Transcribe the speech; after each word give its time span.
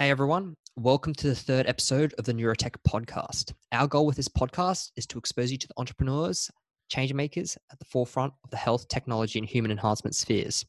Hey 0.00 0.08
everyone, 0.08 0.56
welcome 0.76 1.12
to 1.12 1.26
the 1.26 1.34
third 1.34 1.66
episode 1.66 2.14
of 2.16 2.24
the 2.24 2.32
Neurotech 2.32 2.74
podcast. 2.88 3.52
Our 3.70 3.86
goal 3.86 4.06
with 4.06 4.16
this 4.16 4.30
podcast 4.30 4.92
is 4.96 5.04
to 5.04 5.18
expose 5.18 5.52
you 5.52 5.58
to 5.58 5.68
the 5.68 5.74
entrepreneurs, 5.76 6.50
change 6.88 7.12
makers 7.12 7.58
at 7.70 7.78
the 7.78 7.84
forefront 7.84 8.32
of 8.42 8.48
the 8.48 8.56
health, 8.56 8.88
technology, 8.88 9.38
and 9.38 9.46
human 9.46 9.70
enhancement 9.70 10.14
spheres. 10.14 10.64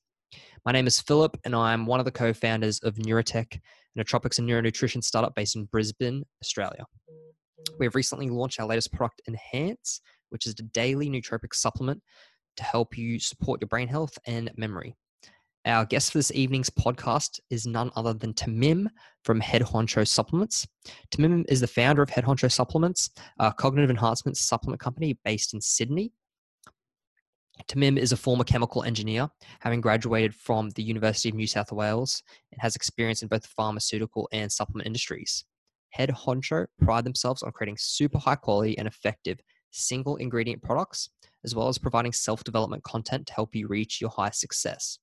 My 0.65 0.73
name 0.73 0.85
is 0.85 0.99
Philip, 0.99 1.37
and 1.45 1.55
I'm 1.55 1.85
one 1.85 2.01
of 2.01 2.05
the 2.05 2.11
co 2.11 2.33
founders 2.33 2.79
of 2.79 2.95
Neurotech, 2.95 3.55
a 3.55 3.97
nootropics 3.97 4.37
and 4.37 4.49
neuronutrition 4.49 5.01
startup 5.01 5.33
based 5.33 5.55
in 5.55 5.63
Brisbane, 5.63 6.25
Australia. 6.43 6.83
We 7.79 7.85
have 7.85 7.95
recently 7.95 8.29
launched 8.29 8.59
our 8.59 8.67
latest 8.67 8.91
product, 8.91 9.21
Enhance, 9.29 10.01
which 10.31 10.45
is 10.45 10.55
a 10.59 10.63
daily 10.63 11.09
nootropic 11.09 11.53
supplement 11.53 12.03
to 12.57 12.63
help 12.63 12.97
you 12.97 13.17
support 13.17 13.61
your 13.61 13.69
brain 13.69 13.87
health 13.87 14.17
and 14.27 14.51
memory. 14.57 14.97
Our 15.65 15.85
guest 15.85 16.11
for 16.11 16.17
this 16.17 16.31
evening's 16.31 16.71
podcast 16.71 17.39
is 17.51 17.67
none 17.67 17.91
other 17.95 18.15
than 18.15 18.33
Tamim 18.33 18.87
from 19.23 19.39
Head 19.39 19.61
Honcho 19.61 20.07
Supplements. 20.07 20.67
Tamim 21.11 21.45
is 21.47 21.61
the 21.61 21.67
founder 21.67 22.01
of 22.01 22.09
Head 22.09 22.23
Honcho 22.23 22.51
Supplements, 22.51 23.09
a 23.39 23.53
cognitive 23.53 23.89
enhancement 23.89 24.37
supplement 24.37 24.79
company 24.79 25.17
based 25.23 25.53
in 25.53 25.61
Sydney. 25.61 26.11
Tamim 27.67 27.97
is 27.97 28.11
a 28.11 28.17
former 28.17 28.43
chemical 28.43 28.83
engineer, 28.83 29.29
having 29.59 29.81
graduated 29.81 30.33
from 30.33 30.69
the 30.71 30.83
University 30.83 31.29
of 31.29 31.35
New 31.35 31.47
South 31.47 31.71
Wales 31.71 32.23
and 32.51 32.61
has 32.61 32.75
experience 32.75 33.21
in 33.21 33.27
both 33.27 33.43
the 33.43 33.49
pharmaceutical 33.49 34.27
and 34.31 34.51
supplement 34.51 34.87
industries. 34.87 35.45
Head 35.91 36.09
Honcho 36.09 36.67
pride 36.81 37.03
themselves 37.03 37.43
on 37.43 37.51
creating 37.51 37.77
super 37.77 38.17
high 38.17 38.35
quality 38.35 38.77
and 38.77 38.87
effective 38.87 39.39
single 39.71 40.17
ingredient 40.17 40.61
products, 40.61 41.09
as 41.43 41.55
well 41.55 41.67
as 41.67 41.77
providing 41.77 42.13
self 42.13 42.43
development 42.43 42.83
content 42.83 43.27
to 43.27 43.33
help 43.33 43.55
you 43.55 43.67
reach 43.67 44.01
your 44.01 44.09
highest 44.09 44.39
success. 44.39 44.99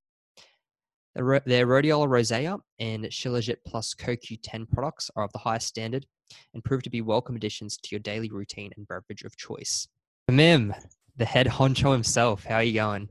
Their 1.15 1.67
Rhodiola 1.67 2.09
rosea 2.09 2.59
and 2.79 3.05
Shilajit 3.05 3.57
plus 3.66 3.95
CoQ10 3.95 4.71
products 4.71 5.10
are 5.16 5.24
of 5.24 5.32
the 5.32 5.38
highest 5.38 5.69
standard 5.69 6.07
and 6.55 6.63
prove 6.63 6.82
to 6.82 6.91
be 6.91 7.01
welcome 7.01 7.37
additions 7.37 7.77
to 7.79 7.88
your 7.91 8.01
daily 8.01 8.30
routine 8.30 8.71
and 8.77 8.87
beverage 8.87 9.23
of 9.24 9.37
choice. 9.37 9.88
Mim, 10.30 10.74
the 11.16 11.24
head 11.24 11.47
honcho 11.47 11.93
himself, 11.93 12.45
how 12.45 12.57
are 12.57 12.63
you 12.63 12.74
going? 12.74 13.09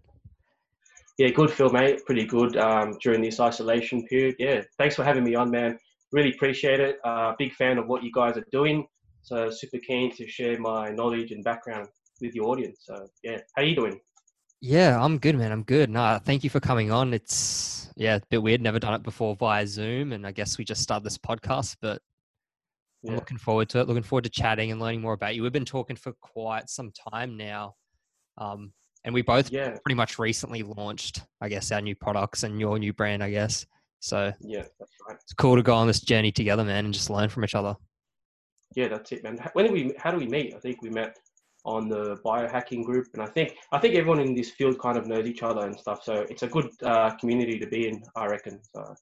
Yeah, 1.17 1.30
good, 1.30 1.49
Phil, 1.49 1.71
mate. 1.71 2.05
Pretty 2.05 2.25
good 2.25 2.58
um, 2.58 2.95
during 3.02 3.21
this 3.21 3.39
isolation 3.39 4.05
period. 4.05 4.36
Yeah, 4.38 4.61
thanks 4.77 4.95
for 4.95 5.03
having 5.03 5.23
me 5.23 5.33
on, 5.33 5.49
man. 5.49 5.77
Really 6.11 6.31
appreciate 6.31 6.80
it. 6.80 6.99
Uh, 7.03 7.33
big 7.39 7.53
fan 7.53 7.80
of 7.80 7.88
what 7.88 8.03
you 8.03 8.11
guys 8.14 8.38
are 8.38 8.45
doing. 8.52 8.86
So 9.23 9.49
super 9.49 9.80
keen 9.80 10.16
to 10.16 10.27
share 10.27 10.59
my 10.59 10.89
knowledge 10.91 11.31
and 11.31 11.43
background 11.43 11.88
with 12.21 12.36
your 12.36 12.47
audience. 12.47 12.83
So 12.83 13.08
yeah, 13.23 13.39
how 13.55 13.64
are 13.64 13.66
you 13.66 13.75
doing? 13.75 13.99
Yeah, 14.61 15.02
I'm 15.02 15.19
good, 15.19 15.36
man. 15.36 15.52
I'm 15.52 15.63
good. 15.63 15.89
No, 15.89 16.19
thank 16.23 16.44
you 16.44 16.50
for 16.50 16.59
coming 16.59 16.91
on. 16.91 17.13
It's 17.13 17.89
yeah, 17.95 18.16
a 18.16 18.22
bit 18.30 18.41
weird. 18.41 18.61
Never 18.61 18.80
done 18.80 18.95
it 18.95 19.03
before 19.03 19.36
via 19.36 19.67
Zoom, 19.67 20.14
and 20.14 20.25
I 20.25 20.31
guess 20.31 20.58
we 20.58 20.66
just 20.66 20.81
started 20.81 21.05
this 21.05 21.17
podcast, 21.17 21.75
but 21.81 22.02
yeah. 23.03 23.11
I'm 23.11 23.16
looking 23.17 23.38
forward 23.38 23.69
to 23.69 23.80
it. 23.80 23.88
Looking 23.88 24.03
forward 24.03 24.23
to 24.23 24.31
chatting 24.31 24.72
and 24.72 24.81
learning 24.81 25.02
more 25.02 25.14
about 25.14 25.36
you. 25.36 25.44
We've 25.44 25.52
been 25.52 25.66
talking 25.66 25.95
for 25.95 26.14
quite 26.22 26.69
some 26.69 26.91
time 27.11 27.38
now, 27.38 27.75
um, 28.39 28.73
and 29.03 29.14
we 29.14 29.22
both 29.22 29.52
yeah. 29.52 29.77
pretty 29.86 29.95
much 29.95 30.17
recently 30.17 30.64
launched, 30.64 31.21
I 31.39 31.49
guess, 31.49 31.71
our 31.71 31.81
new 31.81 31.95
products 31.95 32.42
and 32.42 32.59
your 32.59 32.80
new 32.80 32.94
brand, 32.94 33.23
I 33.23 33.30
guess. 33.30 33.64
So 33.99 34.33
yeah, 34.42 34.64
that's 34.80 34.92
right. 35.08 35.17
It's 35.21 35.33
cool 35.33 35.55
to 35.55 35.61
go 35.61 35.75
on 35.75 35.86
this 35.86 36.02
journey 36.02 36.31
together, 36.31 36.64
man, 36.64 36.86
and 36.86 36.94
just 36.94 37.11
learn 37.11 37.30
from 37.30 37.44
each 37.44 37.55
other. 37.55 37.75
Yeah, 38.75 38.88
that's 38.88 39.11
it, 39.11 39.23
man. 39.23 39.39
When 39.53 39.66
did 39.66 39.73
we? 39.73 39.94
How 39.99 40.09
do 40.09 40.17
we 40.17 40.27
meet? 40.27 40.55
I 40.55 40.59
think 40.59 40.81
we 40.81 40.89
met 40.89 41.17
on 41.67 41.89
the 41.89 42.15
biohacking 42.25 42.85
group, 42.85 43.07
and 43.13 43.21
I 43.21 43.27
think 43.27 43.57
I 43.73 43.77
think 43.77 43.93
everyone 43.95 44.21
in 44.21 44.33
this 44.33 44.51
field 44.51 44.79
kind 44.79 44.97
of 44.97 45.05
knows 45.05 45.27
each 45.27 45.43
other 45.43 45.67
and 45.67 45.77
stuff. 45.77 46.01
So 46.01 46.25
it's 46.29 46.43
a 46.43 46.47
good 46.47 46.69
uh, 46.81 47.11
community 47.19 47.59
to 47.59 47.67
be 47.67 47.89
in, 47.89 48.01
I 48.15 48.25
reckon. 48.25 48.59
So 48.73 48.95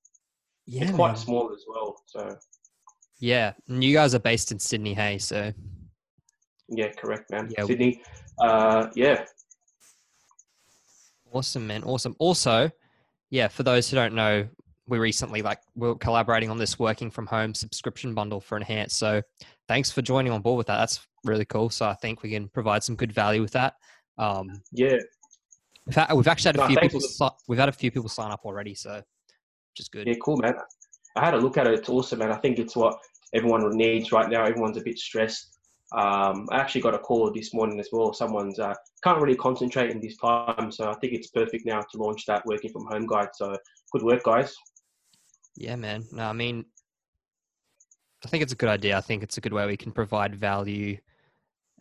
yeah, 0.66 0.84
it's 0.84 0.92
quite 0.92 1.10
man. 1.10 1.18
small 1.18 1.54
as 1.54 1.64
well. 1.68 1.96
So 2.08 2.36
yeah, 3.20 3.54
and 3.70 3.84
you 3.84 3.94
guys 3.94 4.16
are 4.16 4.20
based 4.20 4.52
in 4.52 4.60
Sydney, 4.60 4.96
hey? 4.96 5.20
So 5.20 5.54
yeah, 6.70 6.90
correct, 6.98 7.30
man. 7.32 7.50
Yeah, 7.56 7.66
Sydney. 7.66 8.02
Uh, 8.40 8.88
yeah. 8.96 9.26
Awesome, 11.32 11.68
man. 11.68 11.84
Awesome. 11.84 12.16
Also, 12.18 12.72
yeah, 13.30 13.48
for 13.48 13.62
those 13.62 13.90
who 13.90 13.96
don't 13.96 14.16
know, 14.16 14.48
we 14.88 15.00
recently 15.00 15.42
like 15.42 15.60
we 15.76 15.90
are 15.90 15.96
collaborating 15.96 16.50
on 16.50 16.58
this 16.58 16.78
working 16.78 17.10
from 17.10 17.26
home 17.26 17.54
subscription 17.54 18.14
bundle 18.14 18.40
for 18.40 18.58
Enhance. 18.58 18.96
So 18.96 19.22
thanks 19.68 19.92
for 19.92 20.02
joining 20.02 20.32
on 20.32 20.42
board 20.42 20.58
with 20.58 20.68
that. 20.68 20.78
That's 20.78 21.06
really 21.24 21.46
cool. 21.46 21.70
So 21.70 21.88
I 21.88 21.96
think 21.96 22.24
we 22.24 22.30
can 22.30 22.48
provide 22.50 22.84
some 22.84 22.96
good 22.96 23.12
value 23.12 23.42
with 23.42 23.52
that. 23.54 23.74
Um, 24.18 24.62
yeah. 24.72 24.98
We've, 25.86 25.96
had, 25.96 26.14
we've 26.14 26.28
actually 26.28 26.50
had 26.50 26.56
a 26.56 26.60
no, 26.60 26.68
few 26.68 26.78
people. 26.78 27.38
We've 27.48 27.60
had 27.60 27.70
a 27.70 27.74
few 27.74 27.92
people 27.92 28.10
sign 28.10 28.32
up 28.32 28.42
already, 28.44 28.74
so 28.74 28.96
which 28.96 29.80
is 29.80 29.90
good. 29.90 30.08
Yeah, 30.08 30.16
cool, 30.24 30.38
man. 30.38 30.56
I 31.16 31.26
had 31.26 31.34
a 31.34 31.38
look 31.38 31.58
at 31.58 31.68
it. 31.68 31.74
It's 31.74 31.90
awesome, 31.90 32.20
man. 32.20 32.32
I 32.32 32.38
think 32.38 32.60
it's 32.60 32.76
what 32.76 32.98
everyone 33.34 33.70
needs 33.76 34.12
right 34.12 34.30
now. 34.30 34.44
Everyone's 34.46 34.78
a 34.78 34.82
bit 34.82 34.98
stressed. 34.98 35.58
Um, 35.96 36.48
I 36.52 36.58
actually 36.58 36.82
got 36.82 36.96
a 36.96 37.00
call 37.00 37.32
this 37.32 37.54
morning 37.54 37.80
as 37.80 37.90
well. 37.92 38.14
Someone's 38.14 38.60
uh, 38.60 38.74
can't 39.04 39.22
really 39.22 39.38
concentrate 39.38 39.92
in 39.92 40.02
this 40.02 40.18
time, 40.18 40.72
so 40.72 40.90
I 40.90 40.96
think 40.96 41.14
it's 41.14 41.28
perfect 41.28 41.66
now 41.66 41.80
to 41.80 41.98
launch 41.98 42.26
that 42.26 42.46
working 42.46 42.72
from 42.72 42.88
home 42.88 43.06
guide. 43.06 43.30
So 43.36 43.56
good 43.92 44.02
work, 44.02 44.24
guys. 44.24 44.56
Yeah, 45.56 45.76
man. 45.76 46.04
No, 46.12 46.24
I 46.24 46.34
mean, 46.34 46.66
I 48.24 48.28
think 48.28 48.44
it's 48.44 48.54
a 48.54 48.58
good 48.58 48.70
idea. 48.70 48.98
I 48.98 49.02
think 49.02 49.24
it's 49.24 49.38
a 49.38 49.42
good 49.42 49.54
way 49.54 49.66
we 49.66 49.78
can 49.78 49.92
provide 49.92 50.36
value. 50.36 50.98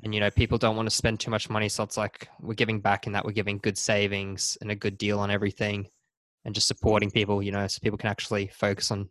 And 0.03 0.15
you 0.15 0.21
know, 0.21 0.31
people 0.31 0.59
don't 0.59 0.77
want 0.77 0.89
to 0.89 0.95
spend 0.95 1.21
too 1.21 1.31
much 1.31 1.49
money, 1.49 1.69
so 1.69 1.83
it's 1.83 1.97
like 1.97 2.29
we're 2.41 2.55
giving 2.55 2.81
back 2.81 3.07
in 3.07 3.13
that 3.13 3.25
we're 3.25 3.33
giving 3.33 3.59
good 3.59 3.79
savings 3.79 4.59
and 4.61 4.71
a 4.71 4.77
good 4.77 4.99
deal 4.99 5.21
on 5.21 5.31
everything, 5.31 5.89
and 6.45 6.55
just 6.55 6.69
supporting 6.69 7.11
people. 7.11 7.43
You 7.43 7.53
know, 7.53 7.67
so 7.67 7.79
people 7.81 7.99
can 7.99 8.11
actually 8.11 8.49
focus 8.49 8.91
on, 8.91 9.09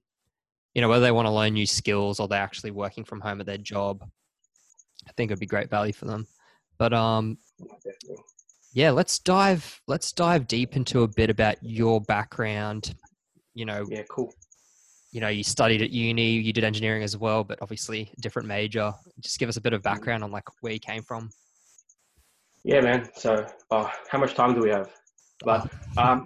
you 0.73 0.81
know, 0.81 0.89
whether 0.89 1.01
they 1.01 1.11
want 1.11 1.25
to 1.25 1.31
learn 1.31 1.53
new 1.53 1.65
skills 1.65 2.19
or 2.19 2.27
they're 2.27 2.41
actually 2.41 2.71
working 2.71 3.05
from 3.05 3.21
home 3.21 3.39
at 3.39 3.45
their 3.45 3.57
job. 3.57 4.03
I 5.07 5.11
think 5.13 5.31
it'd 5.31 5.39
be 5.39 5.45
great 5.45 5.69
value 5.69 5.93
for 5.93 6.05
them. 6.05 6.27
But 6.77 6.93
um, 6.93 7.37
yeah, 8.73 8.91
let's 8.91 9.19
dive 9.19 9.81
let's 9.87 10.11
dive 10.11 10.47
deep 10.47 10.75
into 10.75 11.03
a 11.03 11.07
bit 11.07 11.29
about 11.29 11.55
your 11.61 12.01
background. 12.01 12.93
You 13.53 13.65
know, 13.65 13.85
yeah, 13.89 14.03
cool 14.09 14.33
you 15.13 15.21
know, 15.21 15.27
you 15.27 15.43
studied 15.43 15.83
at 15.83 15.91
uni, 15.91 16.31
you 16.31 16.51
did 16.51 16.63
engineering 16.63 17.03
as 17.03 17.15
well, 17.15 17.43
but 17.43 17.59
obviously 17.61 18.11
different 18.19 18.47
major. 18.47 18.91
Just 19.19 19.37
give 19.37 19.47
us 19.47 19.57
a 19.57 19.61
bit 19.61 19.71
of 19.71 19.81
mm. 19.81 19.83
background 19.83 20.23
on 20.23 20.31
like 20.31 20.43
where 20.61 20.73
you 20.73 20.79
came 20.79 21.03
from. 21.03 21.29
Yeah, 22.63 22.81
man. 22.81 23.07
So, 23.15 23.45
uh, 23.69 23.87
how 24.09 24.17
much 24.17 24.33
time 24.33 24.55
do 24.55 24.61
we 24.61 24.71
have? 24.71 24.89
But 25.45 25.69
um, 25.97 26.25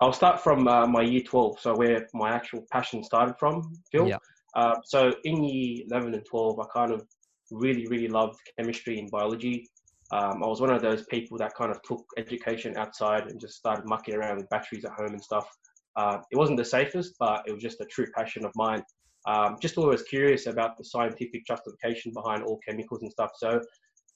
I'll 0.00 0.12
start 0.12 0.42
from 0.42 0.66
uh, 0.66 0.86
my 0.88 1.02
year 1.02 1.22
12, 1.22 1.60
so 1.60 1.76
where 1.76 2.08
my 2.12 2.30
actual 2.30 2.66
passion 2.72 3.04
started 3.04 3.36
from, 3.38 3.72
Phil. 3.92 4.08
Yeah. 4.08 4.18
Uh, 4.56 4.76
so 4.84 5.12
in 5.22 5.44
year 5.44 5.84
11 5.88 6.14
and 6.14 6.24
12, 6.26 6.58
I 6.58 6.64
kind 6.74 6.92
of 6.92 7.06
really, 7.52 7.86
really 7.86 8.08
loved 8.08 8.40
chemistry 8.58 8.98
and 8.98 9.08
biology. 9.12 9.68
Um, 10.10 10.42
I 10.42 10.46
was 10.48 10.60
one 10.60 10.70
of 10.70 10.82
those 10.82 11.04
people 11.04 11.38
that 11.38 11.54
kind 11.54 11.70
of 11.70 11.80
took 11.82 12.04
education 12.16 12.76
outside 12.76 13.30
and 13.30 13.40
just 13.40 13.54
started 13.54 13.84
mucking 13.86 14.14
around 14.14 14.38
with 14.38 14.48
batteries 14.48 14.84
at 14.84 14.92
home 14.92 15.12
and 15.12 15.22
stuff. 15.22 15.48
Uh, 15.96 16.18
it 16.30 16.36
wasn't 16.36 16.58
the 16.58 16.64
safest, 16.64 17.14
but 17.18 17.42
it 17.46 17.52
was 17.52 17.62
just 17.62 17.80
a 17.80 17.86
true 17.86 18.06
passion 18.14 18.44
of 18.44 18.52
mine. 18.54 18.82
Um, 19.26 19.56
just 19.60 19.76
always 19.78 20.02
curious 20.02 20.46
about 20.46 20.76
the 20.76 20.84
scientific 20.84 21.46
justification 21.46 22.12
behind 22.12 22.44
all 22.44 22.60
chemicals 22.66 23.02
and 23.02 23.10
stuff. 23.10 23.30
So, 23.36 23.60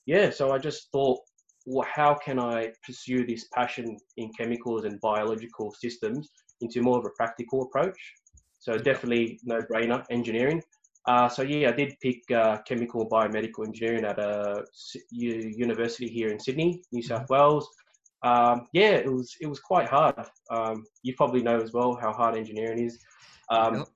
yeah, 0.07 0.31
so 0.31 0.53
I 0.53 0.59
just 0.59 0.89
thought, 0.93 1.19
well, 1.67 1.87
how 1.93 2.15
can 2.15 2.39
I 2.39 2.73
pursue 2.87 3.27
this 3.27 3.47
passion 3.53 3.97
in 4.17 4.31
chemicals 4.39 4.85
and 4.85 5.01
biological 5.01 5.75
systems 5.79 6.31
into 6.61 6.83
more 6.83 6.99
of 6.99 7.05
a 7.07 7.11
practical 7.17 7.63
approach? 7.63 7.99
So 8.61 8.77
definitely 8.77 9.41
no 9.45 9.61
brainer 9.61 10.05
engineering. 10.11 10.63
Uh, 11.07 11.29
so 11.29 11.43
yeah, 11.43 11.71
I 11.71 11.73
did 11.73 11.95
pick 12.03 12.19
uh, 12.31 12.59
chemical 12.69 13.09
biomedical 13.09 13.67
engineering 13.67 14.05
at 14.05 14.19
a 14.19 14.65
university 15.11 16.09
here 16.09 16.29
in 16.29 16.39
Sydney, 16.39 16.83
New 16.93 17.03
South 17.03 17.23
mm-hmm. 17.23 17.35
Wales 17.35 17.69
um, 18.23 18.69
yeah, 18.73 18.93
it 18.93 19.13
was 19.13 19.35
it 19.41 19.47
was 19.47 19.61
quite 19.61 19.89
hard. 19.89 20.15
Um, 20.51 20.85
you 21.03 21.15
probably 21.17 21.43
know 21.43 21.61
as 21.61 21.73
well 21.73 21.95
how 21.95 22.13
hard 22.13 22.37
engineering 22.37 22.85
is. 22.85 22.99
Um, 23.49 23.87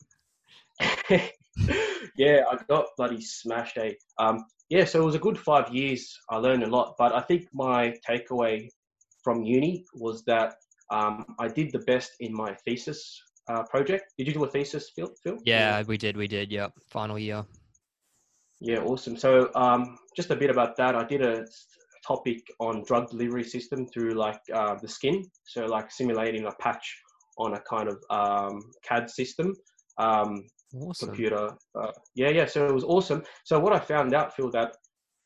yep. 0.81 1.33
yeah, 2.17 2.43
I 2.51 2.59
got 2.69 2.87
bloody 2.97 3.21
smashed. 3.21 3.77
Eh? 3.79 3.93
Um, 4.19 4.45
yeah, 4.71 4.85
so 4.85 5.03
it 5.03 5.05
was 5.05 5.15
a 5.15 5.21
good 5.21 5.39
five 5.39 5.73
years. 5.73 6.19
I 6.31 6.37
learned 6.37 6.65
a 6.65 6.69
lot, 6.69 6.95
but 6.99 7.15
I 7.15 7.21
think 7.21 7.49
my 7.53 7.95
takeaway 8.09 8.69
from 9.23 9.43
uni 9.43 9.85
was 9.95 10.25
that 10.25 10.55
um, 10.91 11.35
I 11.39 11.49
did 11.49 11.73
the 11.73 11.81
best 11.81 12.13
in 12.21 12.35
my 12.35 12.55
thesis 12.65 13.21
uh, 13.49 13.63
project. 13.65 14.13
Did 14.19 14.29
you 14.29 14.35
do 14.35 14.45
a 14.45 14.49
thesis, 14.49 14.91
Phil? 14.95 15.11
Phil? 15.23 15.39
Yeah, 15.45 15.83
we 15.87 15.99
did. 15.99 16.17
We 16.17 16.29
did. 16.29 16.51
Yep, 16.51 16.73
final 16.91 17.19
year. 17.19 17.45
Yeah, 18.61 18.79
awesome. 18.79 19.17
So 19.17 19.51
um, 19.55 19.99
just 20.17 20.31
a 20.31 20.37
bit 20.37 20.51
about 20.51 20.77
that. 20.77 20.95
I 20.95 21.05
did 21.05 21.23
a 21.23 21.45
topic 22.07 22.41
on 22.61 22.83
drug 22.85 23.11
delivery 23.11 23.45
system 23.45 23.87
through 23.87 24.13
like 24.15 24.41
uh, 24.53 24.75
the 24.81 24.89
skin. 24.89 25.25
So 25.47 25.67
like 25.67 25.91
simulating 25.91 26.47
a 26.47 26.53
patch 26.53 26.97
on 27.39 27.55
a 27.55 27.61
kind 27.61 27.89
of 27.89 27.99
um, 28.11 28.63
CAD 28.87 29.11
system. 29.11 29.55
Um, 29.99 30.45
awesome. 30.81 31.09
Computer. 31.09 31.51
Uh, 31.75 31.93
yeah, 32.15 32.31
yeah. 32.31 32.47
So 32.47 32.67
it 32.67 32.75
was 32.75 32.85
awesome. 32.85 33.23
So 33.45 33.59
what 33.59 33.73
I 33.73 33.79
found 33.79 34.15
out, 34.15 34.35
Phil, 34.35 34.51
that 34.51 34.77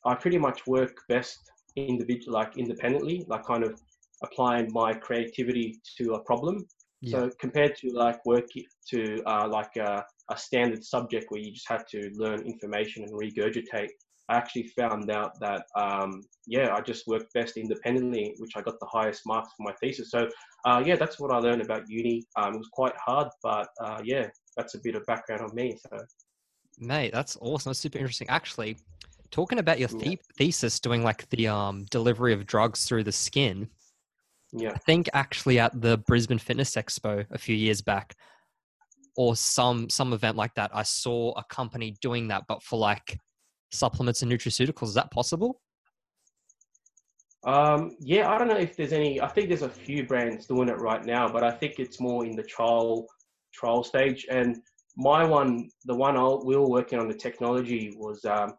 I 0.05 0.15
pretty 0.15 0.39
much 0.39 0.67
work 0.67 0.97
best 1.09 1.39
individual, 1.77 2.35
like 2.35 2.57
independently, 2.57 3.25
like 3.29 3.45
kind 3.45 3.65
of 3.65 3.81
applying 4.23 4.73
my 4.73 4.93
creativity 4.93 5.81
to 5.99 6.15
a 6.15 6.21
problem. 6.21 6.67
Yeah. 7.01 7.11
So 7.13 7.31
compared 7.41 7.77
to 7.77 7.91
like 7.93 8.25
work 8.27 8.47
to 8.91 9.23
uh, 9.27 9.49
like 9.49 9.77
uh, 9.77 10.03
a 10.31 10.37
standard 10.37 10.85
subject 10.85 11.27
where 11.29 11.41
you 11.41 11.53
just 11.53 11.69
have 11.69 11.87
to 11.89 12.11
learn 12.15 12.41
information 12.41 13.05
and 13.05 13.13
regurgitate. 13.13 13.91
I 14.29 14.37
actually 14.37 14.65
found 14.79 15.11
out 15.11 15.39
that 15.41 15.65
um, 15.75 16.23
yeah, 16.47 16.75
I 16.75 16.81
just 16.81 17.07
worked 17.07 17.33
best 17.33 17.57
independently, 17.57 18.35
which 18.39 18.53
I 18.57 18.61
got 18.61 18.79
the 18.79 18.87
highest 18.87 19.23
marks 19.27 19.51
for 19.57 19.63
my 19.63 19.73
thesis. 19.81 20.11
So 20.11 20.29
uh, 20.65 20.83
yeah, 20.85 20.97
that's 20.97 21.19
what 21.19 21.31
I 21.31 21.39
learned 21.39 21.63
about 21.63 21.89
uni. 21.89 22.27
Um, 22.37 22.55
it 22.55 22.59
was 22.59 22.69
quite 22.73 22.97
hard, 22.97 23.29
but 23.43 23.69
uh, 23.83 24.01
yeah, 24.05 24.29
that's 24.57 24.75
a 24.75 24.79
bit 24.83 24.97
of 24.97 25.05
background 25.07 25.43
on 25.43 25.55
me. 25.55 25.79
So, 25.91 25.99
mate, 26.79 27.13
that's 27.13 27.39
awesome. 27.41 27.71
That's 27.71 27.79
super 27.79 27.99
interesting. 27.99 28.29
Actually, 28.29 28.79
talking 29.31 29.59
about 29.59 29.79
your 29.79 29.89
the- 29.89 30.19
thesis, 30.37 30.79
doing 30.79 31.03
like 31.03 31.29
the 31.31 31.49
um, 31.49 31.87
delivery 31.91 32.33
of 32.35 32.47
drugs 32.47 32.85
through 32.85 33.05
the 33.05 33.13
skin. 33.13 33.69
Yeah, 34.53 34.73
I 34.75 34.79
think 34.79 35.09
actually 35.15 35.59
at 35.59 35.81
the 35.81 35.99
Brisbane 35.99 36.39
Fitness 36.39 36.75
Expo 36.75 37.25
a 37.31 37.39
few 37.39 37.57
years 37.57 37.81
back, 37.83 38.15
or 39.17 39.37
some 39.37 39.89
some 39.89 40.13
event 40.13 40.37
like 40.37 40.55
that, 40.55 40.71
I 40.75 40.83
saw 40.83 41.33
a 41.33 41.45
company 41.45 41.97
doing 42.01 42.29
that, 42.29 42.45
but 42.47 42.63
for 42.63 42.79
like 42.79 43.19
supplements 43.71 44.23
and 44.23 44.31
nutraceuticals. 44.31 44.89
Is 44.89 44.95
that 44.95 45.11
possible? 45.11 45.61
Um, 47.45 47.97
yeah, 48.01 48.31
I 48.31 48.39
don't 48.39 48.49
know 48.49 48.57
if 48.57 48.77
there's 48.77 48.93
any. 48.93 49.21
I 49.21 49.29
think 49.29 49.49
there's 49.49 49.63
a 49.63 49.69
few 49.69 50.05
brands 50.07 50.47
doing 50.47 50.69
it 50.69 50.79
right 50.79 51.05
now, 51.05 51.29
but 51.29 51.45
I 51.45 51.51
think 51.51 51.79
it's 51.79 52.01
more 52.01 52.25
in 52.25 52.35
the 52.35 52.43
trial 52.43 53.07
trial 53.55 53.85
stage. 53.85 54.27
And 54.31 54.59
my 54.97 55.25
one, 55.25 55.71
the 55.85 55.95
one 55.95 56.17
I, 56.17 56.25
we 56.45 56.57
were 56.57 56.69
working 56.69 56.99
on 56.99 57.09
the 57.09 57.15
technology 57.15 57.95
was 57.97 58.25
um, 58.25 58.55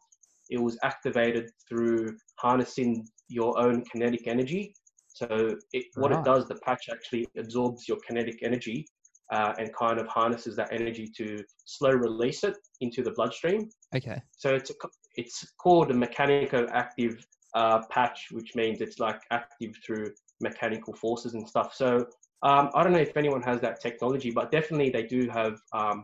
it 0.49 0.59
was 0.59 0.77
activated 0.83 1.49
through 1.67 2.17
harnessing 2.37 3.05
your 3.27 3.59
own 3.59 3.83
kinetic 3.83 4.27
energy. 4.27 4.73
So 5.09 5.57
it, 5.73 5.85
what 5.95 6.13
it 6.13 6.23
does, 6.23 6.47
the 6.47 6.55
patch 6.55 6.87
actually 6.89 7.27
absorbs 7.37 7.87
your 7.87 7.97
kinetic 8.07 8.39
energy 8.41 8.87
uh, 9.31 9.53
and 9.57 9.73
kind 9.75 9.99
of 9.99 10.07
harnesses 10.07 10.55
that 10.55 10.71
energy 10.71 11.07
to 11.17 11.43
slow 11.65 11.91
release 11.91 12.43
it 12.43 12.57
into 12.81 13.03
the 13.03 13.11
bloodstream. 13.11 13.69
Okay. 13.95 14.21
So 14.37 14.55
it's 14.55 14.71
a, 14.71 14.73
it's 15.15 15.45
called 15.61 15.91
a 15.91 15.93
mechanico-active 15.93 17.25
uh, 17.53 17.81
patch, 17.89 18.27
which 18.31 18.55
means 18.55 18.81
it's 18.81 18.99
like 18.99 19.21
active 19.31 19.73
through 19.85 20.11
mechanical 20.41 20.93
forces 20.93 21.33
and 21.33 21.47
stuff. 21.47 21.73
So 21.73 22.05
um, 22.43 22.69
I 22.73 22.83
don't 22.83 22.93
know 22.93 22.99
if 22.99 23.17
anyone 23.17 23.41
has 23.43 23.59
that 23.61 23.81
technology, 23.81 24.31
but 24.31 24.51
definitely 24.51 24.89
they 24.89 25.03
do 25.03 25.29
have 25.29 25.59
um, 25.73 26.03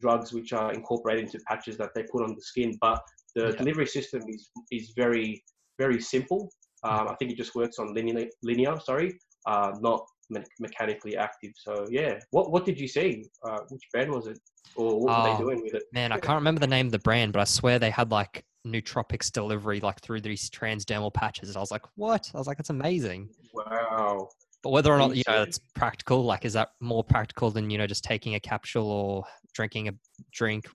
drugs 0.00 0.32
which 0.32 0.52
are 0.52 0.72
incorporated 0.72 1.24
into 1.24 1.38
patches 1.46 1.76
that 1.78 1.90
they 1.94 2.02
put 2.04 2.22
on 2.22 2.34
the 2.34 2.42
skin. 2.42 2.76
But 2.80 3.02
the 3.34 3.50
yeah. 3.50 3.56
delivery 3.56 3.86
system 3.86 4.22
is 4.28 4.50
is 4.70 4.92
very 4.96 5.42
very 5.78 6.00
simple. 6.00 6.50
Um, 6.82 7.08
I 7.08 7.14
think 7.16 7.30
it 7.30 7.36
just 7.36 7.54
works 7.54 7.78
on 7.78 7.94
linear, 7.94 8.26
linear 8.42 8.78
sorry, 8.80 9.18
uh, 9.46 9.72
not 9.80 10.06
me- 10.30 10.42
mechanically 10.58 11.16
active. 11.16 11.52
So 11.56 11.86
yeah, 11.90 12.18
what 12.30 12.50
what 12.50 12.64
did 12.64 12.78
you 12.78 12.88
see? 12.88 13.26
Uh, 13.42 13.60
which 13.68 13.82
brand 13.92 14.10
was 14.10 14.26
it, 14.26 14.38
or 14.74 15.00
what 15.00 15.18
were 15.18 15.24
they 15.24 15.34
oh, 15.34 15.38
doing 15.38 15.62
with 15.62 15.74
it? 15.74 15.84
Man, 15.92 16.12
I 16.12 16.18
can't 16.18 16.36
remember 16.36 16.60
the 16.60 16.66
name 16.66 16.86
of 16.86 16.92
the 16.92 16.98
brand, 16.98 17.32
but 17.32 17.40
I 17.40 17.44
swear 17.44 17.78
they 17.78 17.90
had 17.90 18.10
like 18.10 18.44
nootropics 18.66 19.30
delivery 19.30 19.80
like 19.80 20.00
through 20.00 20.20
these 20.20 20.50
transdermal 20.50 21.12
patches. 21.12 21.48
And 21.48 21.56
I 21.56 21.60
was 21.60 21.70
like, 21.70 21.84
what? 21.94 22.30
I 22.34 22.38
was 22.38 22.46
like, 22.46 22.58
it's 22.58 22.70
amazing. 22.70 23.30
Wow. 23.54 24.28
But 24.62 24.70
whether 24.70 24.92
or 24.92 24.98
not 24.98 25.16
you 25.16 25.22
know 25.28 25.42
it's 25.42 25.60
practical, 25.74 26.24
like 26.24 26.44
is 26.44 26.54
that 26.54 26.70
more 26.80 27.04
practical 27.04 27.50
than 27.50 27.70
you 27.70 27.78
know 27.78 27.86
just 27.86 28.02
taking 28.02 28.34
a 28.34 28.40
capsule 28.40 28.90
or 28.90 29.24
drinking 29.54 29.88
a 29.88 29.92
drink 30.32 30.66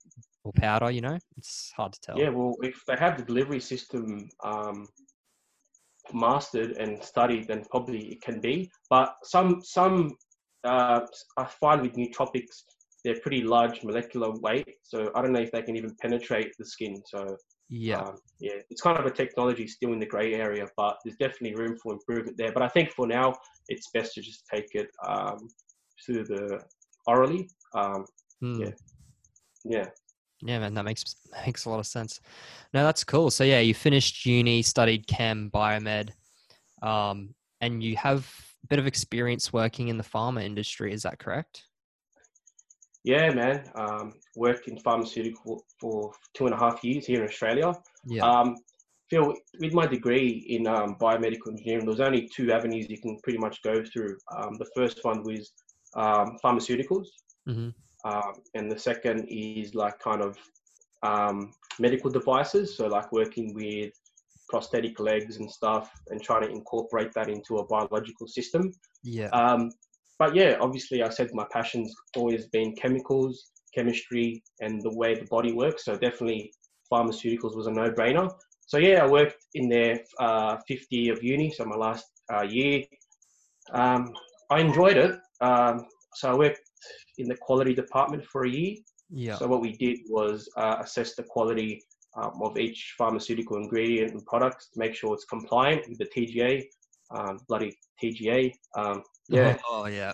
or 0.44 0.52
powder? 0.52 0.90
You 0.90 1.02
know, 1.02 1.18
it's 1.36 1.72
hard 1.76 1.92
to 1.92 2.00
tell. 2.00 2.18
Yeah, 2.18 2.30
well, 2.30 2.56
if 2.62 2.82
they 2.86 2.96
have 2.96 3.18
the 3.18 3.24
delivery 3.24 3.60
system 3.60 4.30
um, 4.42 4.88
mastered 6.12 6.72
and 6.72 7.02
studied, 7.02 7.48
than 7.48 7.64
probably 7.70 8.12
it 8.12 8.22
can 8.22 8.40
be. 8.40 8.70
But 8.90 9.14
some 9.24 9.62
some 9.62 10.16
uh, 10.64 11.00
I 11.36 11.44
find 11.44 11.82
with 11.82 11.94
nootropics, 11.94 12.62
they're 13.04 13.20
pretty 13.20 13.42
large 13.42 13.82
molecular 13.82 14.30
weight, 14.40 14.76
so 14.82 15.10
I 15.14 15.22
don't 15.22 15.32
know 15.32 15.40
if 15.40 15.52
they 15.52 15.62
can 15.62 15.76
even 15.76 15.94
penetrate 16.00 16.52
the 16.58 16.64
skin. 16.64 17.02
So 17.06 17.36
yeah, 17.68 18.00
um, 18.00 18.16
yeah, 18.40 18.56
it's 18.70 18.80
kind 18.80 18.98
of 18.98 19.06
a 19.06 19.10
technology 19.10 19.66
still 19.66 19.92
in 19.92 19.98
the 19.98 20.06
grey 20.06 20.34
area, 20.34 20.66
but 20.76 20.98
there's 21.04 21.16
definitely 21.16 21.54
room 21.54 21.76
for 21.82 21.94
improvement 21.94 22.36
there. 22.36 22.52
But 22.52 22.62
I 22.62 22.68
think 22.68 22.90
for 22.90 23.06
now, 23.06 23.34
it's 23.68 23.90
best 23.92 24.14
to 24.14 24.20
just 24.20 24.44
take 24.52 24.74
it 24.74 24.88
um, 25.06 25.48
through 26.04 26.24
the 26.24 26.60
orally. 27.06 27.48
Um, 27.74 28.04
mm. 28.42 28.60
Yeah, 28.60 28.72
yeah. 29.64 29.86
Yeah, 30.42 30.58
man, 30.58 30.74
that 30.74 30.84
makes 30.84 31.16
makes 31.46 31.64
a 31.64 31.70
lot 31.70 31.80
of 31.80 31.86
sense. 31.86 32.20
No, 32.74 32.84
that's 32.84 33.04
cool. 33.04 33.30
So 33.30 33.44
yeah, 33.44 33.60
you 33.60 33.74
finished 33.74 34.26
uni, 34.26 34.62
studied 34.62 35.06
chem, 35.06 35.50
biomed, 35.52 36.10
um, 36.82 37.34
and 37.60 37.82
you 37.82 37.96
have 37.96 38.28
a 38.64 38.66
bit 38.68 38.78
of 38.78 38.86
experience 38.86 39.52
working 39.52 39.88
in 39.88 39.98
the 39.98 40.04
pharma 40.04 40.42
industry. 40.44 40.92
Is 40.92 41.02
that 41.02 41.18
correct? 41.18 41.64
Yeah, 43.04 43.32
man. 43.32 43.64
Um, 43.74 44.12
worked 44.36 44.68
in 44.68 44.78
pharmaceutical 44.78 45.64
for 45.80 46.12
two 46.34 46.46
and 46.46 46.54
a 46.54 46.58
half 46.58 46.84
years 46.84 47.04
here 47.04 47.22
in 47.22 47.28
Australia. 47.28 47.74
Yeah. 48.06 48.24
Um, 48.24 48.56
Phil, 49.10 49.34
with 49.60 49.74
my 49.74 49.86
degree 49.86 50.46
in 50.48 50.66
um, 50.66 50.96
biomedical 50.98 51.48
engineering, 51.48 51.84
there's 51.84 52.00
only 52.00 52.30
two 52.34 52.50
avenues 52.50 52.88
you 52.88 52.98
can 52.98 53.18
pretty 53.22 53.38
much 53.38 53.62
go 53.62 53.84
through. 53.84 54.16
Um, 54.34 54.54
the 54.54 54.70
first 54.74 55.00
one 55.04 55.22
was 55.22 55.52
um, 55.94 56.38
pharmaceuticals, 56.42 57.08
mm-hmm. 57.46 57.68
Um, 58.04 58.34
and 58.54 58.70
the 58.70 58.78
second 58.78 59.26
is 59.28 59.74
like 59.74 59.98
kind 59.98 60.22
of 60.22 60.36
um, 61.02 61.52
medical 61.78 62.10
devices. 62.10 62.76
So 62.76 62.86
like 62.86 63.12
working 63.12 63.54
with 63.54 63.92
prosthetic 64.48 65.00
legs 65.00 65.38
and 65.38 65.50
stuff, 65.50 65.90
and 66.10 66.22
trying 66.22 66.42
to 66.42 66.50
incorporate 66.50 67.12
that 67.14 67.28
into 67.28 67.56
a 67.56 67.66
biological 67.66 68.26
system. 68.26 68.72
Yeah. 69.02 69.28
Um, 69.28 69.70
but 70.18 70.34
yeah, 70.34 70.56
obviously, 70.60 71.02
I 71.02 71.08
said 71.08 71.30
my 71.32 71.46
passion's 71.50 71.94
always 72.16 72.46
been 72.46 72.74
chemicals, 72.76 73.50
chemistry, 73.74 74.42
and 74.60 74.82
the 74.82 74.94
way 74.94 75.14
the 75.14 75.26
body 75.26 75.52
works. 75.52 75.84
So 75.84 75.96
definitely, 75.96 76.52
pharmaceuticals 76.92 77.56
was 77.56 77.66
a 77.66 77.70
no-brainer. 77.70 78.30
So 78.66 78.78
yeah, 78.78 79.02
I 79.04 79.06
worked 79.08 79.44
in 79.54 79.68
there 79.68 80.00
uh, 80.20 80.58
fifth 80.68 80.86
year 80.90 81.12
of 81.14 81.22
uni, 81.22 81.50
so 81.50 81.64
my 81.64 81.76
last 81.76 82.04
uh, 82.32 82.42
year. 82.42 82.84
Um, 83.72 84.12
I 84.50 84.60
enjoyed 84.60 84.96
it. 84.96 85.18
Um, 85.40 85.86
so 86.14 86.30
I 86.30 86.34
worked 86.34 86.60
in 87.18 87.28
the 87.28 87.36
quality 87.36 87.74
department 87.74 88.24
for 88.24 88.44
a 88.44 88.50
year. 88.50 88.76
Yeah. 89.10 89.36
So 89.36 89.46
what 89.46 89.60
we 89.60 89.72
did 89.72 90.00
was 90.08 90.48
uh, 90.56 90.76
assess 90.80 91.14
the 91.14 91.22
quality 91.22 91.82
um, 92.16 92.40
of 92.42 92.58
each 92.58 92.94
pharmaceutical 92.98 93.56
ingredient 93.56 94.12
and 94.12 94.24
product 94.26 94.68
to 94.72 94.78
make 94.78 94.94
sure 94.94 95.14
it's 95.14 95.24
compliant 95.24 95.88
with 95.88 95.98
the 95.98 96.06
TGA, 96.06 96.64
um, 97.10 97.38
bloody 97.48 97.76
TGA. 98.02 98.52
Um, 98.76 99.02
yeah. 99.28 99.56
Oh, 99.68 99.86
yeah. 99.86 100.12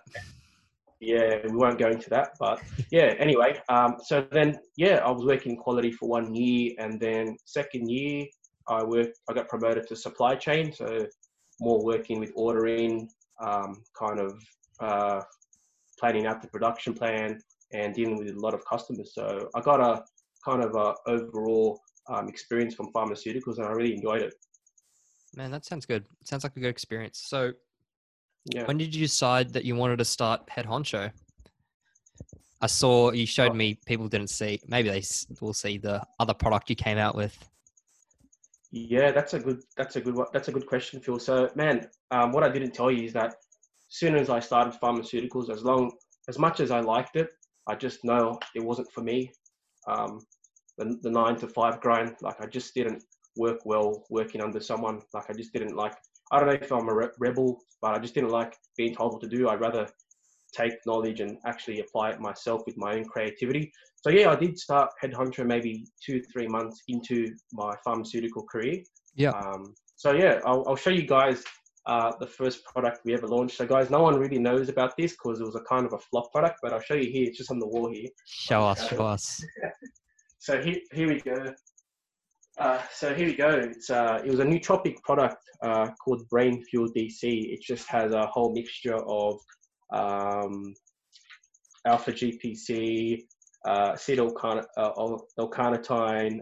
Yeah, 1.00 1.38
we 1.44 1.56
won't 1.56 1.78
go 1.78 1.88
into 1.88 2.10
that, 2.10 2.30
but 2.40 2.60
yeah. 2.90 3.14
Anyway, 3.18 3.60
um, 3.68 3.96
so 4.04 4.26
then 4.32 4.58
yeah, 4.76 4.96
I 4.96 5.10
was 5.10 5.24
working 5.24 5.56
quality 5.56 5.92
for 5.92 6.08
one 6.08 6.34
year, 6.34 6.72
and 6.78 6.98
then 6.98 7.36
second 7.44 7.88
year 7.88 8.26
I 8.66 8.82
worked. 8.82 9.18
I 9.30 9.32
got 9.32 9.48
promoted 9.48 9.86
to 9.88 9.96
supply 9.96 10.34
chain, 10.34 10.72
so 10.72 11.06
more 11.60 11.84
working 11.84 12.18
with 12.18 12.32
ordering, 12.34 13.08
um, 13.40 13.82
kind 13.96 14.18
of 14.18 14.42
uh, 14.80 15.22
planning 15.98 16.26
out 16.26 16.40
the 16.40 16.48
production 16.48 16.94
plan 16.94 17.38
and 17.72 17.94
dealing 17.94 18.16
with 18.16 18.28
a 18.28 18.38
lot 18.38 18.54
of 18.54 18.64
customers. 18.64 19.12
So 19.14 19.48
I 19.54 19.60
got 19.60 19.80
a 19.80 20.02
kind 20.44 20.62
of 20.62 20.74
a 20.74 20.94
overall 21.10 21.80
um, 22.08 22.28
experience 22.28 22.74
from 22.74 22.92
pharmaceuticals, 22.92 23.58
and 23.58 23.66
I 23.66 23.70
really 23.70 23.94
enjoyed 23.94 24.22
it. 24.22 24.34
Man, 25.36 25.50
that 25.50 25.64
sounds 25.64 25.84
good. 25.84 26.04
It 26.20 26.28
sounds 26.28 26.44
like 26.44 26.56
a 26.56 26.60
good 26.60 26.70
experience. 26.70 27.22
So, 27.26 27.52
yeah. 28.46 28.64
when 28.64 28.78
did 28.78 28.94
you 28.94 29.04
decide 29.04 29.52
that 29.52 29.64
you 29.64 29.76
wanted 29.76 29.98
to 29.98 30.04
start 30.04 30.48
Head 30.48 30.66
Honcho? 30.66 31.10
I 32.60 32.66
saw 32.66 33.12
you 33.12 33.26
showed 33.26 33.54
me. 33.54 33.78
People 33.86 34.08
didn't 34.08 34.30
see. 34.30 34.60
Maybe 34.66 34.88
they 34.88 35.02
will 35.40 35.52
see 35.52 35.78
the 35.78 36.02
other 36.18 36.34
product 36.34 36.70
you 36.70 36.76
came 36.76 36.98
out 36.98 37.14
with. 37.14 37.38
Yeah, 38.70 39.12
that's 39.12 39.34
a 39.34 39.38
good. 39.38 39.62
That's 39.76 39.96
a 39.96 40.00
good. 40.00 40.16
That's 40.32 40.48
a 40.48 40.52
good 40.52 40.66
question, 40.66 41.00
Phil. 41.00 41.18
So, 41.18 41.50
man, 41.54 41.88
um, 42.10 42.32
what 42.32 42.42
I 42.42 42.48
didn't 42.48 42.72
tell 42.72 42.90
you 42.90 43.04
is 43.04 43.12
that 43.12 43.36
soon 43.88 44.14
as 44.14 44.30
I 44.30 44.40
started 44.40 44.78
pharmaceuticals, 44.80 45.50
as 45.50 45.62
long 45.62 45.90
as 46.28 46.38
much 46.38 46.60
as 46.60 46.70
I 46.70 46.80
liked 46.80 47.16
it, 47.16 47.28
I 47.66 47.74
just 47.74 48.04
know 48.04 48.38
it 48.54 48.64
wasn't 48.64 48.90
for 48.92 49.02
me. 49.02 49.30
Um, 49.86 50.20
the, 50.76 50.98
the 51.02 51.10
nine 51.10 51.36
to 51.36 51.48
five 51.48 51.80
grind, 51.80 52.14
like 52.22 52.40
I 52.40 52.46
just 52.46 52.74
didn't 52.74 53.02
work 53.36 53.60
well 53.64 54.04
working 54.10 54.40
under 54.40 54.60
someone. 54.60 55.00
Like 55.14 55.30
I 55.30 55.32
just 55.32 55.52
didn't 55.52 55.76
like. 55.76 55.94
I 56.30 56.38
don't 56.38 56.48
know 56.48 56.54
if 56.54 56.72
I'm 56.72 56.88
a 56.88 56.94
re- 56.94 57.08
rebel, 57.18 57.58
but 57.80 57.94
I 57.94 57.98
just 57.98 58.14
didn't 58.14 58.30
like 58.30 58.54
being 58.76 58.94
told 58.94 59.12
what 59.12 59.22
to 59.22 59.28
do. 59.28 59.48
I'd 59.48 59.60
rather 59.60 59.88
take 60.54 60.74
knowledge 60.86 61.20
and 61.20 61.38
actually 61.46 61.80
apply 61.80 62.10
it 62.10 62.20
myself 62.20 62.62
with 62.66 62.76
my 62.76 62.94
own 62.94 63.04
creativity. 63.04 63.72
So 63.96 64.10
yeah, 64.10 64.30
I 64.30 64.36
did 64.36 64.58
start 64.58 64.90
Head 65.00 65.12
Honcho 65.12 65.44
maybe 65.44 65.86
two, 66.04 66.22
three 66.32 66.46
months 66.46 66.82
into 66.88 67.34
my 67.52 67.74
pharmaceutical 67.84 68.44
career. 68.44 68.82
Yeah. 69.14 69.30
Um, 69.30 69.74
so 69.96 70.12
yeah, 70.12 70.40
I'll, 70.44 70.64
I'll 70.66 70.76
show 70.76 70.90
you 70.90 71.06
guys 71.06 71.42
uh, 71.88 72.12
the 72.20 72.26
first 72.26 72.64
product 72.66 73.00
we 73.04 73.14
ever 73.14 73.26
launched. 73.26 73.56
So, 73.56 73.66
guys, 73.66 73.88
no 73.88 74.02
one 74.02 74.18
really 74.18 74.38
knows 74.38 74.68
about 74.68 74.96
this 74.96 75.12
because 75.12 75.40
it 75.40 75.44
was 75.44 75.56
a 75.56 75.62
kind 75.62 75.86
of 75.86 75.94
a 75.94 75.98
flop 75.98 76.30
product, 76.30 76.58
but 76.62 76.72
I'll 76.72 76.80
show 76.80 76.94
you 76.94 77.10
here. 77.10 77.26
It's 77.26 77.38
just 77.38 77.50
on 77.50 77.58
the 77.58 77.66
wall 77.66 77.90
here. 77.90 78.08
Show 78.26 78.62
us, 78.62 78.86
show 78.88 79.06
us. 79.06 79.42
so 80.38 80.60
here, 80.60 80.76
here 80.92 81.08
we 81.08 81.20
go. 81.20 81.54
Uh, 82.58 82.82
so 82.92 83.14
here 83.14 83.26
we 83.26 83.34
go. 83.34 83.48
It's 83.48 83.88
uh, 83.88 84.20
it 84.22 84.30
was 84.30 84.40
a 84.40 84.44
nootropic 84.44 84.96
product 85.02 85.42
uh, 85.62 85.88
called 86.04 86.28
Brain 86.28 86.62
Fuel 86.64 86.88
DC. 86.94 87.22
It 87.22 87.62
just 87.62 87.88
has 87.88 88.12
a 88.12 88.26
whole 88.26 88.52
mixture 88.52 88.96
of 88.96 89.40
um, 89.90 90.74
alpha 91.86 92.12
GPC, 92.12 93.22
uh, 93.64 93.92
acetyl 93.92 94.32
uh, 94.44 94.90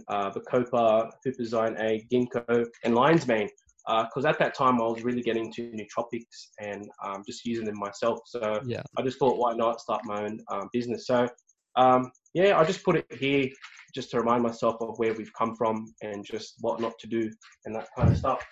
uh, 0.09 0.31
Bacopa, 0.31 1.11
Huperzine 1.25 1.81
A, 1.81 2.05
Ginkgo, 2.11 2.67
and 2.83 2.95
lion's 2.97 3.29
mane. 3.29 3.49
Because 3.87 4.25
uh, 4.25 4.28
at 4.28 4.38
that 4.38 4.55
time 4.55 4.81
I 4.81 4.85
was 4.85 5.05
really 5.05 5.23
getting 5.23 5.47
into 5.47 5.71
nootropics 5.71 6.49
and 6.61 6.88
um, 7.05 7.23
just 7.26 7.45
using 7.45 7.64
them 7.64 7.78
myself. 7.78 8.19
So 8.26 8.61
yeah. 8.66 8.83
I 8.97 9.02
just 9.02 9.19
thought, 9.19 9.38
why 9.38 9.55
not 9.55 9.81
start 9.81 10.02
my 10.05 10.25
own 10.25 10.40
um, 10.50 10.69
business? 10.73 11.07
So 11.07 11.28
um, 11.76 12.11
yeah, 12.35 12.59
I 12.59 12.64
just 12.64 12.85
put 12.85 12.97
it 12.97 13.07
here 13.12 13.49
just 13.95 14.11
to 14.11 14.19
remind 14.19 14.43
myself 14.43 14.76
of 14.81 14.99
where 14.99 15.14
we've 15.14 15.33
come 15.35 15.55
from 15.55 15.95
and 16.02 16.25
just 16.25 16.55
what 16.61 16.81
not 16.81 16.99
to 16.99 17.07
do 17.07 17.31
and 17.64 17.75
that 17.75 17.88
kind 17.97 18.11
of 18.11 18.19
stuff. 18.19 18.45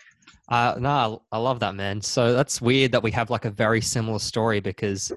Uh, 0.49 0.75
no, 0.79 1.23
I 1.33 1.38
love 1.38 1.61
that, 1.61 1.75
man. 1.75 2.00
So 2.00 2.33
that's 2.33 2.61
weird 2.61 2.93
that 2.93 3.03
we 3.03 3.11
have 3.11 3.31
like 3.31 3.45
a 3.45 3.50
very 3.50 3.81
similar 3.81 4.19
story 4.19 4.61
because, 4.61 5.12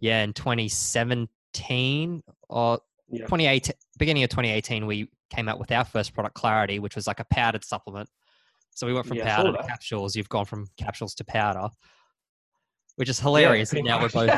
yeah, 0.00 0.22
in 0.22 0.32
2017 0.32 2.22
or 2.48 2.80
yeah. 3.08 3.18
2018, 3.20 3.74
beginning 3.98 4.22
of 4.22 4.30
2018, 4.30 4.86
we 4.86 5.08
came 5.30 5.48
out 5.48 5.58
with 5.58 5.70
our 5.72 5.84
first 5.84 6.14
product, 6.14 6.34
Clarity, 6.34 6.78
which 6.78 6.96
was 6.96 7.06
like 7.06 7.20
a 7.20 7.24
powdered 7.24 7.64
supplement. 7.64 8.08
So 8.74 8.86
we 8.86 8.92
went 8.92 9.06
from 9.06 9.18
yeah, 9.18 9.36
powder 9.36 9.52
to 9.52 9.62
capsules. 9.62 10.16
You've 10.16 10.28
gone 10.28 10.44
from 10.44 10.66
capsules 10.76 11.14
to 11.16 11.24
powder, 11.24 11.68
which 12.96 13.08
is 13.08 13.18
hilarious. 13.18 13.72
Yeah, 13.72 13.82
now 13.82 14.00
we're 14.00 14.08
both 14.08 14.30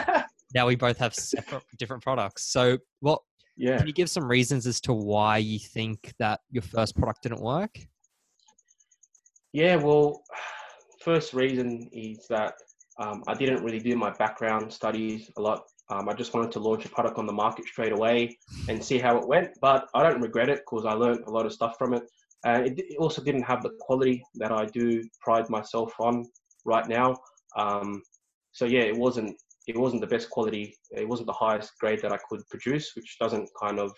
now 0.55 0.67
we 0.67 0.77
both 0.77 0.99
have 0.99 1.15
separate, 1.15 1.62
different 1.79 2.03
products. 2.03 2.53
So 2.53 2.79
what? 3.01 3.21
Yeah. 3.57 3.79
Can 3.79 3.87
you 3.87 3.93
give 3.93 4.09
some 4.09 4.25
reasons 4.25 4.67
as 4.67 4.81
to 4.83 4.95
why 4.95 5.39
you 5.39 5.59
think 5.59 6.12
that 6.19 6.41
your 6.51 6.62
first 6.62 6.97
product 6.97 7.23
didn't 7.23 7.41
work? 7.41 7.79
Yeah, 9.53 9.77
well, 9.77 10.23
first 11.01 11.35
reason 11.35 11.89
is 11.93 12.27
that 12.29 12.55
um, 12.99 13.23
I 13.27 13.35
didn't 13.35 13.62
really 13.62 13.79
do 13.79 13.97
my 13.97 14.11
background 14.11 14.73
studies 14.73 15.31
a 15.37 15.43
lot. 15.43 15.65
Um, 15.91 16.09
I 16.09 16.15
just 16.15 16.33
wanted 16.33 16.53
to 16.53 16.61
launch 16.61 16.87
a 16.87 16.89
product 16.89 17.19
on 17.19 17.27
the 17.27 17.33
market 17.33 17.67
straight 17.67 17.93
away 17.93 18.39
and 18.69 18.83
see 18.83 18.99
how 18.99 19.19
it 19.19 19.29
went. 19.29 19.51
But 19.61 19.89
I 19.95 20.03
don't 20.03 20.21
regret 20.21 20.49
it 20.49 20.61
because 20.61 20.87
I 20.87 20.93
learned 20.93 21.25
a 21.27 21.31
lot 21.31 21.45
of 21.45 21.53
stuff 21.53 21.77
from 21.79 21.93
it. 21.93 22.05
And 22.44 22.66
it, 22.66 22.78
it, 22.78 22.96
also 22.99 23.22
didn't 23.22 23.42
have 23.42 23.62
the 23.62 23.70
quality 23.80 24.25
that 24.34 24.52
I 24.52 24.64
do 24.66 25.02
pride 25.20 25.49
myself 25.49 25.92
on 26.00 26.25
right 26.64 26.88
now. 26.88 27.16
Um, 27.56 28.02
so 28.52 28.64
yeah, 28.64 28.82
it 28.82 28.96
wasn't 28.96 29.37
it 29.68 29.76
wasn't 29.76 30.00
the 30.00 30.08
best 30.08 30.28
quality. 30.28 30.76
It 30.90 31.08
wasn't 31.08 31.26
the 31.26 31.32
highest 31.34 31.72
grade 31.78 32.02
that 32.02 32.12
I 32.12 32.18
could 32.28 32.40
produce, 32.50 32.92
which 32.96 33.16
doesn't 33.20 33.49
kind 33.61 33.78
of 33.78 33.92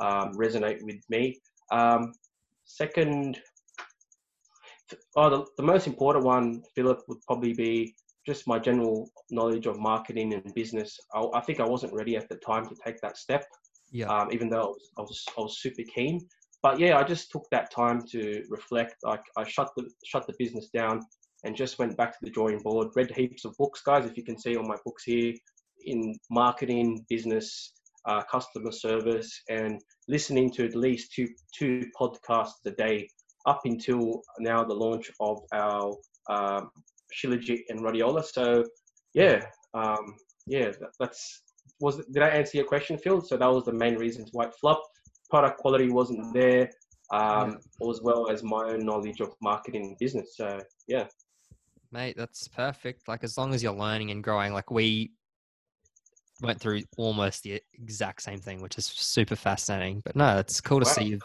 um, 0.00 0.32
resonate 0.34 0.80
with 0.82 1.02
me. 1.10 1.40
Um, 1.72 2.12
second 2.64 3.40
Oh, 5.16 5.30
the, 5.30 5.44
the 5.56 5.62
most 5.62 5.86
important 5.86 6.24
one, 6.24 6.62
Philip, 6.74 7.02
would 7.08 7.20
probably 7.26 7.52
be 7.52 7.94
just 8.26 8.46
my 8.46 8.58
general 8.58 9.10
knowledge 9.30 9.66
of 9.66 9.78
marketing 9.78 10.34
and 10.34 10.54
business. 10.54 10.98
I, 11.14 11.26
I 11.34 11.40
think 11.40 11.60
I 11.60 11.66
wasn't 11.66 11.92
ready 11.92 12.16
at 12.16 12.28
the 12.28 12.36
time 12.36 12.66
to 12.68 12.76
take 12.84 13.00
that 13.00 13.16
step. 13.16 13.44
Yeah. 13.90 14.06
Um, 14.06 14.30
even 14.32 14.48
though 14.48 14.60
I 14.60 14.66
was, 14.66 14.90
I 14.98 15.00
was, 15.00 15.24
I 15.38 15.40
was 15.40 15.58
super 15.60 15.82
keen, 15.94 16.26
but 16.62 16.78
yeah, 16.78 16.98
I 16.98 17.04
just 17.04 17.30
took 17.30 17.46
that 17.50 17.70
time 17.70 18.02
to 18.10 18.42
reflect. 18.48 18.96
Like 19.02 19.22
I 19.36 19.44
shut 19.44 19.70
the 19.76 19.88
shut 20.04 20.26
the 20.26 20.34
business 20.38 20.68
down 20.68 21.00
and 21.44 21.56
just 21.56 21.78
went 21.78 21.96
back 21.96 22.12
to 22.12 22.18
the 22.22 22.30
drawing 22.30 22.58
board. 22.60 22.88
Read 22.96 23.10
heaps 23.10 23.44
of 23.44 23.56
books, 23.58 23.82
guys. 23.82 24.06
If 24.06 24.16
you 24.16 24.24
can 24.24 24.38
see 24.38 24.56
on 24.56 24.66
my 24.66 24.76
books 24.84 25.04
here 25.04 25.34
in 25.86 26.14
marketing, 26.30 27.04
business, 27.08 27.72
uh, 28.06 28.22
customer 28.24 28.72
service, 28.72 29.42
and 29.48 29.80
listening 30.08 30.50
to 30.52 30.64
at 30.64 30.74
least 30.74 31.12
two 31.12 31.28
two 31.56 31.84
podcasts 31.98 32.64
a 32.66 32.72
day 32.72 33.08
up 33.46 33.60
until 33.64 34.22
now 34.40 34.64
the 34.64 34.74
launch 34.74 35.10
of 35.20 35.40
our 35.52 35.94
um, 36.28 36.70
Shilajit 37.14 37.60
and 37.68 37.80
Rhodiola. 37.80 38.24
So 38.24 38.64
yeah, 39.14 39.44
um, 39.74 40.16
yeah, 40.46 40.70
that, 40.80 40.90
that's 40.98 41.42
was 41.80 42.04
did 42.06 42.22
I 42.22 42.28
answer 42.28 42.56
your 42.56 42.66
question, 42.66 42.98
Phil? 42.98 43.20
So 43.20 43.36
that 43.36 43.46
was 43.46 43.64
the 43.64 43.72
main 43.72 43.94
reasons 43.94 44.30
why 44.32 44.46
it 44.46 44.54
flopped. 44.60 44.88
Product 45.30 45.58
quality 45.58 45.90
wasn't 45.90 46.32
there, 46.32 46.70
um, 47.12 47.58
yeah. 47.80 47.90
as 47.90 48.00
well 48.02 48.30
as 48.30 48.42
my 48.42 48.70
own 48.70 48.84
knowledge 48.84 49.20
of 49.20 49.32
marketing 49.42 49.96
business. 50.00 50.36
So 50.36 50.60
yeah, 50.86 51.06
mate, 51.92 52.16
that's 52.16 52.48
perfect. 52.48 53.08
Like 53.08 53.24
as 53.24 53.36
long 53.36 53.54
as 53.54 53.62
you're 53.62 53.72
learning 53.72 54.10
and 54.10 54.22
growing, 54.22 54.52
like 54.52 54.70
we 54.70 55.12
went 56.42 56.60
through 56.60 56.82
almost 56.96 57.42
the 57.42 57.60
exact 57.74 58.22
same 58.22 58.38
thing, 58.38 58.60
which 58.60 58.78
is 58.78 58.86
super 58.86 59.36
fascinating. 59.36 60.02
But 60.04 60.16
no, 60.16 60.38
it's 60.38 60.60
cool 60.60 60.80
to 60.80 60.86
wow. 60.86 60.92
see 60.92 61.04
you've 61.04 61.22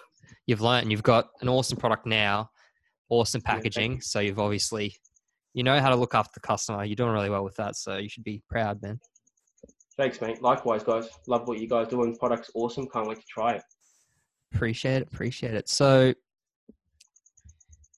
you've 0.48 0.62
learned 0.62 0.84
and 0.84 0.92
you've 0.92 1.04
got 1.04 1.30
an 1.42 1.50
awesome 1.50 1.78
product 1.78 2.06
now, 2.06 2.50
awesome 3.10 3.42
packaging. 3.42 3.94
Yeah, 3.94 4.00
so 4.02 4.20
you've 4.20 4.40
obviously 4.40 4.96
you 5.54 5.64
know 5.64 5.80
how 5.80 5.90
to 5.90 5.96
look 5.96 6.16
after 6.16 6.32
the 6.34 6.48
customer. 6.48 6.84
You're 6.84 6.96
doing 6.96 7.12
really 7.12 7.30
well 7.30 7.44
with 7.44 7.56
that, 7.56 7.76
so 7.76 7.98
you 7.98 8.10
should 8.10 8.24
be 8.24 8.42
proud, 8.50 8.82
man. 8.82 9.00
Thanks, 9.96 10.20
mate. 10.22 10.42
Likewise, 10.42 10.84
guys. 10.84 11.08
Love 11.28 11.48
what 11.48 11.60
you 11.60 11.68
guys 11.68 11.88
doing. 11.88 12.16
Product's 12.18 12.50
awesome. 12.56 12.88
Can't 12.92 13.08
wait 13.08 13.20
to 13.20 13.26
try 13.30 13.54
it. 13.54 13.64
Appreciate 14.54 15.02
it. 15.02 15.08
Appreciate 15.12 15.54
it. 15.54 15.68
So, 15.68 16.14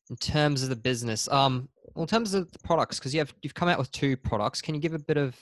in 0.10 0.16
terms 0.18 0.64
of 0.64 0.70
the 0.70 0.76
business, 0.76 1.28
um, 1.30 1.68
well, 1.96 2.04
in 2.04 2.08
terms 2.08 2.34
of 2.34 2.52
the 2.52 2.60
products, 2.60 3.00
because 3.00 3.14
you 3.14 3.20
have 3.20 3.34
you've 3.42 3.54
come 3.54 3.70
out 3.70 3.80
with 3.80 3.92
two 3.92 4.18
products. 4.18 4.62
Can 4.62 4.76
you 4.76 4.82
give 4.82 4.94
a 4.94 5.00
bit 5.00 5.18
of 5.18 5.36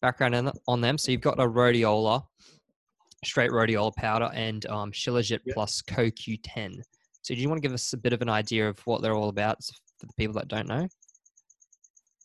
background 0.00 0.52
on 0.66 0.80
them? 0.80 0.98
So 0.98 1.12
you've 1.12 1.20
got 1.20 1.38
a 1.38 1.46
rhodiola, 1.46 2.24
straight 3.24 3.50
rhodiola 3.50 3.94
powder 3.94 4.30
and 4.34 4.66
um, 4.66 4.92
Shilajit 4.92 5.40
yep. 5.44 5.54
plus 5.54 5.82
CoQ10. 5.82 6.80
So, 7.22 7.34
do 7.34 7.40
you 7.40 7.48
want 7.48 7.62
to 7.62 7.66
give 7.66 7.74
us 7.74 7.92
a 7.92 7.96
bit 7.96 8.12
of 8.12 8.20
an 8.20 8.28
idea 8.28 8.68
of 8.68 8.78
what 8.80 9.00
they're 9.00 9.14
all 9.14 9.28
about 9.28 9.62
for 10.00 10.06
the 10.06 10.12
people 10.14 10.34
that 10.34 10.48
don't 10.48 10.66
know? 10.66 10.88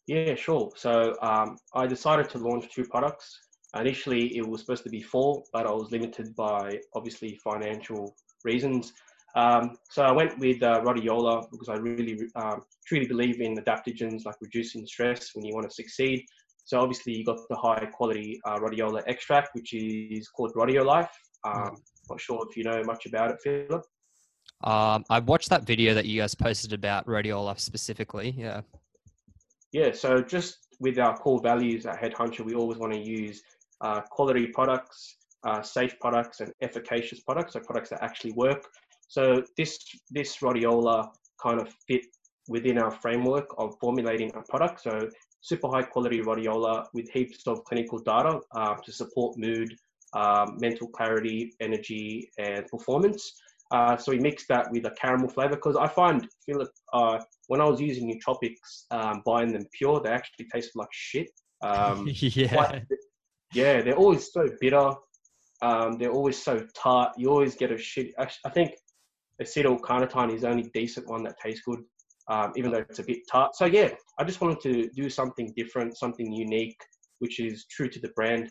Yeah, 0.07 0.35
sure. 0.35 0.71
So, 0.75 1.15
um, 1.21 1.57
I 1.73 1.85
decided 1.85 2.29
to 2.31 2.39
launch 2.39 2.73
two 2.73 2.85
products. 2.85 3.39
Initially, 3.75 4.35
it 4.37 4.47
was 4.47 4.61
supposed 4.61 4.83
to 4.83 4.89
be 4.89 5.01
four, 5.01 5.43
but 5.53 5.67
I 5.67 5.71
was 5.71 5.91
limited 5.91 6.35
by 6.35 6.79
obviously 6.95 7.35
financial 7.43 8.15
reasons. 8.43 8.93
Um, 9.35 9.77
so 9.91 10.03
I 10.03 10.11
went 10.11 10.39
with 10.39 10.63
uh, 10.63 10.81
rhodiola 10.81 11.45
because 11.51 11.69
I 11.69 11.75
really 11.75 12.17
um, 12.35 12.63
truly 12.87 13.07
believe 13.07 13.39
in 13.39 13.55
adaptogens 13.57 14.25
like 14.25 14.35
reducing 14.41 14.85
stress 14.87 15.31
when 15.35 15.45
you 15.45 15.53
want 15.53 15.69
to 15.69 15.73
succeed. 15.73 16.25
So 16.65 16.79
obviously 16.79 17.13
you 17.13 17.23
got 17.23 17.37
the 17.49 17.55
high 17.55 17.85
quality 17.93 18.39
uh, 18.45 18.57
rhodiola 18.57 19.03
extract, 19.07 19.49
which 19.53 19.73
is 19.73 20.27
called 20.29 20.53
Rhodiolife. 20.55 21.09
Um, 21.45 21.77
not 22.09 22.19
sure 22.19 22.45
if 22.49 22.57
you 22.57 22.63
know 22.63 22.81
much 22.83 23.05
about 23.05 23.31
it, 23.31 23.37
Philip. 23.43 23.83
Um, 24.63 25.05
I 25.09 25.19
watched 25.19 25.49
that 25.49 25.63
video 25.63 25.93
that 25.93 26.05
you 26.05 26.21
guys 26.21 26.33
posted 26.33 26.73
about 26.73 27.05
Rhodiolife 27.05 27.59
specifically. 27.59 28.33
Yeah. 28.37 28.61
Yeah. 29.71 29.91
So 29.91 30.21
just 30.21 30.57
with 30.79 30.97
our 30.97 31.15
core 31.15 31.41
values 31.41 31.85
at 31.85 31.99
Head 31.99 32.13
Honcho, 32.13 32.43
we 32.43 32.55
always 32.55 32.79
want 32.79 32.93
to 32.93 32.99
use 32.99 33.43
uh, 33.81 34.01
quality 34.01 34.47
products, 34.47 35.17
uh, 35.47 35.61
safe 35.61 35.95
products, 35.99 36.39
and 36.41 36.51
efficacious 36.61 37.21
products, 37.21 37.53
so 37.53 37.59
products 37.59 37.89
that 37.91 38.03
actually 38.03 38.33
work. 38.33 38.63
So 39.07 39.43
this 39.57 39.79
this 40.11 40.37
rhodiola 40.37 41.09
kind 41.41 41.59
of 41.61 41.73
fit 41.87 42.05
within 42.49 42.77
our 42.77 42.91
framework 42.91 43.47
of 43.57 43.75
formulating 43.79 44.31
a 44.35 44.41
product. 44.49 44.81
So 44.81 45.09
super 45.41 45.69
high 45.69 45.83
quality 45.83 46.19
rhodiola 46.21 46.85
with 46.93 47.09
heaps 47.09 47.47
of 47.47 47.63
clinical 47.63 47.99
data 47.99 48.39
uh, 48.55 48.75
to 48.85 48.91
support 48.91 49.37
mood, 49.37 49.69
um, 50.13 50.57
mental 50.59 50.87
clarity, 50.87 51.53
energy, 51.61 52.29
and 52.37 52.65
performance. 52.67 53.21
Uh, 53.71 53.97
so 53.97 54.11
we 54.13 54.19
mixed 54.19 54.47
that 54.47 54.65
with 54.71 54.85
a 54.85 54.91
caramel 54.91 55.29
flavor 55.29 55.55
because 55.55 55.75
I 55.75 55.87
find, 55.87 56.27
Philip, 56.45 56.69
uh, 56.93 57.19
when 57.47 57.59
I 57.59 57.65
was 57.65 57.81
using 57.81 58.05
nootropics, 58.09 58.85
um, 58.91 59.21
buying 59.25 59.51
them 59.51 59.65
pure, 59.77 59.99
they 60.01 60.09
actually 60.09 60.47
taste 60.53 60.71
like 60.75 60.87
shit. 60.91 61.29
Um, 61.61 62.07
yeah. 62.13 62.53
Quite, 62.53 62.83
yeah, 63.53 63.81
they're 63.81 63.95
always 63.95 64.31
so 64.31 64.47
bitter. 64.59 64.91
Um, 65.61 65.97
they're 65.97 66.11
always 66.11 66.41
so 66.41 66.65
tart. 66.75 67.13
You 67.17 67.29
always 67.29 67.55
get 67.55 67.71
a 67.71 67.77
shit. 67.77 68.13
I 68.17 68.49
think 68.49 68.71
acetyl 69.41 69.79
carnitine 69.79 70.33
is 70.33 70.41
the 70.41 70.49
only 70.49 70.69
decent 70.73 71.07
one 71.07 71.23
that 71.23 71.35
tastes 71.39 71.63
good 71.65 71.79
um, 72.29 72.51
even 72.55 72.71
though 72.71 72.79
it's 72.79 72.99
a 72.99 73.03
bit 73.03 73.19
tart. 73.29 73.55
So 73.55 73.65
yeah, 73.65 73.89
I 74.19 74.23
just 74.23 74.41
wanted 74.41 74.59
to 74.61 74.89
do 74.89 75.09
something 75.09 75.53
different, 75.55 75.97
something 75.97 76.31
unique, 76.31 76.79
which 77.19 77.39
is 77.39 77.65
true 77.69 77.89
to 77.89 77.99
the 77.99 78.09
brand. 78.09 78.49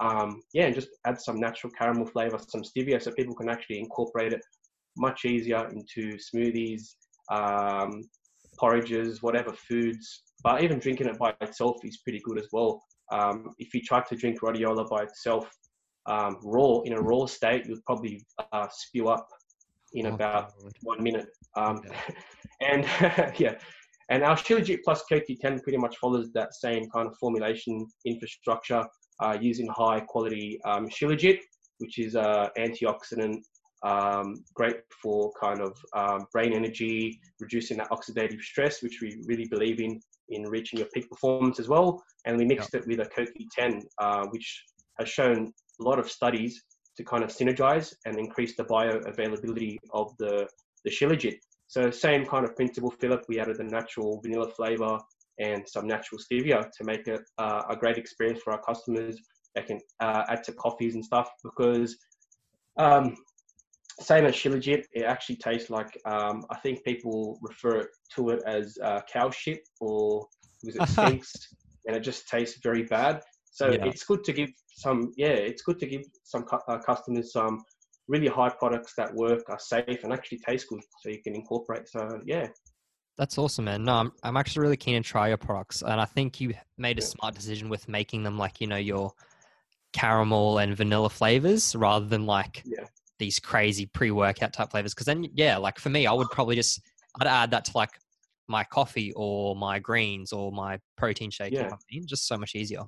Um, 0.00 0.40
yeah, 0.54 0.66
and 0.66 0.74
just 0.74 0.88
add 1.06 1.20
some 1.20 1.40
natural 1.40 1.72
caramel 1.76 2.06
flavor, 2.06 2.38
some 2.48 2.62
stevia, 2.62 3.02
so 3.02 3.10
people 3.12 3.34
can 3.34 3.48
actually 3.48 3.80
incorporate 3.80 4.32
it 4.32 4.40
much 4.96 5.24
easier 5.24 5.68
into 5.68 6.16
smoothies, 6.16 6.82
um, 7.30 8.02
porridges, 8.58 9.22
whatever 9.22 9.52
foods. 9.52 10.22
But 10.42 10.62
even 10.62 10.78
drinking 10.78 11.08
it 11.08 11.18
by 11.18 11.34
itself 11.40 11.76
is 11.84 11.98
pretty 11.98 12.20
good 12.24 12.38
as 12.38 12.46
well. 12.52 12.82
Um, 13.10 13.50
if 13.58 13.74
you 13.74 13.80
try 13.80 14.02
to 14.02 14.16
drink 14.16 14.40
rhodiola 14.40 14.88
by 14.88 15.02
itself, 15.02 15.50
um, 16.08 16.38
raw 16.42 16.80
in 16.80 16.94
a 16.94 17.00
raw 17.00 17.26
state, 17.26 17.66
you'll 17.66 17.80
probably 17.86 18.24
uh, 18.52 18.66
spew 18.70 19.08
up 19.08 19.28
in 19.92 20.06
oh, 20.06 20.14
about 20.14 20.52
God. 20.60 20.72
one 20.82 21.02
minute. 21.02 21.28
Um, 21.56 21.82
and 22.60 22.84
yeah, 23.38 23.54
and 24.10 24.22
our 24.22 24.36
Shilajit 24.36 24.78
plus 24.84 25.04
CoQ10 25.10 25.62
pretty 25.62 25.78
much 25.78 25.96
follows 25.98 26.30
that 26.32 26.54
same 26.54 26.88
kind 26.90 27.06
of 27.06 27.16
formulation 27.18 27.86
infrastructure 28.06 28.84
uh, 29.20 29.36
using 29.40 29.68
high 29.68 30.00
quality 30.00 30.58
um, 30.64 30.88
Shilajit, 30.88 31.40
which 31.78 31.98
is 31.98 32.16
uh, 32.16 32.48
antioxidant, 32.58 33.42
um, 33.84 34.42
great 34.54 34.76
for 35.02 35.30
kind 35.40 35.60
of 35.60 35.76
um, 35.94 36.26
brain 36.32 36.52
energy, 36.52 37.20
reducing 37.38 37.76
that 37.78 37.90
oxidative 37.90 38.40
stress, 38.40 38.82
which 38.82 38.98
we 39.02 39.20
really 39.26 39.46
believe 39.46 39.80
in 39.80 40.00
in 40.30 40.42
reaching 40.42 40.78
your 40.78 40.88
peak 40.92 41.08
performance 41.08 41.58
as 41.58 41.68
well. 41.68 42.02
And 42.26 42.36
we 42.36 42.44
mixed 42.44 42.70
yep. 42.74 42.82
it 42.82 42.88
with 42.88 43.00
a 43.00 43.08
CoQ10, 43.08 43.82
uh, 43.98 44.26
which 44.26 44.64
has 44.98 45.08
shown 45.08 45.52
a 45.80 45.82
lot 45.82 45.98
of 45.98 46.10
studies 46.10 46.62
to 46.96 47.04
kind 47.04 47.22
of 47.22 47.30
synergize 47.30 47.94
and 48.06 48.18
increase 48.18 48.56
the 48.56 48.64
bioavailability 48.64 49.76
of 49.92 50.16
the, 50.18 50.46
the 50.84 50.90
Shilajit. 50.90 51.36
So 51.68 51.90
same 51.90 52.26
kind 52.26 52.44
of 52.44 52.56
principle, 52.56 52.90
Philip. 52.90 53.24
We 53.28 53.38
added 53.38 53.58
the 53.58 53.64
natural 53.64 54.20
vanilla 54.22 54.48
flavor 54.50 54.98
and 55.38 55.68
some 55.68 55.86
natural 55.86 56.20
stevia 56.20 56.70
to 56.76 56.84
make 56.84 57.06
it 57.06 57.20
uh, 57.38 57.62
a 57.68 57.76
great 57.76 57.98
experience 57.98 58.40
for 58.42 58.52
our 58.52 58.62
customers. 58.62 59.18
They 59.54 59.62
can 59.62 59.80
uh, 60.00 60.24
add 60.28 60.42
to 60.44 60.52
coffees 60.52 60.94
and 60.94 61.04
stuff 61.04 61.30
because 61.44 61.96
um, 62.78 63.16
same 64.00 64.26
as 64.26 64.34
Shilajit, 64.34 64.84
it 64.92 65.02
actually 65.02 65.36
tastes 65.36 65.70
like 65.70 65.98
um, 66.04 66.44
I 66.50 66.56
think 66.56 66.84
people 66.84 67.38
refer 67.42 67.88
to 68.14 68.30
it 68.30 68.42
as 68.46 68.78
uh, 68.82 69.00
cow 69.12 69.30
shit 69.30 69.60
or 69.80 70.26
because 70.62 70.76
it 70.76 70.88
stinks 70.92 71.32
and 71.86 71.96
it 71.96 72.00
just 72.00 72.28
tastes 72.28 72.60
very 72.62 72.84
bad. 72.84 73.22
So 73.50 73.70
yeah. 73.70 73.84
it's 73.86 74.04
good 74.04 74.24
to 74.24 74.32
give 74.32 74.50
some 74.68 75.12
yeah, 75.16 75.28
it's 75.28 75.62
good 75.62 75.78
to 75.80 75.86
give 75.86 76.02
some 76.24 76.44
cu- 76.44 76.58
uh, 76.68 76.78
customers 76.78 77.32
some 77.32 77.62
really 78.06 78.28
high 78.28 78.50
products 78.50 78.94
that 78.96 79.14
work, 79.14 79.42
are 79.48 79.58
safe, 79.58 80.02
and 80.02 80.12
actually 80.12 80.38
taste 80.38 80.68
good, 80.68 80.80
so 81.00 81.10
you 81.10 81.22
can 81.22 81.34
incorporate. 81.34 81.88
So 81.88 82.20
yeah. 82.24 82.48
That's 83.16 83.36
awesome, 83.36 83.64
man. 83.64 83.84
No, 83.84 83.94
I'm, 83.94 84.12
I'm 84.22 84.36
actually 84.36 84.62
really 84.62 84.76
keen 84.76 85.02
to 85.02 85.08
try 85.08 85.28
your 85.28 85.36
products, 85.36 85.82
and 85.82 86.00
I 86.00 86.04
think 86.04 86.40
you 86.40 86.54
made 86.76 86.98
a 86.98 87.02
smart 87.02 87.34
decision 87.34 87.68
with 87.68 87.88
making 87.88 88.22
them 88.22 88.38
like 88.38 88.60
you 88.60 88.66
know 88.66 88.76
your 88.76 89.12
caramel 89.92 90.58
and 90.58 90.76
vanilla 90.76 91.10
flavors 91.10 91.74
rather 91.74 92.06
than 92.06 92.26
like 92.26 92.62
yeah. 92.64 92.84
these 93.18 93.40
crazy 93.40 93.86
pre-workout 93.86 94.52
type 94.52 94.70
flavors. 94.70 94.94
Because 94.94 95.06
then, 95.06 95.26
yeah, 95.34 95.56
like 95.56 95.78
for 95.78 95.88
me, 95.88 96.06
I 96.06 96.12
would 96.12 96.28
probably 96.30 96.54
just 96.56 96.80
I'd 97.20 97.26
add 97.26 97.50
that 97.50 97.64
to 97.66 97.72
like 97.74 97.90
my 98.46 98.64
coffee 98.64 99.12
or 99.16 99.56
my 99.56 99.78
greens 99.78 100.32
or 100.32 100.52
my 100.52 100.78
protein 100.96 101.30
shake. 101.30 101.52
Yeah. 101.52 101.70
Just 102.06 102.26
so 102.26 102.36
much 102.36 102.54
easier. 102.54 102.82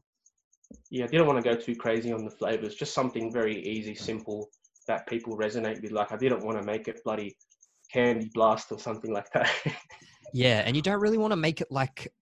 Yeah, 0.91 1.05
I 1.05 1.09
didn't 1.09 1.27
want 1.27 1.43
to 1.43 1.49
go 1.49 1.61
too 1.61 1.77
crazy 1.77 2.13
on 2.13 2.25
the 2.25 2.31
flavors. 2.31 2.75
Just 2.75 2.95
something 2.95 3.33
very 3.33 3.61
easy, 3.65 3.95
simple 3.95 4.49
that 4.87 5.07
people 5.07 5.37
resonate 5.37 5.83
with. 5.83 5.93
Like 5.93 6.13
I 6.13 6.17
didn't 6.17 6.45
want 6.45 6.59
to 6.59 6.65
make 6.65 6.89
it 6.89 7.03
bloody 7.05 7.37
candy 7.93 8.31
blast 8.35 8.73
or 8.73 8.79
something 8.79 9.13
like 9.13 9.31
that. 9.33 9.51
yeah, 10.33 10.63
and 10.65 10.77
you 10.77 10.83
don't 10.83 11.01
really 11.01 11.19
want 11.19 11.33
to 11.33 11.37
make 11.37 11.61
it 11.61 11.69
like 11.71 12.13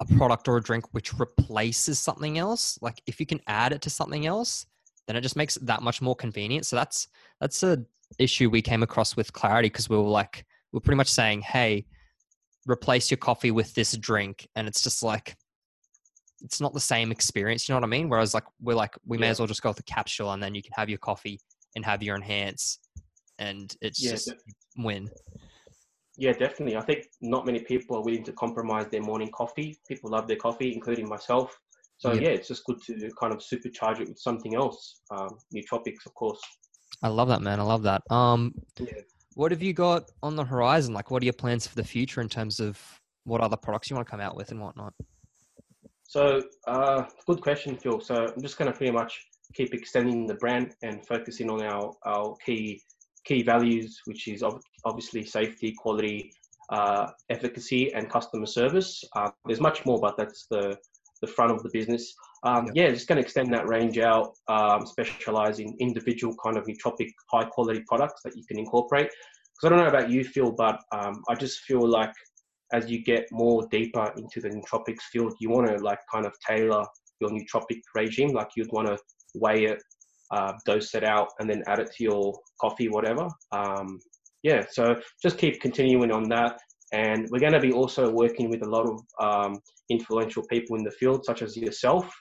a 0.00 0.16
product 0.16 0.48
or 0.48 0.56
a 0.56 0.62
drink 0.62 0.84
which 0.92 1.14
replaces 1.14 1.98
something 1.98 2.38
else. 2.38 2.78
Like 2.82 3.02
if 3.06 3.20
you 3.20 3.26
can 3.26 3.40
add 3.46 3.72
it 3.72 3.82
to 3.82 3.90
something 3.90 4.26
else, 4.26 4.66
then 5.06 5.16
it 5.16 5.20
just 5.20 5.36
makes 5.36 5.56
it 5.56 5.66
that 5.66 5.82
much 5.82 6.02
more 6.02 6.16
convenient. 6.16 6.66
So 6.66 6.76
that's 6.76 7.08
that's 7.40 7.62
a 7.62 7.84
issue 8.18 8.50
we 8.50 8.62
came 8.62 8.82
across 8.82 9.16
with 9.16 9.32
Clarity 9.32 9.68
because 9.68 9.88
we 9.88 9.96
were 9.96 10.02
like 10.02 10.44
we're 10.72 10.80
pretty 10.80 10.96
much 10.96 11.10
saying, 11.10 11.42
hey, 11.42 11.86
replace 12.66 13.10
your 13.10 13.18
coffee 13.18 13.50
with 13.50 13.74
this 13.74 13.96
drink, 13.96 14.48
and 14.56 14.66
it's 14.66 14.82
just 14.82 15.02
like 15.02 15.36
it's 16.44 16.60
not 16.60 16.72
the 16.72 16.80
same 16.80 17.12
experience. 17.12 17.68
You 17.68 17.74
know 17.74 17.80
what 17.80 17.86
I 17.86 17.90
mean? 17.90 18.08
Whereas 18.08 18.34
like 18.34 18.44
we're 18.60 18.74
like 18.74 18.94
we 19.06 19.18
may 19.18 19.26
yeah. 19.26 19.32
as 19.32 19.38
well 19.38 19.46
just 19.46 19.62
go 19.62 19.70
with 19.70 19.76
the 19.76 19.82
capsule, 19.82 20.32
and 20.32 20.42
then 20.42 20.54
you 20.54 20.62
can 20.62 20.72
have 20.76 20.88
your 20.88 20.98
coffee 20.98 21.40
and 21.76 21.84
have 21.84 22.02
your 22.02 22.16
enhance, 22.16 22.78
and 23.38 23.74
it's 23.80 24.02
yeah, 24.02 24.10
just 24.12 24.34
win. 24.76 25.10
Yeah, 26.16 26.32
definitely. 26.32 26.76
I 26.76 26.82
think 26.82 27.06
not 27.20 27.46
many 27.46 27.60
people 27.60 27.96
are 27.96 28.02
willing 28.02 28.24
to 28.24 28.32
compromise 28.32 28.86
their 28.90 29.02
morning 29.02 29.30
coffee. 29.32 29.78
People 29.88 30.10
love 30.10 30.28
their 30.28 30.36
coffee, 30.36 30.72
including 30.74 31.08
myself. 31.08 31.58
So 31.98 32.12
yeah, 32.12 32.22
yeah 32.22 32.28
it's 32.30 32.48
just 32.48 32.64
good 32.64 32.82
to 32.86 33.10
kind 33.18 33.32
of 33.32 33.38
supercharge 33.38 34.00
it 34.00 34.08
with 34.08 34.18
something 34.18 34.54
else. 34.54 35.00
Um, 35.10 35.30
nootropics, 35.54 36.04
of 36.04 36.14
course. 36.14 36.40
I 37.02 37.08
love 37.08 37.28
that, 37.28 37.40
man. 37.40 37.60
I 37.60 37.62
love 37.62 37.82
that. 37.84 38.02
Um, 38.10 38.54
yeah. 38.78 38.92
What 39.34 39.50
have 39.50 39.62
you 39.62 39.72
got 39.72 40.10
on 40.22 40.36
the 40.36 40.44
horizon? 40.44 40.92
Like, 40.92 41.10
what 41.10 41.22
are 41.22 41.24
your 41.24 41.32
plans 41.32 41.66
for 41.66 41.74
the 41.74 41.84
future 41.84 42.20
in 42.20 42.28
terms 42.28 42.60
of 42.60 42.78
what 43.24 43.40
other 43.40 43.56
products 43.56 43.88
you 43.88 43.96
want 43.96 44.06
to 44.06 44.10
come 44.10 44.20
out 44.20 44.36
with 44.36 44.50
and 44.50 44.60
whatnot? 44.60 44.92
So, 46.12 46.42
uh, 46.66 47.04
good 47.26 47.40
question, 47.40 47.74
Phil. 47.74 47.98
So, 47.98 48.14
I'm 48.14 48.42
just 48.42 48.58
going 48.58 48.70
to 48.70 48.76
pretty 48.76 48.92
much 48.92 49.24
keep 49.54 49.72
extending 49.72 50.26
the 50.26 50.34
brand 50.34 50.74
and 50.82 51.06
focusing 51.06 51.48
on 51.48 51.62
our, 51.62 51.94
our 52.04 52.36
key 52.44 52.82
key 53.24 53.42
values, 53.42 53.98
which 54.04 54.28
is 54.28 54.44
obviously 54.84 55.24
safety, 55.24 55.72
quality, 55.72 56.30
uh, 56.68 57.06
efficacy, 57.30 57.94
and 57.94 58.10
customer 58.10 58.44
service. 58.44 59.02
Uh, 59.16 59.30
there's 59.46 59.62
much 59.62 59.86
more, 59.86 59.98
but 59.98 60.18
that's 60.18 60.46
the 60.50 60.76
the 61.22 61.26
front 61.26 61.50
of 61.50 61.62
the 61.62 61.70
business. 61.72 62.14
Um, 62.42 62.66
yeah. 62.74 62.88
yeah. 62.88 62.90
just 62.90 63.08
going 63.08 63.16
to 63.16 63.22
extend 63.22 63.50
that 63.54 63.66
range 63.66 63.96
out, 63.96 64.34
um, 64.48 64.84
specialize 64.84 65.60
in 65.60 65.74
individual 65.80 66.34
kind 66.44 66.58
of 66.58 66.66
nootropic 66.66 67.08
high 67.32 67.44
quality 67.44 67.84
products 67.88 68.20
that 68.24 68.36
you 68.36 68.44
can 68.44 68.58
incorporate. 68.58 69.08
Because 69.08 69.64
I 69.64 69.68
don't 69.70 69.78
know 69.78 69.88
about 69.88 70.10
you, 70.10 70.24
Phil, 70.24 70.52
but 70.52 70.78
um, 70.92 71.22
I 71.30 71.36
just 71.36 71.60
feel 71.60 71.88
like 71.88 72.12
as 72.72 72.90
you 72.90 73.02
get 73.02 73.26
more 73.30 73.66
deeper 73.70 74.12
into 74.16 74.40
the 74.40 74.48
nootropics 74.48 75.02
field, 75.10 75.34
you 75.40 75.50
want 75.50 75.68
to 75.68 75.76
like 75.78 75.98
kind 76.12 76.26
of 76.26 76.32
tailor 76.46 76.84
your 77.20 77.30
nootropic 77.30 77.80
regime. 77.94 78.32
Like 78.32 78.48
you'd 78.56 78.72
want 78.72 78.88
to 78.88 78.98
weigh 79.34 79.64
it, 79.64 79.82
uh, 80.30 80.52
dose 80.66 80.94
it 80.94 81.04
out, 81.04 81.28
and 81.38 81.48
then 81.48 81.62
add 81.66 81.78
it 81.78 81.90
to 81.96 82.04
your 82.04 82.34
coffee, 82.60 82.88
whatever. 82.88 83.28
Um, 83.52 83.98
yeah, 84.42 84.64
so 84.70 84.96
just 85.22 85.38
keep 85.38 85.60
continuing 85.60 86.10
on 86.10 86.28
that. 86.30 86.58
And 86.92 87.26
we're 87.30 87.40
going 87.40 87.52
to 87.54 87.60
be 87.60 87.72
also 87.72 88.10
working 88.10 88.50
with 88.50 88.62
a 88.62 88.68
lot 88.68 88.86
of 88.86 89.00
um, 89.20 89.60
influential 89.88 90.42
people 90.48 90.76
in 90.76 90.84
the 90.84 90.90
field, 90.90 91.24
such 91.24 91.40
as 91.42 91.56
yourself, 91.56 92.12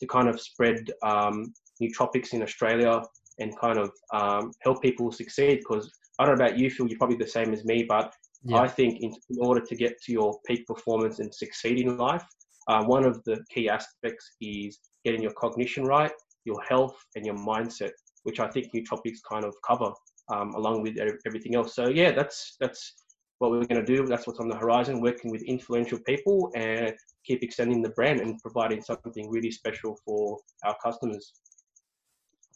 to 0.00 0.06
kind 0.06 0.28
of 0.28 0.40
spread 0.40 0.90
um, 1.02 1.52
nootropics 1.82 2.32
in 2.34 2.42
Australia 2.42 3.00
and 3.38 3.58
kind 3.58 3.78
of 3.78 3.90
um, 4.12 4.52
help 4.62 4.82
people 4.82 5.10
succeed. 5.12 5.60
Because 5.60 5.90
I 6.18 6.26
don't 6.26 6.38
know 6.38 6.44
about 6.44 6.58
you, 6.58 6.70
Phil, 6.70 6.88
you're 6.88 6.98
probably 6.98 7.16
the 7.16 7.26
same 7.26 7.52
as 7.52 7.64
me, 7.64 7.84
but 7.88 8.12
yeah. 8.44 8.58
I 8.58 8.68
think 8.68 9.00
in, 9.00 9.14
in, 9.30 9.38
order 9.40 9.60
to 9.60 9.74
get 9.74 10.00
to 10.02 10.12
your 10.12 10.38
peak 10.46 10.66
performance 10.66 11.18
and 11.18 11.34
succeed 11.34 11.80
in 11.80 11.96
life, 11.96 12.24
uh, 12.68 12.84
one 12.84 13.04
of 13.04 13.22
the 13.24 13.42
key 13.50 13.68
aspects 13.68 14.36
is 14.40 14.78
getting 15.04 15.22
your 15.22 15.32
cognition 15.32 15.84
right, 15.84 16.12
your 16.44 16.62
health, 16.62 16.96
and 17.16 17.24
your 17.24 17.36
mindset, 17.36 17.90
which 18.22 18.40
I 18.40 18.48
think 18.48 18.72
nootropics 18.72 19.18
kind 19.28 19.44
of 19.44 19.54
cover 19.66 19.92
um, 20.28 20.54
along 20.54 20.82
with 20.82 20.98
everything 21.26 21.54
else. 21.54 21.74
So 21.74 21.88
yeah, 21.88 22.12
that's 22.12 22.56
that's 22.60 22.94
what 23.38 23.50
we're 23.50 23.64
going 23.64 23.84
to 23.84 23.96
do. 23.96 24.06
That's 24.06 24.26
what's 24.26 24.40
on 24.40 24.48
the 24.48 24.56
horizon. 24.56 25.00
Working 25.00 25.30
with 25.30 25.42
influential 25.42 25.98
people 26.06 26.50
and 26.54 26.94
keep 27.24 27.42
extending 27.42 27.82
the 27.82 27.90
brand 27.90 28.20
and 28.20 28.38
providing 28.40 28.82
something 28.82 29.30
really 29.30 29.50
special 29.50 29.96
for 30.04 30.38
our 30.64 30.76
customers. 30.82 31.32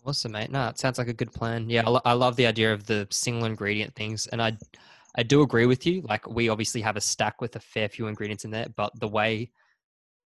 Awesome, 0.05 0.33
mate. 0.33 0.51
No, 0.51 0.68
it 0.68 0.79
sounds 0.79 0.99
like 0.99 1.09
a 1.09 1.12
good 1.12 1.33
plan. 1.33 1.71
Yeah, 1.71 1.88
I 2.05 2.12
love 2.14 2.35
the 2.35 2.47
idea 2.47 2.73
of 2.73 2.87
the 2.87 3.07
single 3.11 3.45
ingredient 3.45 3.95
things, 3.95 4.27
and 4.27 4.42
I, 4.42 4.57
I 5.16 5.22
do 5.22 5.42
agree 5.42 5.66
with 5.66 5.87
you. 5.87 6.03
Like 6.03 6.29
we 6.29 6.48
obviously 6.48 6.81
have 6.81 6.96
a 6.96 7.01
stack 7.01 7.40
with 7.40 7.57
a 7.57 7.61
fair 7.61 7.88
few 7.88 8.07
ingredients 8.07 8.44
in 8.44 8.51
there, 8.51 8.68
but 8.77 8.92
the 8.98 9.09
way, 9.09 9.51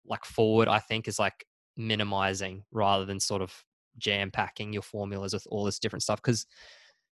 like 0.07 0.25
forward, 0.25 0.69
I 0.69 0.81
think 0.81 1.07
is 1.09 1.19
like 1.19 1.47
minimizing 1.77 2.65
rather 2.73 3.05
than 3.05 3.21
sort 3.21 3.43
of 3.43 3.53
jam 3.99 4.31
packing 4.31 4.73
your 4.73 4.83
formulas 4.83 5.33
with 5.33 5.47
all 5.51 5.65
this 5.65 5.79
different 5.79 6.03
stuff 6.03 6.21
because 6.21 6.47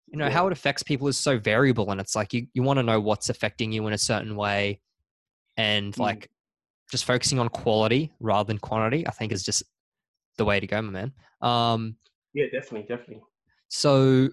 you 0.08 0.18
know 0.18 0.26
yeah. 0.26 0.32
how 0.32 0.46
it 0.46 0.52
affects 0.52 0.82
people 0.82 1.08
is 1.08 1.16
so 1.16 1.38
variable 1.38 1.90
and 1.90 2.00
it's 2.00 2.16
like 2.16 2.32
you, 2.32 2.46
you 2.54 2.62
want 2.62 2.78
to 2.78 2.82
know 2.82 3.00
what's 3.00 3.28
affecting 3.28 3.72
you 3.72 3.86
in 3.86 3.92
a 3.92 3.98
certain 3.98 4.36
way 4.36 4.80
and 5.56 5.94
mm. 5.94 5.98
like 5.98 6.28
just 6.90 7.04
focusing 7.04 7.38
on 7.38 7.48
quality 7.48 8.12
rather 8.20 8.46
than 8.46 8.58
quantity 8.58 9.06
i 9.06 9.10
think 9.10 9.32
is 9.32 9.42
just 9.42 9.62
the 10.38 10.44
way 10.44 10.58
to 10.58 10.66
go 10.66 10.80
my 10.82 10.90
man 10.90 11.12
um 11.40 11.96
yeah 12.34 12.46
definitely 12.52 12.82
definitely 12.82 13.22
so 13.68 14.28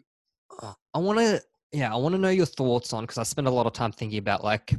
uh, 0.61 0.73
i 0.93 0.99
want 0.99 1.19
to 1.19 1.41
yeah 1.71 1.93
i 1.93 1.95
want 1.95 2.13
to 2.13 2.19
know 2.19 2.29
your 2.29 2.45
thoughts 2.45 2.93
on 2.93 3.03
because 3.03 3.17
i 3.17 3.23
spend 3.23 3.47
a 3.47 3.51
lot 3.51 3.65
of 3.65 3.73
time 3.73 3.91
thinking 3.91 4.19
about 4.19 4.43
like 4.43 4.75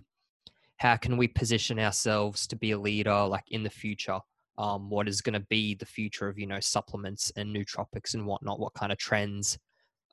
how 0.76 0.96
can 0.96 1.16
we 1.16 1.28
position 1.28 1.78
ourselves 1.78 2.46
to 2.46 2.56
be 2.56 2.72
a 2.72 2.78
leader 2.78 3.24
like 3.26 3.44
in 3.50 3.62
the 3.62 3.70
future 3.70 4.18
um, 4.58 4.90
what 4.90 5.08
is 5.08 5.22
going 5.22 5.32
to 5.32 5.46
be 5.48 5.74
the 5.74 5.86
future 5.86 6.28
of 6.28 6.38
you 6.38 6.46
know 6.46 6.60
supplements 6.60 7.32
and 7.36 7.54
nootropics 7.54 8.14
and 8.14 8.26
whatnot 8.26 8.60
what 8.60 8.74
kind 8.74 8.92
of 8.92 8.98
trends 8.98 9.58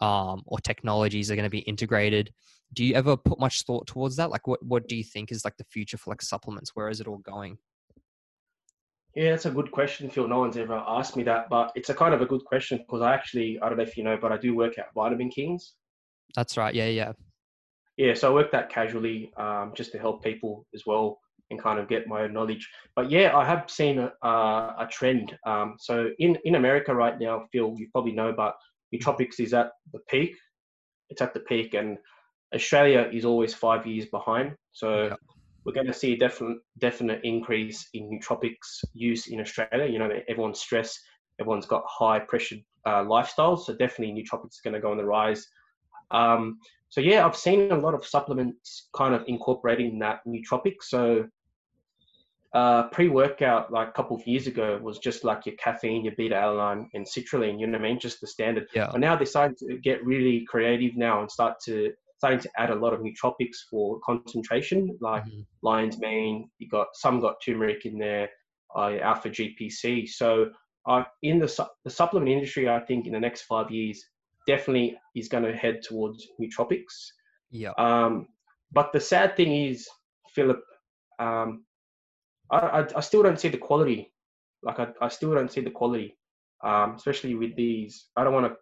um, 0.02 0.44
or 0.46 0.60
technologies 0.60 1.32
are 1.32 1.36
going 1.36 1.44
to 1.44 1.50
be 1.50 1.60
integrated. 1.60 2.34
Do 2.74 2.84
you 2.84 2.96
ever 2.96 3.16
put 3.18 3.40
much 3.40 3.63
thought 3.63 3.88
towards 3.88 4.16
that? 4.18 4.30
Like, 4.30 4.48
what 4.48 4.63
what 4.63 4.88
do 4.88 4.96
you 4.96 5.04
think 5.04 5.32
is 5.32 5.46
like 5.46 5.58
the 5.58 5.63
future 5.66 5.98
for 5.98 6.12
like 6.12 6.22
supplements? 6.22 6.72
Where 6.76 6.90
is 6.90 7.00
it 7.00 7.08
all 7.08 7.20
going? 7.20 7.58
Yeah, 9.16 9.34
it's 9.34 9.46
a 9.46 9.52
good 9.52 9.72
question, 9.72 10.10
Phil. 10.10 10.28
No 10.28 10.40
one's 10.40 10.58
ever 10.58 10.84
asked 10.88 11.16
me 11.16 11.24
that, 11.24 11.50
but 11.50 11.72
it's 11.76 11.90
a 11.90 11.94
kind 11.94 12.13
of 12.13 12.22
a 12.22 12.26
good 12.26 12.46
question 12.46 12.78
because 12.78 13.02
I 13.02 13.13
actually, 13.13 13.58
I 13.62 13.68
don't 13.68 13.78
know 13.78 13.84
if 13.84 13.98
you 13.98 14.04
know, 14.04 14.18
but 14.22 14.32
I 14.32 14.38
do 14.38 14.56
work 14.56 14.78
at 14.78 14.94
Vitamin 14.94 15.30
Kings. 15.30 15.74
That's 16.36 16.58
right. 16.58 16.74
Yeah, 16.74 16.88
yeah. 16.88 17.13
Yeah, 17.98 18.13
so 18.13 18.30
I 18.30 18.34
work 18.34 18.52
that 18.52 18.70
casually 18.70 19.32
um, 19.38 19.74
just 19.76 19.92
to 19.94 19.98
help 19.98 20.24
people 20.24 20.68
as 20.76 20.84
well 20.86 21.20
and 21.50 21.62
kind 21.62 21.80
of 21.80 21.88
get 21.88 22.08
my 22.08 22.24
own 22.24 22.34
knowledge. 22.34 22.70
But 22.96 23.10
yeah, 23.10 23.36
I 23.36 23.44
have 23.46 23.70
seen 23.70 23.98
a, 24.00 24.12
a 24.22 24.88
trend. 24.92 25.36
Um, 25.46 25.76
so 25.80 26.10
in, 26.20 26.38
in 26.46 26.56
America 26.56 26.94
right 26.94 27.20
now, 27.20 27.46
Phil, 27.52 27.74
you 27.78 27.88
probably 27.92 28.12
know, 28.12 28.34
but 28.36 28.56
Nootropics 28.94 29.40
is 29.40 29.54
at 29.54 29.72
the 29.94 30.00
peak. 30.10 30.36
It's 31.10 31.22
at 31.22 31.34
the 31.34 31.40
peak, 31.42 31.74
and 31.74 31.98
Australia 32.54 33.10
is 33.12 33.26
always 33.26 33.54
five 33.54 33.86
years 33.88 34.06
behind. 34.08 34.56
So 34.74 35.06
yeah. 35.06 35.16
we're 35.63 35.74
going 35.74 35.88
to 35.88 35.94
see 35.94 36.13
a 36.13 36.18
definite 36.18 36.58
definite 36.80 37.22
increase 37.24 37.88
in 37.94 38.10
nootropics 38.10 38.84
use 38.94 39.28
in 39.28 39.40
Australia. 39.40 39.86
You 39.90 40.00
know, 40.00 40.10
everyone's 40.28 40.60
stressed, 40.60 41.00
everyone's 41.40 41.66
got 41.66 41.84
high 41.88 42.20
pressured 42.20 42.60
uh, 42.86 43.04
lifestyles, 43.04 43.66
so 43.66 43.76
definitely 43.76 44.13
nootropics 44.13 44.56
is 44.56 44.62
going 44.63 44.74
to 44.74 44.82
go 44.82 44.92
on 44.92 44.98
the 44.98 45.06
rise. 45.06 45.48
Um, 46.12 46.60
so 46.89 47.02
yeah, 47.02 47.26
I've 47.26 47.36
seen 47.36 47.72
a 47.72 47.78
lot 47.78 47.93
of 47.93 48.06
supplements 48.06 48.88
kind 48.96 49.13
of 49.13 49.24
incorporating 49.28 50.00
that 50.00 50.22
nootropic. 50.26 50.76
So 50.82 51.28
uh, 52.54 52.84
pre-workout 52.89 53.72
like 53.72 53.89
a 53.89 53.91
couple 53.91 54.15
of 54.15 54.26
years 54.26 54.48
ago 54.48 54.80
was 54.82 55.00
just 55.00 55.24
like 55.24 55.46
your 55.46 55.56
caffeine, 55.56 56.06
your 56.06 56.15
beta 56.17 56.36
alanine, 56.36 56.88
and 56.93 57.06
citrulline. 57.06 57.60
You 57.60 57.67
know 57.67 57.78
what 57.78 57.86
I 57.86 57.89
mean? 57.89 58.00
Just 58.00 58.22
the 58.22 58.28
standard. 58.28 58.67
Yeah. 58.74 58.89
But 58.91 59.02
now 59.02 59.15
they're 59.15 59.26
starting 59.26 59.58
to 59.67 59.78
get 59.78 60.06
really 60.06 60.46
creative 60.46 60.96
now 60.96 61.22
and 61.22 61.30
start 61.30 61.60
to 61.65 61.91
starting 62.17 62.39
to 62.39 62.50
add 62.58 62.72
a 62.72 62.76
lot 62.76 62.93
of 62.93 63.02
nootropics 63.02 63.58
for 63.70 64.00
concentration, 64.00 64.98
like 65.02 65.24
mm-hmm. 65.26 65.41
lion's 65.62 66.00
mane. 66.00 66.50
You 66.58 66.67
got 66.67 66.88
some 66.93 67.20
got 67.20 67.36
turmeric 67.46 67.86
in 67.86 68.00
there, 68.00 68.30
uh, 68.76 68.98
alpha 69.02 69.30
GPC. 69.30 70.10
So 70.10 70.50
uh, 70.88 71.04
in 71.22 71.39
the 71.39 71.48
su- 71.48 71.65
the 71.84 71.91
supplement 71.91 72.32
industry, 72.32 72.70
I 72.70 72.80
think 72.80 73.06
in 73.06 73.13
the 73.13 73.20
next 73.20 73.43
five 73.43 73.70
years, 73.70 74.04
definitely 74.48 74.98
is 75.16 75.28
going 75.28 75.44
to 75.44 75.56
head 75.56 75.82
towards 75.84 76.26
nootropics. 76.42 77.12
Yeah. 77.52 77.72
Um, 77.78 78.28
but 78.72 78.92
the 78.94 79.00
sad 79.00 79.36
thing 79.36 79.54
is, 79.54 79.88
Philip, 80.34 80.62
um, 81.20 81.66
I, 82.52 82.58
I, 82.58 82.88
I 82.96 83.00
still 83.02 83.24
don't 83.24 83.40
see 83.40 83.50
the 83.50 83.58
quality. 83.58 84.12
Like 84.64 84.80
I, 84.80 84.88
I 85.02 85.10
still 85.10 85.34
don't 85.34 85.52
see 85.52 85.62
the 85.62 85.70
quality, 85.70 86.18
um, 86.64 86.96
especially 86.96 87.36
with 87.36 87.56
these. 87.56 88.08
I 88.16 88.24
don't 88.24 88.34
want 88.34 88.48
to 88.48 88.58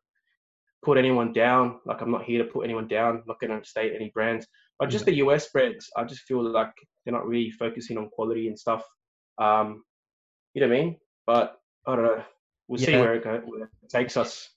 put 0.84 0.98
anyone 0.98 1.32
down. 1.32 1.80
Like 1.86 2.02
I'm 2.02 2.12
not 2.12 2.24
here 2.24 2.43
to 2.43 2.50
put 2.50 2.65
anyone 2.65 2.88
down. 2.88 3.17
I'm 3.17 3.24
not 3.28 3.39
going 3.39 3.58
to 3.58 3.67
state 3.67 3.93
any 3.95 4.12
brands, 4.13 4.45
but 4.80 4.89
just 4.89 5.06
the 5.06 5.15
US 5.15 5.50
brands. 5.50 5.89
I 5.95 6.04
just 6.04 6.21
feel 6.24 6.43
like 6.43 6.74
they're 7.06 7.13
not 7.13 7.28
really 7.28 7.52
focusing 7.52 7.98
on 7.98 8.10
quality 8.10 8.48
and 8.48 8.58
stuff. 8.58 8.84
Um, 9.38 9.84
you 10.54 10.62
know 10.62 10.67
what 10.67 10.78
I 10.78 10.80
mean? 10.80 10.98
But 11.26 11.58
I 11.88 11.95
don't 11.95 12.06
know. 12.06 12.24
We'll 12.67 12.80
yeah. 12.80 12.86
see 12.88 12.98
where 12.98 13.15
it, 13.15 13.24
goes, 13.24 13.41
where 13.45 13.63
it 13.63 13.89
takes 13.89 14.17
us. 14.17 14.50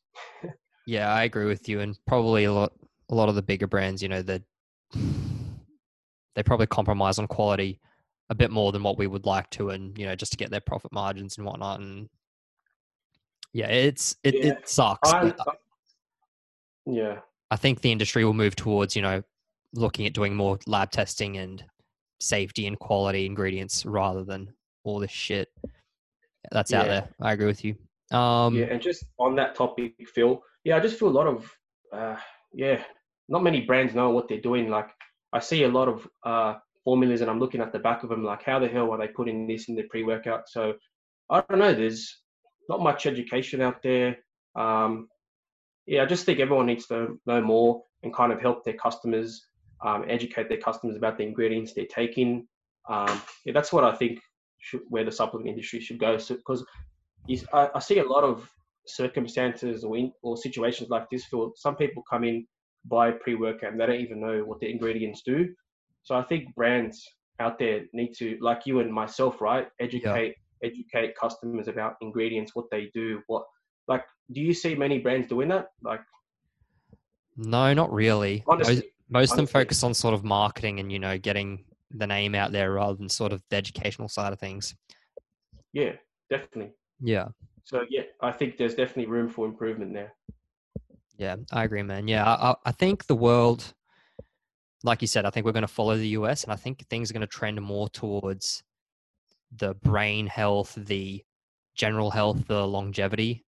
yeah, 0.89 1.13
I 1.13 1.25
agree 1.25 1.45
with 1.45 1.69
you, 1.69 1.81
and 1.81 1.99
probably 2.07 2.45
a 2.45 2.53
lot, 2.53 2.73
a 3.11 3.15
lot 3.15 3.29
of 3.29 3.35
the 3.35 3.43
bigger 3.43 3.67
brands. 3.67 4.03
You 4.03 4.09
know, 4.09 4.23
that 4.23 4.43
they 6.35 6.43
probably 6.43 6.67
compromise 6.67 7.19
on 7.19 7.27
quality 7.27 7.79
a 8.31 8.35
bit 8.35 8.51
more 8.51 8.73
than 8.73 8.83
what 8.83 8.97
we 8.97 9.07
would 9.07 9.27
like 9.27 9.51
to, 9.51 9.69
and 9.69 9.97
you 9.99 10.07
know, 10.07 10.15
just 10.15 10.33
to 10.33 10.39
get 10.39 10.51
their 10.51 10.61
profit 10.61 10.91
margins 10.91 11.37
and 11.37 11.47
whatnot. 11.47 11.81
And 11.81 12.09
yeah, 13.53 13.69
it's 13.69 14.17
it, 14.25 14.35
yeah. 14.35 14.53
it 14.53 14.67
sucks. 14.67 15.13
yeah, 16.87 17.19
I 17.51 17.57
think 17.57 17.83
the 17.83 17.93
industry 17.93 18.25
will 18.25 18.33
move 18.33 18.57
towards 18.57 18.97
you 18.97 19.03
know 19.03 19.23
looking 19.75 20.07
at 20.07 20.15
doing 20.15 20.35
more 20.35 20.59
lab 20.67 20.91
testing 20.91 21.37
and 21.37 21.63
safety 22.19 22.67
and 22.67 22.79
quality 22.79 23.27
ingredients 23.27 23.85
rather 23.85 24.25
than 24.25 24.51
all 24.85 24.99
this 24.99 25.11
shit 25.11 25.51
that's 26.51 26.71
yeah. 26.71 26.81
out 26.81 26.87
there. 26.87 27.09
I 27.21 27.33
agree 27.33 27.47
with 27.47 27.63
you. 27.63 27.77
Um, 28.11 28.55
yeah, 28.55 28.67
and 28.67 28.81
just 28.81 29.05
on 29.19 29.37
that 29.37 29.55
topic, 29.55 29.95
Phil. 30.15 30.43
Yeah, 30.65 30.77
I 30.77 30.81
just 30.81 30.99
feel 30.99 31.09
a 31.09 31.11
lot 31.11 31.27
of 31.27 31.51
uh, 31.93 32.17
yeah, 32.53 32.83
not 33.29 33.43
many 33.43 33.61
brands 33.61 33.95
know 33.95 34.11
what 34.11 34.29
they're 34.29 34.41
doing. 34.41 34.71
Like 34.71 34.89
I 35.33 35.39
see 35.39 35.65
a 35.65 35.69
lot 35.69 35.89
of 35.89 36.09
uh, 36.25 36.55
formulas 36.85 37.21
and 37.21 37.31
I'm 37.31 37.39
looking 37.39 37.61
at 37.61 37.73
the 37.73 37.79
back 37.79 38.03
of 38.03 38.09
them 38.11 38.25
like, 38.25 38.43
how 38.43 38.59
the 38.59 38.69
hell 38.69 38.91
are 38.93 38.99
they 38.99 39.09
putting 39.09 39.47
this 39.47 39.69
in 39.69 39.75
their 39.75 39.89
pre-workout? 39.89 40.49
So 40.49 40.75
I 41.31 41.43
don't 41.49 41.59
know. 41.59 41.75
There's 41.75 42.21
not 42.69 42.83
much 42.83 43.07
education 43.07 43.61
out 43.61 43.83
there. 43.83 44.19
Um, 44.57 45.09
yeah, 45.87 46.03
I 46.03 46.07
just 46.07 46.27
think 46.27 46.41
everyone 46.41 46.67
needs 46.67 46.87
to 46.87 47.19
know 47.27 47.41
more 47.41 47.83
and 48.03 48.15
kind 48.15 48.33
of 48.33 48.41
help 48.41 48.65
their 48.65 48.75
customers, 48.75 49.47
um, 49.85 50.05
educate 50.09 50.49
their 50.49 50.59
customers 50.59 50.97
about 50.97 51.19
the 51.19 51.25
ingredients 51.25 51.73
they're 51.73 51.87
taking. 51.87 52.47
Um, 52.89 53.21
yeah, 53.45 53.53
that's 53.53 53.73
what 53.73 53.85
I 53.85 53.95
think 53.95 54.21
should, 54.59 54.81
where 54.89 55.05
the 55.05 55.13
supplement 55.13 55.49
industry 55.49 55.81
should 55.81 55.99
go. 55.99 56.19
So 56.19 56.37
because 56.37 56.65
I, 57.53 57.69
I, 57.75 57.79
see 57.79 57.99
a 57.99 58.05
lot 58.05 58.25
of 58.25 58.49
circumstances 58.87 59.85
or, 59.85 59.97
in, 59.97 60.13
or 60.23 60.37
situations 60.37 60.89
like 60.91 61.09
this 61.11 61.25
for 61.27 61.53
some 61.57 61.77
people 61.77 62.03
come 62.11 62.25
in 62.25 62.47
buy 62.85 63.11
pre-workout 63.11 63.73
and 63.73 63.81
they 63.81 63.87
don't 63.87 64.01
even 64.01 64.21
know 64.21 64.43
what 64.45 64.61
the 64.61 64.71
ingredients 64.71 65.23
do 65.25 65.49
so 66.09 66.15
I 66.15 66.23
think 66.23 66.55
brands 66.55 67.07
out 67.41 67.59
there 67.59 67.83
need 67.93 68.15
to, 68.19 68.39
like 68.41 68.67
you 68.67 68.81
and 68.81 68.93
myself, 68.93 69.41
right, 69.41 69.69
educate 69.81 70.37
yeah. 70.63 70.69
educate 70.71 71.15
customers 71.21 71.69
about 71.69 71.97
ingredients, 72.01 72.55
what 72.55 72.65
they 72.71 72.91
do, 72.95 73.21
what 73.27 73.45
like. 73.87 74.05
Do 74.33 74.41
you 74.41 74.53
see 74.53 74.75
many 74.75 74.99
brands 74.99 75.29
doing 75.29 75.49
that? 75.49 75.67
Like, 75.83 76.01
no, 77.37 77.73
not 77.75 77.93
really. 77.93 78.43
Honestly, 78.47 78.77
most, 78.77 78.85
most 79.11 79.31
of 79.33 79.37
them 79.37 79.47
focus 79.47 79.83
on 79.83 79.95
sort 79.95 80.15
of 80.15 80.25
marketing 80.25 80.81
and 80.81 80.91
you 80.91 80.99
know 80.99 81.19
getting 81.19 81.65
the 81.91 82.07
name 82.07 82.35
out 82.35 82.53
there 82.53 82.73
rather 82.73 82.95
than 82.95 83.09
sort 83.09 83.33
of 83.33 83.43
the 83.51 83.57
educational 83.57 84.09
side 84.09 84.33
of 84.33 84.39
things. 84.39 84.75
Yeah, 85.73 85.93
definitely. 86.31 86.73
Yeah. 87.01 87.29
So 87.65 87.85
yeah, 87.91 88.03
I 88.21 88.33
think 88.33 88.57
there's 88.57 88.75
definitely 88.75 89.07
room 89.07 89.29
for 89.29 89.47
improvement 89.47 89.93
there. 89.93 90.15
Yeah, 91.17 91.37
I 91.53 91.65
agree, 91.65 91.83
man. 91.83 92.09
Yeah, 92.09 92.25
I, 92.25 92.55
I 92.65 92.73
think 92.73 93.07
the 93.07 93.17
world 93.17 93.75
like 94.85 95.03
you 95.03 95.09
said, 95.09 95.25
I 95.25 95.31
think 95.31 95.45
we're 95.45 95.53
going 95.53 95.63
to 95.63 95.69
follow 95.69 95.97
the 95.97 96.09
US, 96.09 96.45
and 96.45 96.53
I 96.53 96.57
think 96.57 96.87
things 96.87 97.11
are 97.11 97.15
going 97.15 97.21
to 97.21 97.27
trend 97.27 97.61
more 97.61 97.89
towards 97.89 98.63
the 99.57 99.75
brain 99.75 100.27
health, 100.27 100.75
the 100.77 101.25
general 101.75 102.11
health, 102.11 102.47
the 102.47 102.67
longevity 102.67 103.45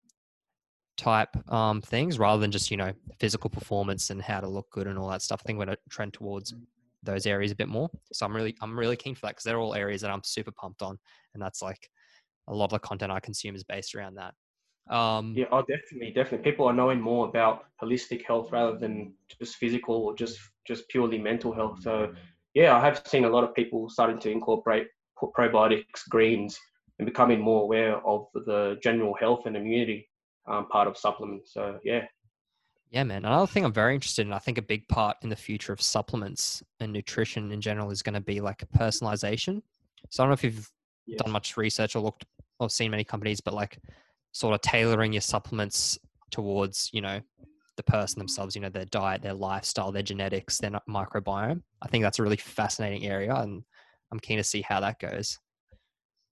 type 0.96 1.30
um, 1.52 1.80
things, 1.80 2.18
rather 2.18 2.40
than 2.40 2.50
just 2.50 2.70
you 2.70 2.76
know 2.76 2.92
physical 3.18 3.48
performance 3.50 4.10
and 4.10 4.20
how 4.20 4.40
to 4.40 4.48
look 4.48 4.70
good 4.70 4.86
and 4.86 4.98
all 4.98 5.08
that 5.08 5.22
stuff. 5.22 5.40
I 5.42 5.46
think 5.46 5.58
we're 5.58 5.66
going 5.66 5.76
to 5.76 5.90
trend 5.90 6.12
towards 6.12 6.54
those 7.02 7.26
areas 7.26 7.52
a 7.52 7.56
bit 7.56 7.68
more. 7.68 7.90
So 8.12 8.26
I'm 8.26 8.34
really 8.34 8.54
I'm 8.60 8.78
really 8.78 8.96
keen 8.96 9.14
for 9.14 9.22
that 9.22 9.30
because 9.30 9.44
they're 9.44 9.60
all 9.60 9.74
areas 9.74 10.02
that 10.02 10.10
I'm 10.10 10.24
super 10.24 10.52
pumped 10.52 10.82
on, 10.82 10.98
and 11.32 11.42
that's 11.42 11.62
like 11.62 11.88
a 12.48 12.54
lot 12.54 12.66
of 12.66 12.70
the 12.70 12.78
content 12.78 13.12
I 13.12 13.20
consume 13.20 13.54
is 13.54 13.64
based 13.64 13.94
around 13.94 14.16
that. 14.16 14.34
Um, 14.94 15.34
yeah, 15.34 15.46
oh, 15.50 15.62
definitely, 15.62 16.12
definitely. 16.14 16.50
People 16.50 16.66
are 16.66 16.72
knowing 16.72 17.00
more 17.00 17.26
about 17.26 17.64
holistic 17.82 18.24
health 18.26 18.52
rather 18.52 18.78
than 18.78 19.14
just 19.40 19.56
physical 19.56 19.94
or 19.94 20.14
just 20.14 20.38
just 20.66 20.88
purely 20.88 21.18
mental 21.18 21.52
health. 21.52 21.82
So, 21.82 22.12
yeah, 22.54 22.76
I 22.76 22.80
have 22.80 23.02
seen 23.06 23.24
a 23.24 23.28
lot 23.28 23.44
of 23.44 23.54
people 23.54 23.88
starting 23.88 24.18
to 24.20 24.30
incorporate 24.30 24.88
probiotics, 25.18 26.08
greens, 26.10 26.58
and 26.98 27.06
becoming 27.06 27.40
more 27.40 27.62
aware 27.62 27.96
of 28.06 28.26
the 28.34 28.78
general 28.82 29.14
health 29.14 29.46
and 29.46 29.56
immunity 29.56 30.08
um, 30.46 30.68
part 30.68 30.88
of 30.88 30.96
supplements. 30.96 31.52
So, 31.54 31.78
yeah. 31.84 32.04
Yeah, 32.90 33.04
man. 33.04 33.24
Another 33.24 33.46
thing 33.46 33.64
I'm 33.64 33.72
very 33.72 33.94
interested 33.94 34.26
in, 34.26 34.32
I 34.32 34.38
think 34.38 34.58
a 34.58 34.62
big 34.62 34.86
part 34.88 35.16
in 35.22 35.28
the 35.28 35.36
future 35.36 35.72
of 35.72 35.80
supplements 35.80 36.62
and 36.78 36.92
nutrition 36.92 37.50
in 37.50 37.60
general 37.60 37.90
is 37.90 38.02
going 38.02 38.14
to 38.14 38.20
be 38.20 38.40
like 38.40 38.62
personalization. 38.76 39.62
So 40.10 40.22
I 40.22 40.24
don't 40.24 40.30
know 40.30 40.34
if 40.34 40.44
you've 40.44 40.70
yes. 41.06 41.18
done 41.20 41.32
much 41.32 41.56
research 41.56 41.96
or 41.96 42.00
looked 42.00 42.24
or 42.64 42.70
seen 42.70 42.90
many 42.90 43.04
companies, 43.04 43.40
but 43.40 43.54
like 43.54 43.78
sort 44.32 44.54
of 44.54 44.60
tailoring 44.60 45.12
your 45.12 45.22
supplements 45.22 45.98
towards 46.30 46.90
you 46.92 47.00
know 47.00 47.20
the 47.76 47.82
person 47.82 48.18
themselves 48.18 48.54
you 48.54 48.60
know 48.60 48.68
their 48.68 48.84
diet 48.86 49.22
their 49.22 49.34
lifestyle 49.34 49.92
their 49.92 50.02
genetics 50.02 50.58
their 50.58 50.72
microbiome. 50.88 51.62
I 51.82 51.88
think 51.88 52.02
that's 52.02 52.18
a 52.18 52.22
really 52.22 52.36
fascinating 52.36 53.06
area 53.06 53.34
and 53.34 53.62
i'm 54.12 54.20
keen 54.20 54.38
to 54.38 54.44
see 54.44 54.62
how 54.62 54.80
that 54.80 54.98
goes. 54.98 55.38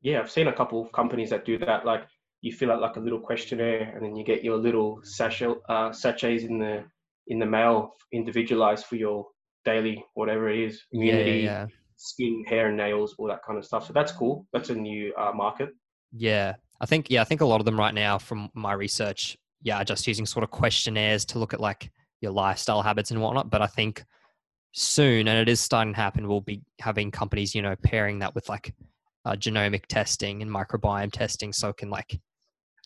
Yeah 0.03 0.21
i've 0.21 0.31
seen 0.31 0.49
a 0.49 0.53
couple 0.53 0.83
of 0.85 0.93
companies 0.93 1.31
that 1.31 1.45
do 1.45 1.57
that. 1.59 1.87
Like 1.87 2.05
you 2.41 2.53
fill 2.53 2.73
out 2.73 2.81
like 2.81 2.97
a 2.97 3.01
little 3.01 3.21
questionnaire 3.21 3.93
and 3.95 4.05
then 4.05 4.17
you 4.17 4.25
get 4.25 4.43
your 4.43 4.57
little 4.57 5.01
sachet 5.05 5.55
uh, 5.69 5.93
sachets 5.93 6.43
in 6.43 6.59
the 6.59 6.85
in 7.29 7.39
the 7.39 7.47
mail 7.47 7.95
individualized 8.13 8.87
for 8.87 8.97
your 8.97 9.27
daily 9.65 10.05
whatever 10.15 10.49
it 10.49 10.59
is 10.59 10.83
immunity 10.91 11.31
yeah, 11.31 11.37
yeah, 11.37 11.43
yeah. 11.43 11.67
skin 11.97 12.45
hair 12.49 12.67
and 12.67 12.77
nails 12.77 13.15
all 13.19 13.29
that 13.29 13.45
kind 13.47 13.59
of 13.59 13.65
stuff. 13.65 13.87
So 13.87 13.93
that's 13.93 14.11
cool. 14.11 14.47
That's 14.53 14.71
a 14.71 14.75
new 14.75 15.15
uh, 15.15 15.33
market 15.33 15.71
yeah 16.13 16.55
I 16.83 16.87
think 16.87 17.09
yeah, 17.11 17.21
I 17.21 17.25
think 17.25 17.41
a 17.41 17.47
lot 17.47 17.61
of 17.61 17.65
them 17.65 17.79
right 17.79 17.95
now 17.95 18.19
from 18.19 18.51
my 18.55 18.73
research, 18.73 19.39
yeah, 19.63 19.81
are 19.81 19.85
just 19.85 20.07
using 20.09 20.27
sort 20.27 20.43
of 20.43 20.51
questionnaires 20.51 21.25
to 21.27 21.39
look 21.39 21.55
at 21.55 21.61
like 21.61 21.93
your 22.21 22.33
lifestyle 22.33 22.83
habits 22.83 23.13
and 23.13 23.23
whatnot. 23.23 23.51
But 23.51 23.63
I 23.63 23.69
think 23.69 24.05
soon, 24.73 25.29
and 25.29 25.39
it 25.39 25.49
is 25.49 25.61
starting 25.61 25.95
to 25.95 26.01
happen, 26.01 26.27
we'll 26.27 26.41
be 26.41 26.61
having 26.81 27.13
companies, 27.13 27.55
you 27.55 27.63
know, 27.63 27.77
pairing 27.85 28.19
that 28.19 28.35
with 28.35 28.49
like 28.49 28.75
uh, 29.25 29.35
genomic 29.35 29.87
testing 29.87 30.43
and 30.43 30.51
microbiome 30.51 31.13
testing, 31.13 31.53
so 31.53 31.69
it 31.69 31.77
can 31.77 31.89
like 31.89 32.21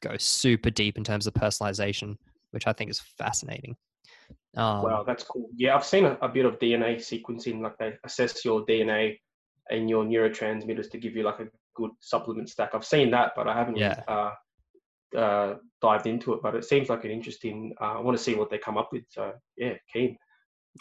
go 0.02 0.14
super 0.18 0.68
deep 0.68 0.98
in 0.98 1.04
terms 1.04 1.26
of 1.26 1.32
personalization, 1.32 2.18
which 2.50 2.66
I 2.66 2.74
think 2.74 2.90
is 2.90 3.00
fascinating. 3.16 3.76
Um, 4.58 4.82
wow, 4.82 5.04
that's 5.06 5.24
cool. 5.24 5.48
Yeah, 5.56 5.74
I've 5.74 5.86
seen 5.86 6.04
a, 6.04 6.18
a, 6.20 6.28
bit 6.28 6.44
of 6.44 6.58
DNA 6.58 6.96
sequencing, 6.96 7.62
like 7.62 7.78
they 7.78 7.94
assess 8.04 8.44
your 8.44 8.64
DNA 8.66 9.18
and 9.70 9.88
your 9.88 10.04
neurotransmitters 10.04 10.90
to 10.90 10.98
give 10.98 11.16
you 11.16 11.22
like 11.22 11.40
a 11.40 11.46
good 11.76 11.90
supplement 12.00 12.48
stack. 12.48 12.70
I've 12.74 12.84
seen 12.84 13.10
that, 13.10 13.32
but 13.36 13.46
I 13.48 13.54
haven't 13.54 13.76
yeah. 13.76 14.02
uh, 14.08 14.30
uh, 15.16 15.54
dived 15.80 16.06
into 16.06 16.32
it. 16.34 16.40
But 16.42 16.54
it 16.54 16.64
seems 16.64 16.88
like 16.88 17.04
an 17.04 17.10
interesting. 17.10 17.74
Uh, 17.80 17.98
I 17.98 18.00
want 18.00 18.16
to 18.16 18.22
see 18.22 18.34
what 18.34 18.50
they 18.50 18.58
come 18.58 18.78
up 18.78 18.90
with. 18.92 19.04
So 19.08 19.32
yeah, 19.56 19.74
keen. 19.92 20.16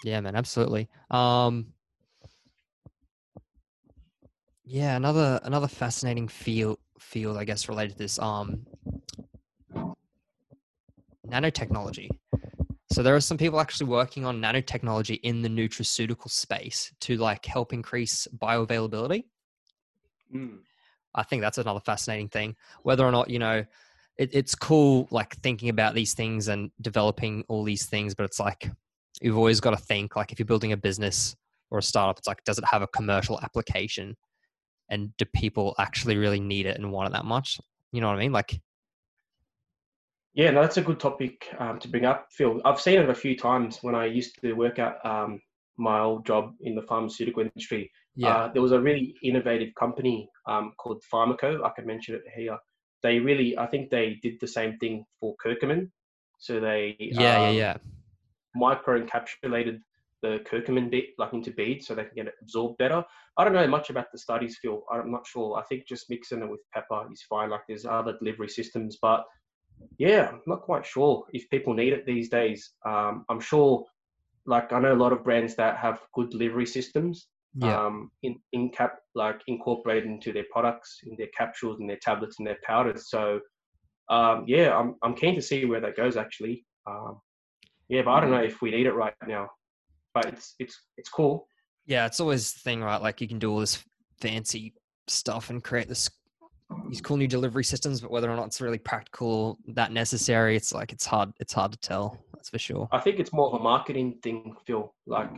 Yeah, 0.03 0.19
man, 0.21 0.35
absolutely. 0.35 0.89
Um, 1.09 1.67
yeah, 4.65 4.95
another 4.95 5.39
another 5.43 5.67
fascinating 5.67 6.27
field 6.27 6.79
field, 6.99 7.37
I 7.37 7.43
guess, 7.43 7.69
related 7.69 7.93
to 7.93 7.97
this. 7.97 8.19
Um, 8.19 8.65
nanotechnology. 11.27 12.09
So 12.91 13.03
there 13.03 13.15
are 13.15 13.21
some 13.21 13.37
people 13.37 13.59
actually 13.59 13.87
working 13.89 14.25
on 14.25 14.39
nanotechnology 14.39 15.19
in 15.23 15.41
the 15.41 15.49
nutraceutical 15.49 16.29
space 16.29 16.93
to 17.01 17.17
like 17.17 17.45
help 17.45 17.73
increase 17.73 18.27
bioavailability. 18.37 19.25
Mm. 20.33 20.59
I 21.15 21.23
think 21.23 21.41
that's 21.41 21.57
another 21.57 21.79
fascinating 21.79 22.29
thing. 22.29 22.55
Whether 22.83 23.05
or 23.05 23.11
not, 23.11 23.29
you 23.29 23.39
know, 23.39 23.65
it, 24.17 24.29
it's 24.33 24.55
cool 24.55 25.07
like 25.11 25.35
thinking 25.37 25.69
about 25.69 25.95
these 25.95 26.13
things 26.13 26.47
and 26.47 26.71
developing 26.81 27.43
all 27.47 27.63
these 27.63 27.85
things, 27.85 28.13
but 28.13 28.25
it's 28.25 28.39
like 28.39 28.69
you've 29.21 29.37
always 29.37 29.59
got 29.59 29.71
to 29.71 29.77
think 29.77 30.15
like 30.15 30.31
if 30.31 30.39
you're 30.39 30.45
building 30.45 30.71
a 30.71 30.77
business 30.77 31.35
or 31.71 31.79
a 31.79 31.83
startup, 31.83 32.17
it's 32.17 32.27
like, 32.27 32.43
does 32.43 32.57
it 32.57 32.65
have 32.65 32.81
a 32.81 32.87
commercial 32.87 33.39
application? 33.41 34.15
and 34.89 35.15
do 35.17 35.25
people 35.25 35.75
actually 35.79 36.17
really 36.17 36.39
need 36.39 36.65
it 36.65 36.77
and 36.77 36.91
want 36.91 37.09
it 37.09 37.13
that 37.13 37.25
much? 37.25 37.59
You 37.91 38.01
know 38.01 38.07
what 38.07 38.17
I 38.17 38.19
mean? 38.19 38.31
Like, 38.31 38.59
yeah, 40.33 40.51
no, 40.51 40.61
that's 40.61 40.77
a 40.77 40.81
good 40.81 40.99
topic 40.99 41.47
um, 41.59 41.79
to 41.79 41.87
bring 41.87 42.05
up, 42.05 42.27
Phil. 42.31 42.61
I've 42.65 42.81
seen 42.81 42.99
it 42.99 43.09
a 43.09 43.15
few 43.15 43.37
times 43.37 43.79
when 43.81 43.95
I 43.95 44.05
used 44.05 44.39
to 44.41 44.53
work 44.53 44.79
at 44.79 44.97
um, 45.05 45.39
my 45.77 45.99
old 45.99 46.25
job 46.25 46.51
in 46.61 46.75
the 46.75 46.81
pharmaceutical 46.81 47.43
industry. 47.43 47.89
Yeah. 48.15 48.35
Uh, 48.35 48.47
there 48.51 48.61
was 48.61 48.73
a 48.73 48.79
really 48.79 49.15
innovative 49.23 49.73
company 49.75 50.29
um, 50.47 50.73
called 50.77 51.03
Pharmaco. 51.11 51.63
I 51.63 51.69
can 51.75 51.85
mention 51.85 52.15
it 52.15 52.23
here. 52.35 52.57
They 53.03 53.19
really, 53.19 53.57
I 53.57 53.67
think 53.67 53.89
they 53.89 54.19
did 54.21 54.39
the 54.39 54.47
same 54.47 54.77
thing 54.77 55.05
for 55.19 55.35
curcumin. 55.43 55.89
So 56.39 56.59
they 56.59 56.95
yeah 56.99 57.39
yeah 57.39 57.49
um, 57.49 57.55
yeah 57.55 57.77
micro 58.55 59.01
encapsulated 59.01 59.79
the 60.21 60.39
curcumin 60.49 60.89
bit 60.89 61.09
like 61.17 61.33
into 61.33 61.51
beads 61.51 61.85
so 61.85 61.93
they 61.93 62.03
can 62.03 62.15
get 62.15 62.27
it 62.27 62.33
absorbed 62.41 62.77
better. 62.77 63.03
I 63.37 63.43
don't 63.43 63.53
know 63.53 63.67
much 63.67 63.89
about 63.89 64.11
the 64.11 64.17
studies, 64.17 64.57
Phil. 64.61 64.83
I'm 64.91 65.11
not 65.11 65.27
sure. 65.27 65.57
I 65.57 65.63
think 65.63 65.87
just 65.87 66.09
mixing 66.09 66.41
it 66.41 66.49
with 66.49 66.61
pepper 66.73 67.05
is 67.11 67.21
fine. 67.29 67.49
Like 67.49 67.61
there's 67.67 67.85
other 67.85 68.17
delivery 68.17 68.49
systems, 68.49 68.97
but 69.01 69.23
yeah, 69.97 70.29
I'm 70.31 70.41
not 70.47 70.61
quite 70.61 70.85
sure 70.85 71.25
if 71.33 71.49
people 71.49 71.73
need 71.73 71.93
it 71.93 72.05
these 72.05 72.29
days. 72.29 72.71
Um, 72.85 73.25
I'm 73.29 73.39
sure, 73.41 73.85
like 74.45 74.73
I 74.73 74.79
know 74.79 74.93
a 74.93 75.03
lot 75.03 75.13
of 75.13 75.23
brands 75.23 75.55
that 75.55 75.77
have 75.77 75.99
good 76.13 76.29
delivery 76.31 76.65
systems. 76.65 77.27
Yeah. 77.57 77.85
Um, 77.85 78.11
in, 78.23 78.35
in 78.51 78.69
cap 78.69 78.95
like 79.13 79.39
incorporated 79.47 80.09
into 80.09 80.33
their 80.33 80.45
products, 80.51 80.99
in 81.05 81.15
their 81.17 81.29
capsules, 81.37 81.79
and 81.79 81.89
their 81.89 81.99
tablets, 82.01 82.35
and 82.39 82.47
their 82.47 82.57
powders. 82.63 83.09
So, 83.09 83.39
um, 84.09 84.43
yeah, 84.45 84.77
I'm 84.77 84.95
I'm 85.03 85.15
keen 85.15 85.35
to 85.35 85.41
see 85.41 85.65
where 85.65 85.79
that 85.79 85.95
goes 85.95 86.17
actually. 86.17 86.65
Um, 86.85 87.19
yeah, 87.87 88.01
but 88.03 88.11
I 88.11 88.19
don't 88.19 88.31
know 88.31 88.43
if 88.43 88.61
we 88.61 88.71
need 88.71 88.87
it 88.87 88.93
right 88.93 89.13
now 89.25 89.49
but 90.15 90.25
it's 90.25 90.55
it's 90.57 90.81
it's 90.97 91.09
cool. 91.09 91.47
Yeah, 91.85 92.07
it's 92.07 92.19
always 92.19 92.53
the 92.53 92.59
thing, 92.61 92.81
right? 92.81 92.99
Like 92.99 93.21
you 93.21 93.27
can 93.27 93.37
do 93.37 93.51
all 93.51 93.59
this 93.59 93.83
fancy 94.19 94.73
stuff 95.07 95.51
and 95.51 95.63
create 95.63 95.87
this 95.87 96.09
these 96.89 97.01
cool 97.01 97.17
new 97.17 97.27
delivery 97.27 97.63
systems, 97.63 98.01
but 98.01 98.09
whether 98.09 98.31
or 98.31 98.35
not 98.35 98.47
it's 98.47 98.59
really 98.59 98.79
practical, 98.79 99.59
that 99.67 99.91
necessary, 99.91 100.55
it's 100.55 100.73
like 100.73 100.91
it's 100.91 101.05
hard. 101.05 101.31
It's 101.39 101.53
hard 101.53 101.73
to 101.73 101.77
tell. 101.77 102.17
That's 102.33 102.49
for 102.49 102.57
sure. 102.57 102.89
I 102.91 102.99
think 102.99 103.19
it's 103.19 103.31
more 103.31 103.47
of 103.53 103.59
a 103.59 103.63
marketing 103.63 104.17
thing, 104.23 104.55
Phil. 104.65 104.91
Like 105.05 105.29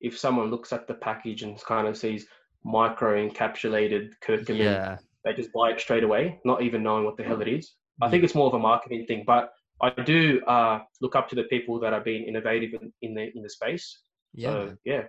if 0.00 0.18
someone 0.18 0.50
looks 0.50 0.72
at 0.72 0.86
the 0.86 0.94
package 0.94 1.42
and 1.42 1.60
kind 1.62 1.86
of 1.86 1.96
sees 1.96 2.26
micro 2.64 3.28
encapsulated 3.28 4.12
curcumin, 4.24 4.58
yeah. 4.58 4.98
they 5.24 5.32
just 5.32 5.52
buy 5.52 5.70
it 5.70 5.80
straight 5.80 6.04
away, 6.04 6.38
not 6.44 6.62
even 6.62 6.82
knowing 6.82 7.04
what 7.04 7.16
the 7.16 7.22
hell 7.22 7.40
it 7.40 7.48
is. 7.48 7.74
I 8.02 8.10
think 8.10 8.24
it's 8.24 8.34
more 8.34 8.46
of 8.48 8.54
a 8.54 8.58
marketing 8.58 9.06
thing, 9.06 9.24
but 9.26 9.52
I 9.80 9.90
do 9.90 10.42
uh, 10.46 10.80
look 11.00 11.16
up 11.16 11.28
to 11.30 11.34
the 11.34 11.44
people 11.44 11.80
that 11.80 11.92
are 11.92 12.00
being 12.00 12.24
innovative 12.24 12.74
in, 12.74 12.92
in 13.02 13.14
the 13.14 13.30
in 13.34 13.42
the 13.42 13.50
space. 13.50 13.98
Yeah. 14.34 14.50
So, 14.50 14.76
yeah. 14.84 15.02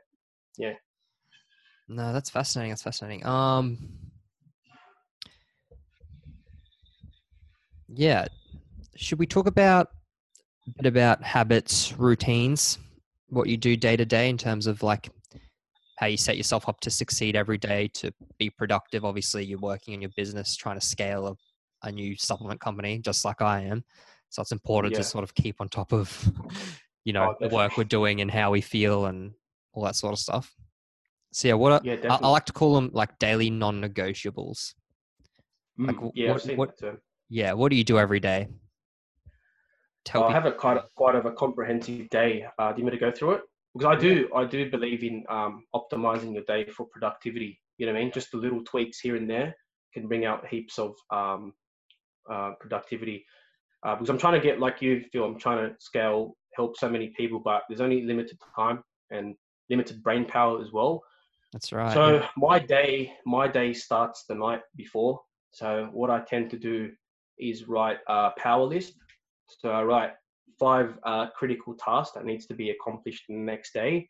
Yeah. 0.58 0.74
No, 1.88 2.14
that's 2.14 2.30
fascinating. 2.30 2.72
That's 2.72 2.84
fascinating. 2.84 3.26
Um 3.26 3.78
Yeah. 7.90 8.28
Should 8.96 9.20
we 9.20 9.28
talk 9.28 9.48
about 9.48 9.92
a 10.68 10.72
bit 10.84 10.86
about 10.86 11.24
habits, 11.24 11.94
routines, 11.94 12.80
what 13.30 13.48
you 13.48 13.58
do 13.58 13.76
day 13.76 13.96
to 13.96 14.06
day 14.06 14.30
in 14.30 14.38
terms 14.38 14.68
of 14.68 14.84
like 14.84 15.10
how 15.98 16.08
you 16.08 16.18
set 16.18 16.38
yourself 16.38 16.70
up 16.70 16.80
to 16.82 16.92
succeed 16.92 17.36
every 17.36 17.58
day 17.58 17.90
to 17.96 18.12
be 18.38 18.50
productive. 18.50 19.04
Obviously, 19.04 19.44
you're 19.46 19.60
working 19.60 19.94
in 19.94 20.02
your 20.02 20.12
business, 20.16 20.56
trying 20.56 20.80
to 20.80 20.86
scale 20.86 21.28
a, 21.28 21.88
a 21.88 21.92
new 21.92 22.16
supplement 22.16 22.62
company, 22.62 23.00
just 23.00 23.26
like 23.26 23.42
I 23.42 23.62
am. 23.64 23.84
So 24.30 24.42
it's 24.42 24.52
important 24.52 24.94
yeah. 24.94 25.00
to 25.00 25.04
sort 25.04 25.24
of 25.24 25.34
keep 25.34 25.56
on 25.60 25.70
top 25.70 25.92
of 25.94 26.32
you 27.08 27.14
know, 27.14 27.34
oh, 27.42 27.48
the 27.48 27.56
work 27.56 27.78
we're 27.78 27.86
doing 27.86 28.20
and 28.20 28.30
how 28.30 28.52
we 28.52 28.60
feel 28.60 29.06
and 29.06 29.32
all 29.72 29.84
that 29.86 29.96
sort 29.96 30.12
of 30.12 30.20
stuff. 30.20 30.54
So 31.32 31.48
yeah, 31.48 31.54
what 31.54 31.72
are, 31.72 31.82
yeah, 31.82 31.96
I, 32.10 32.20
I, 32.22 32.28
like 32.28 32.46
to 32.48 32.54
call 32.54 32.76
them 32.76 32.90
like 32.94 33.18
daily 33.18 33.50
non-negotiables. 33.50 34.74
Mm, 35.80 35.88
like 35.88 36.12
yeah, 36.16 36.32
what, 36.32 36.58
what 36.58 37.00
yeah, 37.30 37.54
what 37.54 37.70
do 37.70 37.78
you 37.78 37.86
do 37.86 37.98
every 37.98 38.20
day? 38.20 38.50
Tell 40.08 40.24
I 40.24 40.32
have 40.32 40.46
a 40.46 40.54
quite 40.54 40.78
a, 40.78 40.86
quite 40.96 41.16
of 41.16 41.26
a 41.26 41.32
comprehensive 41.32 42.10
day. 42.10 42.46
Uh, 42.58 42.72
do 42.72 42.80
you 42.80 42.86
want 42.86 42.94
me 42.94 43.00
to 43.00 43.06
go 43.06 43.12
through 43.12 43.32
it? 43.34 43.42
Because 43.74 43.94
I 43.94 44.00
do 44.00 44.30
I 44.34 44.46
do 44.46 44.72
believe 44.72 45.04
in 45.04 45.26
um, 45.28 45.66
optimizing 45.76 46.34
your 46.34 46.44
day 46.44 46.66
for 46.66 46.88
productivity. 46.88 47.60
You 47.78 47.86
know 47.86 47.92
what 47.92 48.00
I 48.00 48.04
mean? 48.04 48.14
Just 48.14 48.32
the 48.32 48.38
little 48.38 48.64
tweaks 48.64 49.00
here 49.00 49.18
and 49.18 49.30
there 49.30 49.54
can 49.94 50.08
bring 50.08 50.24
out 50.24 50.48
heaps 50.48 50.80
of 50.80 50.96
um, 51.12 51.54
uh, 52.30 52.54
productivity. 52.60 53.26
Uh, 53.84 53.96
because 53.96 54.10
I'm 54.10 54.18
trying 54.18 54.40
to 54.40 54.40
get 54.40 54.62
like 54.62 54.82
you 54.82 55.04
feel 55.12 55.26
I'm 55.26 55.38
trying 55.38 55.70
to 55.70 55.76
scale 55.78 56.38
help 56.56 56.78
so 56.78 56.90
many 56.90 57.10
people, 57.10 57.40
but 57.40 57.64
there's 57.68 57.82
only 57.82 58.02
limited 58.02 58.40
time 58.56 58.82
and 59.12 59.36
limited 59.70 60.02
brain 60.02 60.24
power 60.24 60.62
as 60.62 60.72
well. 60.72 61.04
That's 61.52 61.74
right. 61.74 61.94
So 61.94 62.16
yeah. 62.16 62.28
my 62.38 62.60
day, 62.60 63.14
my 63.26 63.48
day 63.48 63.74
starts 63.74 64.24
the 64.24 64.36
night 64.36 64.62
before. 64.78 65.20
So 65.52 65.90
what 65.92 66.10
I 66.10 66.22
tend 66.22 66.50
to 66.52 66.58
do 66.58 66.92
is 67.38 67.68
write 67.68 67.98
a 68.08 68.32
power 68.38 68.64
list. 68.64 68.94
So 69.50 69.70
I 69.70 69.84
write 69.84 70.12
five 70.60 70.98
uh, 71.04 71.28
critical 71.36 71.76
tasks 71.76 72.14
that 72.16 72.26
needs 72.26 72.46
to 72.48 72.54
be 72.54 72.72
accomplished 72.72 73.26
the 73.28 73.36
next 73.36 73.74
day. 73.74 74.10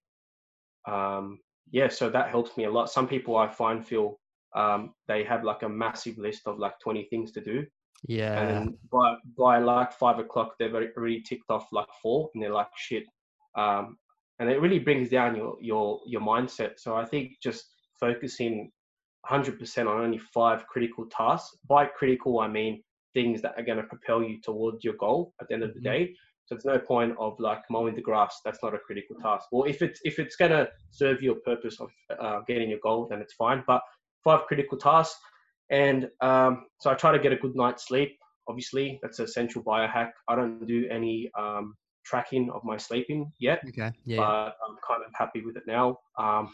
Um, 0.88 1.40
yeah, 1.72 1.90
so 1.90 2.10
that 2.10 2.30
helps 2.30 2.56
me 2.58 2.64
a 2.66 2.72
lot. 2.72 2.90
Some 2.90 3.08
people 3.08 3.36
I 3.36 3.48
find 3.48 3.86
feel 3.86 4.20
um, 4.56 4.94
they 5.08 5.24
have 5.24 5.44
like 5.44 5.64
a 5.64 5.70
massive 5.70 6.18
list 6.18 6.44
of 6.46 6.60
like 6.60 6.80
20 6.80 7.08
things 7.10 7.32
to 7.34 7.42
do. 7.42 7.66
Yeah. 8.08 8.40
And 8.40 8.76
by 8.92 9.16
by 9.38 9.58
like 9.58 9.92
five 9.92 10.20
o'clock, 10.20 10.56
they've 10.60 10.74
already 10.74 11.22
ticked 11.22 11.50
off 11.50 11.68
like 11.72 11.88
four, 12.02 12.30
and 12.34 12.44
they're 12.44 12.54
like 12.54 12.68
shit. 12.78 13.04
Um, 13.56 13.98
and 14.40 14.50
it 14.50 14.62
really 14.62 14.80
brings 14.80 15.10
down 15.10 15.36
your 15.36 15.58
your 15.62 16.02
your 16.06 16.22
mindset. 16.22 16.74
So 16.78 16.96
I 16.96 17.06
think 17.06 17.34
just 17.42 17.66
focusing 18.00 18.72
100% 19.30 19.80
on 19.88 20.02
only 20.02 20.20
five 20.20 20.68
critical 20.68 21.06
tasks. 21.10 21.58
By 21.68 21.86
critical, 21.86 22.40
I 22.40 22.48
mean 22.48 22.84
things 23.18 23.42
that 23.42 23.56
are 23.58 23.64
going 23.64 23.80
to 23.80 23.84
propel 23.84 24.22
you 24.22 24.40
towards 24.42 24.84
your 24.84 24.94
goal 25.06 25.34
at 25.42 25.48
the 25.48 25.56
end 25.56 25.64
of 25.64 25.74
the 25.74 25.80
mm-hmm. 25.80 26.06
day. 26.06 26.14
So 26.46 26.56
it's 26.56 26.66
no 26.66 26.78
point 26.78 27.16
of 27.20 27.34
like 27.40 27.64
mowing 27.70 27.96
the 27.96 28.02
grass. 28.10 28.40
That's 28.46 28.60
not 28.64 28.76
a 28.76 28.78
critical 28.78 29.16
task. 29.22 29.48
Or 29.52 29.68
if 29.68 29.82
it's 29.82 30.00
if 30.04 30.20
it's 30.20 30.36
going 30.36 30.52
to 30.52 30.70
serve 30.92 31.22
your 31.22 31.36
purpose 31.50 31.78
of 31.82 31.90
uh, 32.20 32.40
getting 32.48 32.70
your 32.70 32.80
goal, 32.82 33.08
then 33.10 33.20
it's 33.20 33.34
fine. 33.34 33.64
But 33.66 33.82
five 34.24 34.46
critical 34.48 34.78
tasks. 34.78 35.20
And 35.72 36.08
um, 36.22 36.68
so 36.80 36.92
I 36.92 36.94
try 36.94 37.12
to 37.12 37.20
get 37.20 37.34
a 37.34 37.36
good 37.36 37.56
night's 37.56 37.88
sleep. 37.88 38.18
Obviously, 38.48 39.00
that's 39.02 39.20
an 39.20 39.26
essential 39.26 39.62
biohack. 39.62 40.12
I 40.30 40.36
don't 40.38 40.66
do 40.66 40.88
any 40.90 41.30
um, 41.38 41.76
tracking 42.06 42.50
of 42.52 42.62
my 42.64 42.78
sleeping 42.78 43.30
yet. 43.40 43.60
Okay. 43.68 43.92
Yeah. 44.06 44.18
But 44.18 44.56
I'm 44.66 44.78
kind 44.88 45.04
of 45.06 45.12
happy 45.16 45.42
with 45.46 45.58
it 45.58 45.64
now. 45.68 46.00
Um, 46.18 46.54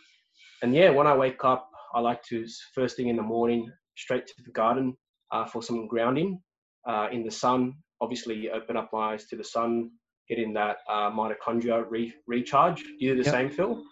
and 0.64 0.74
yeah, 0.74 0.90
when 0.90 1.06
I 1.06 1.16
wake 1.16 1.46
up, 1.46 1.70
I 1.94 2.00
like 2.00 2.24
to 2.30 2.48
first 2.74 2.98
thing 2.98 3.10
in 3.10 3.18
the 3.18 3.30
morning 3.36 3.70
straight 3.96 4.26
to 4.26 4.34
the 4.44 4.52
garden 4.52 4.98
uh, 5.32 5.46
for 5.46 5.62
some 5.62 5.88
grounding 5.88 6.42
uh, 6.86 7.08
in 7.12 7.24
the 7.24 7.32
sun. 7.32 7.76
Obviously, 8.02 8.50
open 8.50 8.78
up 8.78 8.90
my 8.92 9.14
eyes 9.14 9.26
to 9.26 9.36
the 9.36 9.44
sun, 9.44 9.92
getting 10.28 10.54
that 10.54 10.78
uh, 10.90 11.10
mitochondria 11.12 11.86
re- 11.90 12.14
recharge. 12.28 12.82
Do 12.84 12.96
you 13.00 13.16
do 13.16 13.24
the 13.24 13.26
yep. 13.26 13.34
same, 13.34 13.50
Phil? 13.50 13.84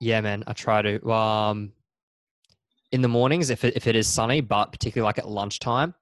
Yeah, 0.00 0.20
man. 0.20 0.44
I 0.46 0.52
try 0.52 0.82
to. 0.82 1.10
Um, 1.10 1.72
in 2.92 3.02
the 3.02 3.08
mornings 3.08 3.50
if 3.50 3.64
it, 3.64 3.76
if 3.76 3.86
it 3.86 3.96
is 3.96 4.06
sunny, 4.06 4.40
but 4.40 4.72
particularly 4.72 5.06
like 5.06 5.18
at 5.18 5.28
lunchtime, 5.28 5.94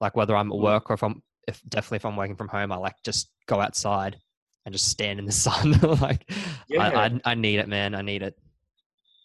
like 0.00 0.16
whether 0.16 0.36
I'm 0.36 0.50
at 0.50 0.58
mm. 0.58 0.62
work 0.62 0.90
or 0.90 0.94
if 0.94 1.02
I'm 1.02 1.22
if 1.48 1.60
definitely 1.68 1.96
if 1.96 2.06
I'm 2.06 2.16
working 2.16 2.36
from 2.36 2.48
home, 2.48 2.72
I 2.72 2.76
like 2.76 2.96
just 3.04 3.30
go 3.46 3.60
outside 3.60 4.18
and 4.64 4.72
just 4.72 4.88
stand 4.88 5.18
in 5.18 5.26
the 5.26 5.32
sun. 5.46 5.72
like 6.00 6.30
yeah. 6.68 6.88
I, 6.88 7.06
I, 7.06 7.20
I 7.24 7.34
need 7.34 7.58
it, 7.58 7.68
man. 7.68 7.94
I 7.94 8.02
need 8.02 8.22
it. 8.22 8.36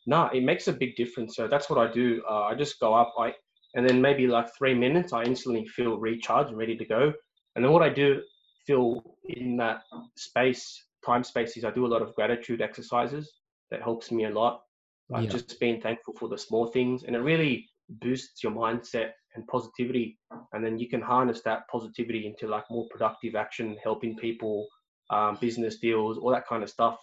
No, 0.06 0.28
it 0.28 0.44
makes 0.44 0.68
a 0.68 0.74
big 0.74 0.96
difference. 0.96 1.36
So 1.36 1.48
that's 1.48 1.70
what 1.70 1.80
I 1.80 1.92
do. 1.92 2.24
Uh, 2.30 2.44
I 2.44 2.56
just 2.56 2.80
go 2.80 2.94
up, 2.94 3.14
I 3.20 3.34
and 3.78 3.88
then 3.88 4.02
maybe 4.02 4.28
like 4.28 4.48
three 4.58 4.74
minutes, 4.74 5.14
I 5.14 5.24
instantly 5.24 5.66
feel 5.68 5.98
recharged 5.98 6.50
and 6.50 6.58
ready 6.58 6.76
to 6.76 6.86
go. 6.86 7.14
And 7.56 7.64
then 7.64 7.72
what 7.72 7.84
I 7.84 7.90
do 7.90 8.22
feel 8.66 9.02
in 9.30 9.56
that 9.58 9.84
space, 10.18 10.86
time 11.06 11.24
space, 11.24 11.56
is 11.56 11.64
I 11.64 11.72
do 11.72 11.86
a 11.86 11.88
lot 11.88 12.02
of 12.02 12.14
gratitude 12.16 12.62
exercises. 12.62 13.32
That 13.72 13.82
helps 13.82 14.12
me 14.12 14.26
a 14.26 14.30
lot 14.30 14.62
like 15.10 15.26
yeah. 15.26 15.30
just 15.30 15.60
being 15.60 15.82
thankful 15.82 16.14
for 16.20 16.28
the 16.28 16.38
small 16.38 16.68
things 16.68 17.04
and 17.04 17.16
it 17.16 17.20
really 17.20 17.68
boosts 18.02 18.44
your 18.44 18.52
mindset 18.52 19.12
and 19.36 19.48
positivity 19.48 20.18
and 20.54 20.64
then 20.64 20.78
you 20.78 20.90
can 20.90 21.02
harness 21.02 21.42
that 21.44 21.68
positivity 21.72 22.28
into 22.28 22.48
like 22.48 22.64
more 22.70 22.88
productive 22.90 23.36
action 23.36 23.78
helping 23.84 24.16
people 24.18 24.68
um, 25.10 25.38
business 25.40 25.80
deals 25.80 26.18
all 26.18 26.32
that 26.32 26.48
kind 26.48 26.64
of 26.64 26.70
stuff 26.70 26.98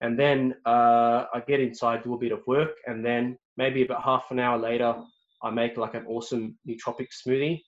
and 0.00 0.18
then 0.18 0.54
uh, 0.66 1.24
i 1.32 1.42
get 1.46 1.60
inside 1.60 2.02
do 2.02 2.14
a 2.14 2.18
bit 2.18 2.32
of 2.32 2.40
work 2.46 2.70
and 2.86 3.04
then 3.04 3.36
maybe 3.56 3.84
about 3.84 4.02
half 4.02 4.26
an 4.30 4.40
hour 4.40 4.58
later 4.58 4.94
i 5.42 5.50
make 5.50 5.76
like 5.76 5.94
an 5.94 6.06
awesome 6.06 6.56
nootropic 6.68 7.08
smoothie 7.26 7.60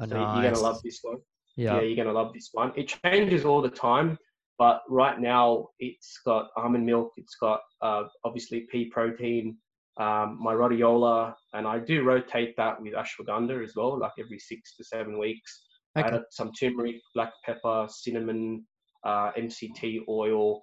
oh, 0.00 0.06
so 0.06 0.14
nice. 0.14 0.42
you're 0.42 0.52
gonna 0.52 0.62
love 0.62 0.80
this 0.82 0.98
one 1.02 1.18
yeah. 1.56 1.76
yeah 1.76 1.80
you're 1.82 1.96
gonna 1.96 2.12
love 2.12 2.32
this 2.32 2.50
one 2.52 2.72
it 2.76 2.94
changes 3.02 3.44
all 3.44 3.62
the 3.62 3.70
time 3.70 4.18
but 4.58 4.82
right 4.88 5.20
now, 5.20 5.68
it's 5.78 6.18
got 6.24 6.48
almond 6.56 6.86
milk, 6.86 7.12
it's 7.16 7.36
got 7.36 7.60
uh, 7.82 8.04
obviously 8.24 8.66
pea 8.70 8.86
protein, 8.86 9.58
um, 9.98 10.38
my 10.40 10.54
rhodiola, 10.54 11.34
and 11.52 11.66
I 11.66 11.78
do 11.78 12.02
rotate 12.02 12.56
that 12.56 12.80
with 12.80 12.94
ashwagandha 12.94 13.62
as 13.62 13.74
well, 13.76 13.98
like 13.98 14.12
every 14.18 14.38
six 14.38 14.76
to 14.76 14.84
seven 14.84 15.18
weeks. 15.18 15.64
Okay. 15.96 16.08
Add 16.08 16.22
some 16.30 16.52
turmeric, 16.58 16.96
black 17.14 17.32
pepper, 17.44 17.86
cinnamon, 17.90 18.64
uh, 19.04 19.32
MCT 19.32 20.00
oil, 20.08 20.62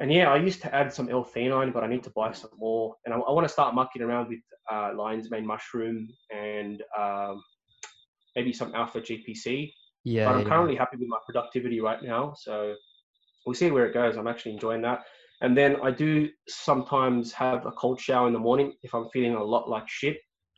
and 0.00 0.10
yeah, 0.10 0.32
I 0.32 0.38
used 0.38 0.62
to 0.62 0.74
add 0.74 0.92
some 0.92 1.10
L-theanine, 1.10 1.74
but 1.74 1.84
I 1.84 1.86
need 1.86 2.02
to 2.04 2.10
buy 2.10 2.32
some 2.32 2.50
more. 2.58 2.96
And 3.04 3.12
I, 3.12 3.18
I 3.18 3.32
want 3.32 3.46
to 3.46 3.52
start 3.52 3.74
mucking 3.74 4.00
around 4.00 4.28
with 4.28 4.40
uh, 4.72 4.92
lion's 4.96 5.30
mane 5.30 5.46
mushroom 5.46 6.08
and 6.34 6.82
um, 6.98 7.42
maybe 8.34 8.50
some 8.52 8.74
alpha 8.74 9.02
GPC. 9.02 9.70
Yeah. 10.04 10.24
But 10.24 10.36
I'm 10.36 10.42
yeah. 10.42 10.48
currently 10.48 10.76
happy 10.76 10.96
with 10.96 11.08
my 11.08 11.18
productivity 11.26 11.82
right 11.82 12.02
now, 12.02 12.32
so 12.34 12.74
we'll 13.44 13.54
see 13.54 13.70
where 13.70 13.84
it 13.84 13.92
goes. 13.92 14.16
I'm 14.16 14.26
actually 14.26 14.52
enjoying 14.52 14.80
that. 14.82 15.04
And 15.42 15.56
then 15.56 15.76
I 15.82 15.90
do 15.90 16.30
sometimes 16.48 17.32
have 17.32 17.66
a 17.66 17.72
cold 17.72 18.00
shower 18.00 18.26
in 18.26 18.32
the 18.32 18.38
morning 18.38 18.74
if 18.82 18.94
I'm 18.94 19.08
feeling 19.10 19.34
a 19.34 19.44
lot 19.44 19.68
like 19.68 19.86
shit. 19.86 20.16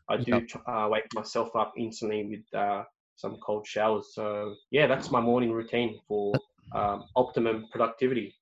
I 0.09 0.19
do 0.19 0.33
Yep. 0.33 0.63
uh, 0.67 0.89
wake 0.91 1.13
myself 1.15 1.55
up 1.57 1.73
instantly 1.77 2.25
with 2.25 2.61
uh, 2.61 2.85
some 3.17 3.39
cold 3.45 3.67
showers. 3.67 4.15
So 4.15 4.55
yeah, 4.71 4.87
that's 4.87 5.11
my 5.11 5.21
morning 5.21 5.51
routine 5.53 5.99
for 6.07 6.33
um, 6.75 7.05
optimum 7.17 7.67
productivity. 7.73 8.35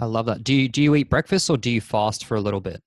I 0.00 0.06
love 0.06 0.26
that. 0.26 0.44
Do 0.44 0.54
you 0.54 0.68
do 0.68 0.82
you 0.82 0.94
eat 0.94 1.08
breakfast 1.08 1.48
or 1.50 1.56
do 1.56 1.70
you 1.70 1.80
fast 1.80 2.24
for 2.26 2.36
a 2.36 2.40
little 2.40 2.60
bit? 2.60 2.82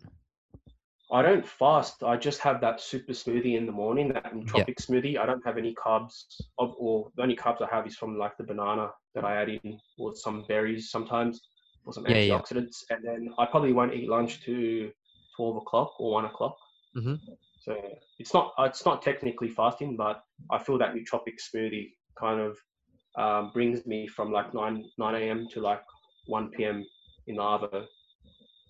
I 1.12 1.22
don't 1.22 1.48
fast. 1.48 2.04
I 2.04 2.18
just 2.18 2.42
have 2.42 2.60
that 2.62 2.82
super 2.82 3.14
smoothie 3.14 3.56
in 3.56 3.66
the 3.66 3.72
morning, 3.72 4.10
that 4.10 4.34
nootropic 4.34 4.76
smoothie. 4.76 5.18
I 5.18 5.26
don't 5.26 5.46
have 5.46 5.58
any 5.58 5.74
carbs, 5.76 6.26
of, 6.60 6.74
or 6.78 7.10
the 7.16 7.24
only 7.24 7.36
carbs 7.36 7.62
I 7.62 7.74
have 7.74 7.88
is 7.88 7.96
from 7.96 8.18
like 8.18 8.36
the 8.38 8.44
banana 8.44 8.92
that 9.16 9.24
I 9.24 9.42
add 9.42 9.48
in, 9.48 9.80
or 9.98 10.14
some 10.16 10.44
berries 10.50 10.92
sometimes, 10.92 11.40
or 11.86 11.94
some 11.94 12.06
Yeah, 12.06 12.18
yeah. 12.18 12.38
antioxidants. 12.40 12.84
And 12.90 13.06
then 13.06 13.34
I 13.40 13.46
probably 13.46 13.72
won't 13.72 13.94
eat 13.94 14.10
lunch 14.10 14.42
to 14.42 14.92
twelve 15.36 15.56
o'clock 15.56 15.98
or 16.00 16.12
one 16.12 16.26
o'clock. 16.26 16.58
Mhm. 16.98 17.22
So 17.62 17.76
it's 18.20 18.34
not 18.34 18.54
it's 18.60 18.86
not 18.86 19.02
technically 19.02 19.50
fasting, 19.50 19.96
but 19.96 20.24
I 20.52 20.58
feel 20.58 20.78
that 20.80 20.94
nootropic 20.94 21.38
smoothie 21.40 21.92
kind 22.20 22.42
of 22.42 22.58
um, 23.18 23.52
brings 23.54 23.86
me 23.86 24.08
from 24.08 24.34
like 24.34 24.54
nine 24.54 24.84
nine 24.98 25.16
a.m. 25.16 25.48
to 25.54 25.62
like 25.62 25.82
one 26.26 26.50
p.m. 26.50 26.86
in 27.28 27.36
the 27.36 27.42
arvo. 27.42 27.86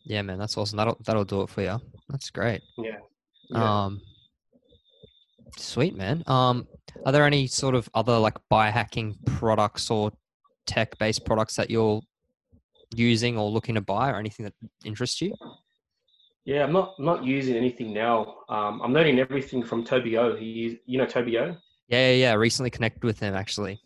Yeah, 0.05 0.21
man, 0.21 0.39
that's 0.39 0.57
awesome. 0.57 0.77
That'll 0.77 0.97
that'll 1.05 1.25
do 1.25 1.41
it 1.41 1.49
for 1.49 1.61
you. 1.61 1.79
That's 2.09 2.29
great. 2.29 2.61
Yeah. 2.77 2.97
Yeah. 3.49 3.85
Um, 3.85 4.01
sweet 5.57 5.95
man. 5.95 6.23
Um, 6.27 6.67
are 7.05 7.11
there 7.11 7.25
any 7.25 7.47
sort 7.47 7.75
of 7.75 7.89
other 7.93 8.17
like 8.17 8.35
biohacking 8.51 9.15
products 9.25 9.89
or 9.89 10.11
tech-based 10.65 11.25
products 11.25 11.55
that 11.55 11.69
you're 11.69 12.01
using 12.95 13.37
or 13.37 13.49
looking 13.49 13.75
to 13.75 13.81
buy, 13.81 14.11
or 14.11 14.17
anything 14.17 14.45
that 14.45 14.53
interests 14.85 15.21
you? 15.21 15.33
Yeah, 16.45 16.63
I'm 16.63 16.71
not 16.71 16.95
I'm 16.97 17.05
not 17.05 17.25
using 17.25 17.55
anything 17.55 17.93
now. 17.93 18.37
Um, 18.47 18.81
I'm 18.81 18.93
learning 18.93 19.19
everything 19.19 19.63
from 19.63 19.83
Toby 19.83 20.17
O. 20.17 20.35
He, 20.35 20.79
you 20.85 20.97
know 20.97 21.05
Toby 21.05 21.37
O. 21.37 21.55
Yeah, 21.89 22.09
yeah, 22.09 22.13
yeah. 22.13 22.33
Recently 22.33 22.69
connected 22.69 23.03
with 23.03 23.19
him 23.19 23.35
actually. 23.35 23.81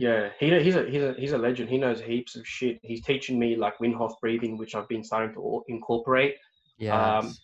Yeah, 0.00 0.30
he, 0.38 0.46
he's 0.62 0.76
a 0.76 0.84
he's 0.88 1.02
a 1.02 1.14
he's 1.18 1.32
a 1.32 1.38
legend. 1.38 1.68
He 1.68 1.76
knows 1.76 2.00
heaps 2.00 2.34
of 2.34 2.48
shit. 2.48 2.78
He's 2.82 3.04
teaching 3.04 3.38
me 3.38 3.54
like 3.54 3.76
Wim 3.80 3.94
Hof 3.94 4.14
breathing, 4.22 4.56
which 4.56 4.74
I've 4.74 4.88
been 4.88 5.04
starting 5.04 5.34
to 5.34 5.62
incorporate. 5.68 6.36
Yeah. 6.78 7.18
Um, 7.18 7.36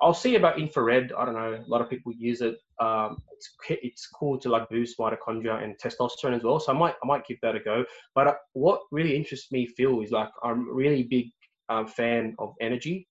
I'll 0.00 0.12
see 0.12 0.34
about 0.34 0.58
infrared. 0.58 1.12
I 1.16 1.24
don't 1.24 1.34
know. 1.34 1.54
A 1.54 1.70
lot 1.70 1.80
of 1.82 1.88
people 1.88 2.10
use 2.12 2.40
it. 2.40 2.56
Um, 2.80 3.18
it's 3.30 3.48
it's 3.68 4.08
cool 4.08 4.40
to 4.40 4.48
like 4.48 4.68
boost 4.70 4.98
mitochondria 4.98 5.62
and 5.62 5.76
testosterone 5.78 6.34
as 6.34 6.42
well. 6.42 6.58
So 6.58 6.72
I 6.74 6.76
might 6.76 6.96
I 7.00 7.06
might 7.06 7.24
give 7.28 7.38
that 7.42 7.54
a 7.54 7.60
go. 7.60 7.84
But 8.12 8.26
uh, 8.26 8.34
what 8.54 8.80
really 8.90 9.14
interests 9.14 9.52
me, 9.52 9.64
Phil, 9.64 10.00
is 10.02 10.10
like 10.10 10.30
I'm 10.42 10.68
a 10.68 10.72
really 10.72 11.04
big 11.04 11.26
um, 11.68 11.86
fan 11.86 12.34
of 12.40 12.54
energy, 12.60 13.06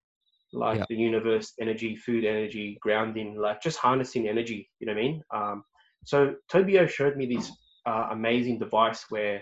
like 0.52 0.80
Yeah. 0.80 0.86
the 0.90 0.98
universe 0.98 1.54
energy, 1.58 1.96
food 1.96 2.26
energy, 2.26 2.78
grounding, 2.82 3.38
like 3.38 3.62
just 3.62 3.78
harnessing 3.78 4.28
energy. 4.28 4.70
You 4.80 4.88
know 4.88 4.94
what 4.94 5.00
I 5.00 5.04
mean? 5.04 5.24
Um, 5.34 5.64
so 6.04 6.36
Toby 6.52 6.80
O 6.80 6.86
showed 6.86 7.16
me 7.16 7.34
this 7.34 7.50
uh, 7.86 8.08
amazing 8.12 8.60
device 8.60 9.06
where 9.10 9.42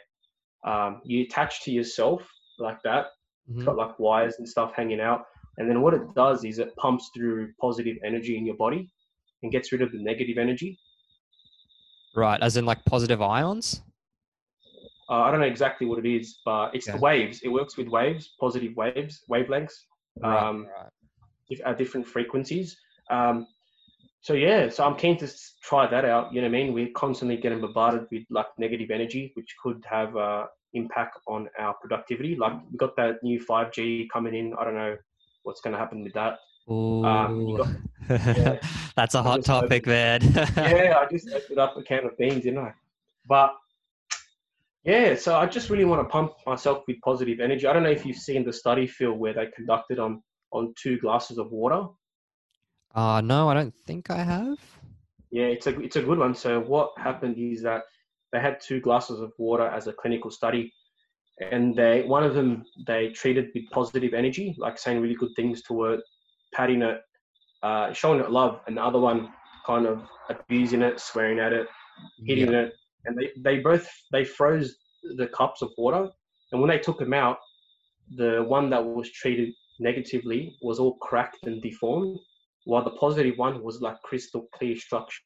um, 0.63 1.01
you 1.04 1.23
attach 1.23 1.63
to 1.63 1.71
yourself 1.71 2.21
like 2.60 2.82
that. 2.84 3.08
It's 3.49 3.63
Mhm. 3.63 3.65
got 3.65 3.77
like 3.77 3.99
wires 3.99 4.36
and 4.38 4.47
stuff 4.47 4.73
hanging 4.75 5.01
out. 5.01 5.25
And 5.58 5.69
then 5.69 5.82
what 5.82 5.93
it 5.93 6.13
does 6.15 6.43
is 6.45 6.60
it 6.60 6.75
pumps 6.77 7.10
through 7.15 7.54
positive 7.60 7.97
energy 8.04 8.38
in 8.38 8.45
your 8.45 8.56
body 8.56 8.89
and 9.43 9.51
gets 9.51 9.71
rid 9.71 9.82
of 9.82 9.91
the 9.91 9.97
negative 9.99 10.38
energy. 10.38 10.80
Right, 12.15 12.41
as 12.41 12.58
in 12.58 12.65
like 12.65 12.84
positive 12.86 13.21
ions. 13.21 13.82
Uh, 15.10 15.21
I 15.21 15.32
don't 15.32 15.39
know 15.41 15.45
exactly 15.45 15.88
what 15.88 15.99
it 15.99 16.06
is, 16.10 16.39
but 16.45 16.73
it's 16.75 16.88
Okay. 16.88 16.97
the 16.97 17.01
waves. 17.01 17.41
It 17.43 17.49
works 17.49 17.75
with 17.77 17.88
waves, 17.88 18.36
positive 18.39 18.75
waves, 18.75 19.23
wavelengths 19.30 19.86
Um, 20.23 20.67
right. 20.67 20.89
dif- 21.49 21.62
at 21.65 21.77
different 21.77 22.08
frequencies. 22.08 22.80
Um, 23.10 23.47
so 24.21 24.34
yeah, 24.34 24.69
so 24.69 24.86
I'm 24.86 24.95
keen 24.95 25.17
to 25.17 25.31
try 25.63 25.88
that 25.88 26.05
out. 26.05 26.31
You 26.31 26.41
know 26.41 26.47
what 26.47 26.55
I 26.55 26.63
mean? 26.63 26.73
We're 26.73 26.91
constantly 26.95 27.38
getting 27.38 27.60
bombarded 27.60 28.05
with 28.12 28.23
like 28.29 28.45
negative 28.60 28.91
energy, 28.91 29.31
which 29.36 29.55
could 29.63 29.84
have 29.89 30.15
uh, 30.15 30.45
impact 30.73 31.17
on 31.27 31.49
our 31.60 31.73
productivity. 31.73 32.36
Like 32.36 32.53
we 32.71 32.77
got 32.77 32.95
that 32.97 33.23
new 33.23 33.43
5G 33.43 34.07
coming 34.13 34.36
in. 34.36 34.53
I 34.60 34.63
don't 34.63 34.75
know 34.75 34.95
what's 35.41 35.62
going 35.62 35.73
to 35.73 35.79
happen 35.79 36.03
with 36.03 36.13
that. 36.13 36.38
Um, 36.69 37.57
got- 37.57 37.67
yeah. 38.10 38.60
That's 38.95 39.15
a 39.15 39.23
hot 39.23 39.43
topic, 39.43 39.88
man. 39.88 40.21
yeah, 40.55 40.99
I 40.99 41.07
just 41.10 41.29
opened 41.29 41.57
up 41.57 41.75
a 41.77 41.81
can 41.81 42.05
of 42.05 42.15
beans, 42.17 42.43
didn't 42.43 42.60
I? 42.60 42.73
But 43.27 43.55
yeah, 44.84 45.15
so 45.15 45.36
I 45.36 45.47
just 45.47 45.71
really 45.71 45.86
want 45.86 46.01
to 46.01 46.12
pump 46.12 46.34
myself 46.45 46.84
with 46.88 46.97
positive 47.03 47.39
energy. 47.39 47.65
I 47.65 47.73
don't 47.73 47.84
know 47.84 47.89
if 47.89 48.05
you've 48.05 48.17
seen 48.17 48.45
the 48.45 48.53
study, 48.53 48.86
Phil, 48.86 49.13
where 49.13 49.34
they 49.34 49.47
conducted 49.47 49.97
on 49.97 50.21
on 50.51 50.73
two 50.81 50.99
glasses 50.99 51.38
of 51.38 51.51
water. 51.51 51.88
Uh 52.93 53.21
no, 53.21 53.49
I 53.49 53.54
don't 53.54 53.73
think 53.86 54.10
I 54.10 54.23
have. 54.23 54.58
Yeah, 55.32 55.45
it's 55.45 55.67
a 55.67 55.80
it's 55.80 55.95
a 55.95 56.01
good 56.01 56.19
one. 56.19 56.36
So 56.36 56.60
what 56.60 56.91
happened 56.97 57.38
is 57.38 57.62
that 57.63 57.84
they 58.34 58.39
had 58.39 58.60
two 58.60 58.80
glasses 58.82 59.19
of 59.21 59.32
water 59.38 59.67
as 59.67 59.88
a 59.88 59.93
clinical 59.93 60.32
study, 60.32 60.73
and 61.51 61.75
they 61.75 62.04
one 62.04 62.23
of 62.23 62.36
them 62.36 62.63
they 62.88 63.10
treated 63.10 63.49
with 63.56 63.63
positive 63.71 64.13
energy, 64.13 64.56
like 64.58 64.77
saying 64.77 65.01
really 65.01 65.15
good 65.15 65.32
things 65.36 65.62
to 65.63 65.86
it, 65.86 66.01
patting 66.54 66.82
it, 66.82 67.01
uh, 67.63 67.93
showing 67.93 68.19
it 68.19 68.32
love, 68.32 68.60
and 68.67 68.77
the 68.77 68.84
other 68.84 68.99
one 68.99 69.30
kind 69.65 69.86
of 69.86 70.01
abusing 70.30 70.82
it, 70.82 70.99
swearing 70.99 71.39
at 71.39 71.54
it, 71.54 71.67
hitting 72.25 72.54
it, 72.54 72.73
and 73.06 73.17
they, 73.17 73.30
they 73.38 73.60
both 73.60 73.89
they 74.12 74.25
froze 74.25 74.75
the 75.17 75.27
cups 75.27 75.62
of 75.62 75.71
water, 75.77 76.10
and 76.51 76.62
when 76.62 76.69
they 76.69 76.80
took 76.80 76.99
them 76.99 77.13
out, 77.13 77.38
the 78.17 78.43
one 78.47 78.69
that 78.69 78.84
was 78.84 79.10
treated 79.12 79.54
negatively 79.80 80.56
was 80.62 80.77
all 80.80 80.95
cracked 80.97 81.45
and 81.45 81.62
deformed, 81.62 82.19
while 82.65 82.84
the 82.84 82.91
positive 82.91 83.38
one 83.38 83.63
was 83.63 83.82
like 83.82 84.02
crystal 84.02 84.47
clear 84.54 84.76
structure 84.76 85.21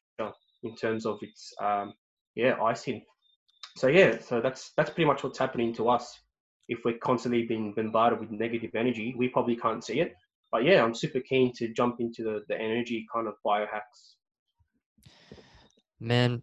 in 0.62 0.74
terms 0.76 1.06
of 1.06 1.18
its 1.22 1.52
um, 1.62 1.92
yeah 2.34 2.60
icing. 2.62 3.02
So 3.76 3.88
yeah, 3.88 4.18
so 4.20 4.40
that's 4.40 4.72
that's 4.76 4.90
pretty 4.90 5.06
much 5.06 5.22
what's 5.22 5.38
happening 5.38 5.74
to 5.74 5.88
us. 5.88 6.18
If 6.68 6.80
we're 6.84 6.98
constantly 6.98 7.44
being 7.44 7.74
bombarded 7.74 8.20
with 8.20 8.30
negative 8.30 8.70
energy, 8.74 9.14
we 9.16 9.28
probably 9.28 9.56
can't 9.56 9.84
see 9.84 10.00
it. 10.00 10.14
But 10.50 10.64
yeah, 10.64 10.82
I'm 10.82 10.94
super 10.94 11.20
keen 11.20 11.52
to 11.56 11.72
jump 11.72 11.96
into 12.00 12.24
the, 12.24 12.40
the 12.48 12.60
energy 12.60 13.06
kind 13.12 13.28
of 13.28 13.34
biohacks. 13.44 14.14
Man, 16.00 16.42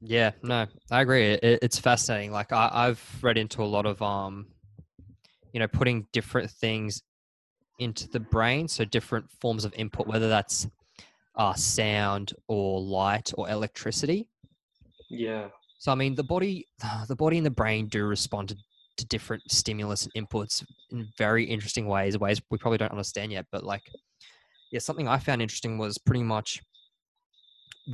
yeah, 0.00 0.32
no, 0.42 0.66
I 0.90 1.00
agree. 1.00 1.32
It, 1.32 1.60
it's 1.62 1.78
fascinating. 1.78 2.32
Like 2.32 2.52
I, 2.52 2.70
I've 2.72 3.18
read 3.22 3.38
into 3.38 3.62
a 3.62 3.64
lot 3.64 3.86
of 3.86 4.00
um, 4.02 4.46
you 5.52 5.60
know, 5.60 5.68
putting 5.68 6.06
different 6.12 6.50
things 6.50 7.02
into 7.78 8.08
the 8.08 8.20
brain, 8.20 8.68
so 8.68 8.84
different 8.84 9.30
forms 9.40 9.64
of 9.64 9.74
input, 9.76 10.06
whether 10.06 10.28
that's 10.28 10.66
uh, 11.36 11.54
sound 11.54 12.32
or 12.48 12.80
light 12.80 13.32
or 13.36 13.48
electricity. 13.48 14.28
Yeah, 15.08 15.48
So 15.78 15.92
I 15.92 15.94
mean, 15.94 16.14
the 16.14 16.24
body, 16.24 16.66
the 17.08 17.16
body 17.16 17.36
and 17.36 17.46
the 17.46 17.50
brain 17.50 17.88
do 17.88 18.04
respond 18.04 18.48
to, 18.48 18.56
to 18.96 19.06
different 19.06 19.42
stimulus 19.50 20.06
and 20.06 20.28
inputs 20.28 20.64
in 20.90 21.08
very 21.18 21.44
interesting 21.44 21.86
ways, 21.86 22.18
ways 22.18 22.40
we 22.50 22.58
probably 22.58 22.78
don't 22.78 22.90
understand 22.90 23.32
yet. 23.32 23.46
But 23.52 23.64
like, 23.64 23.82
yeah, 24.72 24.80
something 24.80 25.06
I 25.06 25.18
found 25.18 25.42
interesting 25.42 25.78
was 25.78 25.98
pretty 25.98 26.22
much 26.22 26.60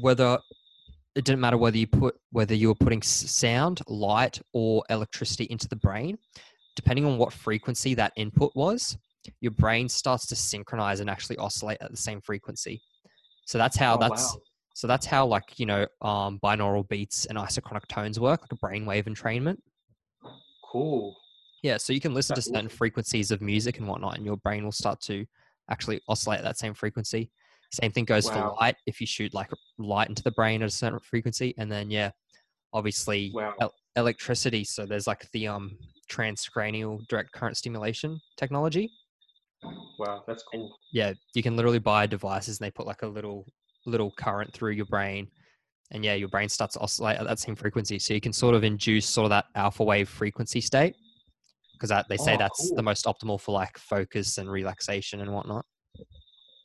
whether 0.01 0.39
it 1.15 1.25
didn't 1.25 1.41
matter 1.41 1.59
whether 1.59 1.77
you 1.77 1.87
put 1.87 2.15
whether 2.31 2.55
you 2.55 2.69
were 2.69 2.75
putting 2.75 3.03
sound, 3.03 3.81
light, 3.87 4.41
or 4.53 4.83
electricity 4.89 5.45
into 5.45 5.69
the 5.69 5.77
brain, 5.77 6.17
depending 6.77 7.05
on 7.05 7.19
what 7.19 7.33
frequency 7.33 7.95
that 7.95 8.13
input 8.17 8.53
was, 8.55 8.97
your 9.41 9.53
brain 9.53 9.89
starts 9.89 10.27
to 10.27 10.37
synchronize 10.37 11.01
and 11.01 11.09
actually 11.11 11.37
oscillate 11.37 11.79
at 11.81 11.91
the 11.91 11.97
same 11.97 12.21
frequency. 12.21 12.83
So 13.45 13.59
that's 13.59 13.77
how 13.77 13.97
Oh, 13.97 14.01
that's 14.01 14.35
wow. 14.35 14.41
so 14.75 14.87
that's 14.87 15.07
how 15.07 15.27
like 15.27 15.59
you 15.59 15.67
know 15.67 15.87
um, 16.01 16.39
binaural 16.43 16.89
beats 16.89 17.27
and 17.27 17.39
isochronic 17.39 17.87
tones 17.89 18.19
work, 18.19 18.41
like 18.43 18.53
a 18.53 18.57
brainwave 18.57 19.05
entrainment. 19.07 19.59
cool. 20.73 21.17
Yeah, 21.63 21.77
so 21.77 21.93
you 21.93 22.01
can 22.01 22.15
listen 22.15 22.35
That's 22.35 22.47
to 22.47 22.51
certain 22.53 22.67
awesome. 22.67 22.77
frequencies 22.79 23.31
of 23.31 23.41
music 23.41 23.79
and 23.79 23.87
whatnot, 23.87 24.17
and 24.17 24.27
your 24.27 24.37
brain 24.39 24.65
will 24.65 24.73
start 24.73 25.01
to 25.03 25.25
actually 25.71 26.01
oscillate 26.09 26.39
at 26.39 26.45
that 26.45 26.59
same 26.59 26.75
frequency. 26.75 27.31
Same 27.73 27.93
thing 27.93 28.05
goes 28.05 28.29
for 28.29 28.53
light. 28.61 28.77
If 28.87 29.01
you 29.01 29.07
shoot 29.07 29.33
like 29.33 29.51
light 29.79 30.09
into 30.09 30.23
the 30.23 30.33
brain 30.33 30.63
at 30.63 30.69
a 30.69 30.71
certain 30.71 30.99
frequency, 30.99 31.55
and 31.59 31.71
then 31.71 31.91
yeah, 31.91 32.11
obviously 32.73 33.31
Wow. 33.33 33.55
el- 33.61 33.75
electricity. 33.97 34.65
So 34.65 34.87
there's 34.87 35.07
like 35.07 35.31
the 35.33 35.47
um 35.49 35.79
transcranial 36.11 37.07
direct 37.09 37.33
current 37.33 37.57
stimulation 37.57 38.21
technology. 38.37 38.91
Wow, 40.05 40.25
that's 40.27 40.43
cool. 40.43 40.77
Yeah, 40.93 41.13
you 41.35 41.43
can 41.43 41.55
literally 41.55 41.79
buy 41.79 42.07
devices 42.07 42.59
and 42.59 42.67
they 42.67 42.71
put 42.73 42.87
like 42.87 43.03
a 43.03 43.07
little 43.07 43.47
little 43.87 44.11
current 44.13 44.53
through 44.53 44.73
your 44.73 44.87
brain, 44.87 45.29
and 45.93 46.05
yeah, 46.05 46.15
your 46.15 46.29
brain 46.29 46.49
starts 46.49 46.75
to 46.75 46.81
oscillate 46.81 47.19
at 47.19 47.27
that 47.27 47.39
same 47.39 47.55
frequency. 47.55 47.99
So 47.99 48.13
you 48.13 48.21
can 48.21 48.33
sort 48.33 48.57
of 48.57 48.65
induce 48.65 49.07
sort 49.07 49.27
of 49.27 49.31
that 49.31 49.45
alpha 49.55 49.85
wave 49.85 50.09
frequency 50.09 50.61
state, 50.61 50.97
because 51.73 52.05
they 52.09 52.17
say 52.17 52.35
oh, 52.35 52.39
that's 52.39 52.69
cool. 52.69 52.77
the 52.77 52.83
most 52.83 53.05
optimal 53.05 53.41
for 53.41 53.53
like 53.53 53.79
focus 53.79 54.39
and 54.39 54.51
relaxation 54.51 55.21
and 55.21 55.33
whatnot. 55.33 55.65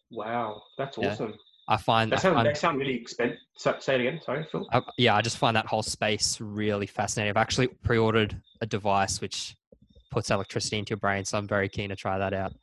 Wow, 0.10 0.64
that's 0.78 0.98
awesome. 0.98 1.36
I 1.68 1.78
find 1.78 2.12
that 2.12 2.22
sound, 2.22 2.48
that 2.48 2.58
sound 2.58 2.80
really 2.80 2.96
expensive. 2.96 3.38
say 3.58 3.96
it 3.96 4.02
again. 4.02 4.20
Sorry, 4.26 4.48
Phil. 4.52 4.66
I, 4.72 4.82
yeah, 4.98 5.16
I 5.16 5.22
just 5.22 5.38
find 5.38 5.56
that 5.58 5.66
whole 5.68 5.84
space 5.84 6.40
really 6.40 6.88
fascinating. 6.88 7.30
I've 7.30 7.42
actually 7.42 7.68
pre-ordered 7.68 8.42
a 8.62 8.66
device 8.66 9.20
which 9.20 9.56
puts 10.10 10.32
electricity 10.32 10.80
into 10.80 10.92
your 10.92 10.98
brain, 10.98 11.26
so 11.26 11.38
I'm 11.38 11.48
very 11.48 11.68
keen 11.70 11.90
to 11.90 11.96
try 11.96 12.18
that 12.18 12.34
out. 12.34 12.54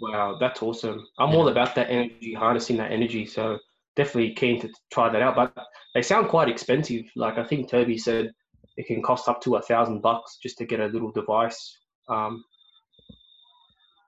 Wow, 0.00 0.36
that's 0.40 0.62
awesome. 0.62 1.06
I'm 1.18 1.30
yeah. 1.30 1.36
all 1.36 1.48
about 1.48 1.74
that 1.74 1.90
energy, 1.90 2.34
harnessing 2.34 2.76
that 2.78 2.90
energy. 2.90 3.26
So 3.26 3.58
definitely 3.96 4.34
keen 4.34 4.60
to 4.62 4.70
try 4.92 5.10
that 5.10 5.20
out. 5.22 5.36
But 5.36 5.52
they 5.94 6.02
sound 6.02 6.28
quite 6.28 6.48
expensive. 6.48 7.04
Like 7.16 7.38
I 7.38 7.44
think 7.44 7.68
Toby 7.68 7.98
said, 7.98 8.32
it 8.76 8.86
can 8.86 9.02
cost 9.02 9.28
up 9.28 9.42
to 9.42 9.56
a 9.56 9.62
thousand 9.62 10.00
bucks 10.00 10.38
just 10.42 10.56
to 10.58 10.64
get 10.64 10.80
a 10.80 10.86
little 10.86 11.10
device. 11.10 11.76
Um, 12.08 12.42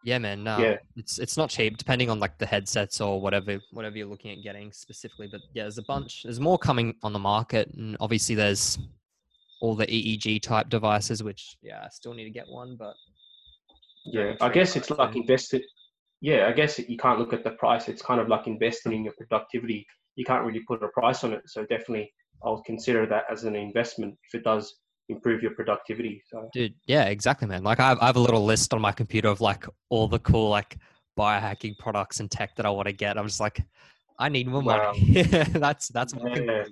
yeah, 0.05 0.19
man. 0.19 0.45
Yeah, 0.45 0.77
it's 0.97 1.19
it's 1.19 1.37
not 1.37 1.51
cheap, 1.51 1.77
depending 1.77 2.11
on 2.11 2.19
like 2.19 2.39
the 2.39 2.47
headsets 2.47 3.01
or 3.01 3.21
whatever 3.21 3.61
whatever 3.71 3.97
you're 3.97 4.09
looking 4.09 4.33
at 4.33 4.43
getting 4.43 4.73
specifically. 4.73 5.29
But 5.31 5.43
yeah, 5.55 5.65
there's 5.65 5.79
a 5.79 5.83
bunch. 5.83 6.25
There's 6.25 6.41
more 6.41 6.59
coming 6.59 6.95
on 7.03 7.13
the 7.13 7.19
market, 7.19 7.69
and 7.77 7.97
obviously 8.01 8.35
there's 8.35 8.79
all 9.61 9.77
the 9.77 9.87
EEG 9.87 10.43
type 10.43 10.69
devices, 10.69 11.23
which 11.23 11.57
yeah, 11.63 11.83
I 11.85 11.89
still 11.91 12.15
need 12.15 12.25
to 12.25 12.31
get 12.31 12.49
one. 12.49 12.77
But 12.77 12.95
yeah, 14.05 14.35
I 14.41 14.49
guess 14.49 14.75
it's 14.75 14.91
like 14.91 15.15
invested. 15.15 15.63
Yeah, 16.23 16.47
I 16.47 16.53
guess 16.53 16.79
you 16.79 16.97
can't 16.97 17.19
look 17.19 17.33
at 17.33 17.43
the 17.43 17.51
price. 17.51 17.89
It's 17.89 18.01
kind 18.01 18.21
of 18.21 18.29
like 18.29 18.47
investing 18.47 18.93
in 18.93 19.05
your 19.05 19.13
productivity. 19.19 19.85
You 20.15 20.25
can't 20.25 20.45
really 20.45 20.63
put 20.69 20.83
a 20.83 20.89
price 20.89 21.25
on 21.25 21.33
it. 21.33 21.43
So 21.47 21.63
definitely, 21.63 22.13
I'll 22.45 22.63
consider 22.63 23.07
that 23.07 23.25
as 23.31 23.43
an 23.43 23.57
investment 23.57 24.15
if 24.29 24.39
it 24.39 24.45
does 24.45 24.73
improve 25.09 25.43
your 25.43 25.51
productivity. 25.55 26.23
So. 26.31 26.49
Dude, 26.53 26.75
yeah, 26.87 27.07
exactly, 27.07 27.49
man. 27.49 27.65
Like 27.65 27.81
I 27.81 27.89
have, 27.89 27.99
I 28.01 28.07
have 28.07 28.17
a 28.17 28.21
little 28.21 28.45
list 28.45 28.73
on 28.73 28.81
my 28.81 28.93
computer 28.93 29.29
of 29.29 29.41
like 29.41 29.67
all 29.91 30.07
the 30.07 30.21
cool 30.21 30.49
like 30.49 30.79
biohacking 31.19 31.77
products 31.79 32.21
and 32.21 32.31
tech 32.31 32.55
that 32.55 32.67
I 32.67 32.71
want 32.71 32.87
to 32.87 32.93
get. 32.93 33.19
I'm 33.19 33.27
just 33.27 33.41
like, 33.41 33.61
I 34.21 34.29
need 34.29 34.47
more 34.47 34.63
wow. 34.63 34.93
money. 34.93 35.23
that's 35.23 35.89
that's 35.89 36.15
my 36.15 36.35
yeah. 36.37 36.65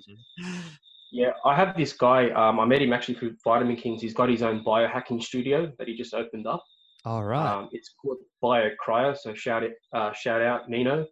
Yeah, 1.11 1.31
I 1.43 1.57
have 1.57 1.75
this 1.75 1.91
guy. 1.91 2.29
Um, 2.29 2.57
I 2.57 2.65
met 2.65 2.81
him 2.81 2.93
actually 2.93 3.15
through 3.15 3.35
Vitamin 3.43 3.75
Kings. 3.75 4.01
He's 4.01 4.13
got 4.13 4.29
his 4.29 4.43
own 4.43 4.63
biohacking 4.63 5.21
studio 5.21 5.69
that 5.77 5.89
he 5.89 5.93
just 5.93 6.13
opened 6.13 6.47
up. 6.47 6.63
All 7.05 7.23
right. 7.23 7.57
Um, 7.57 7.69
it's 7.71 7.93
called 8.01 8.17
BioCryo. 8.43 9.17
So 9.17 9.33
shout 9.33 9.63
it, 9.63 9.73
uh, 9.93 10.13
shout 10.13 10.41
out 10.41 10.69
Nino, 10.69 11.07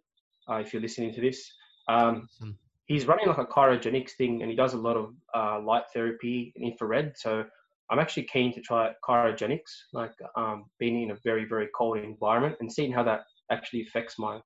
uh, 0.48 0.56
if 0.56 0.72
you're 0.72 0.82
listening 0.82 1.12
to 1.14 1.20
this. 1.20 1.52
Um, 1.88 2.28
awesome 2.40 2.56
he's 2.90 3.06
running 3.06 3.28
like 3.28 3.38
a 3.38 3.44
cryogenics 3.44 4.16
thing 4.18 4.42
and 4.42 4.50
he 4.50 4.56
does 4.56 4.74
a 4.74 4.76
lot 4.76 4.96
of 4.96 5.14
uh, 5.32 5.60
light 5.60 5.84
therapy 5.94 6.52
and 6.56 6.64
infrared. 6.64 7.12
So 7.16 7.44
I'm 7.88 8.00
actually 8.00 8.24
keen 8.24 8.52
to 8.52 8.60
try 8.60 8.90
cryogenics, 9.08 9.70
like 9.92 10.10
um, 10.36 10.64
being 10.80 11.04
in 11.04 11.12
a 11.12 11.16
very, 11.22 11.44
very 11.44 11.68
cold 11.72 11.98
environment 11.98 12.56
and 12.58 12.70
seeing 12.70 12.90
how 12.90 13.04
that 13.04 13.20
actually 13.52 13.82
affects 13.82 14.18
my, 14.18 14.40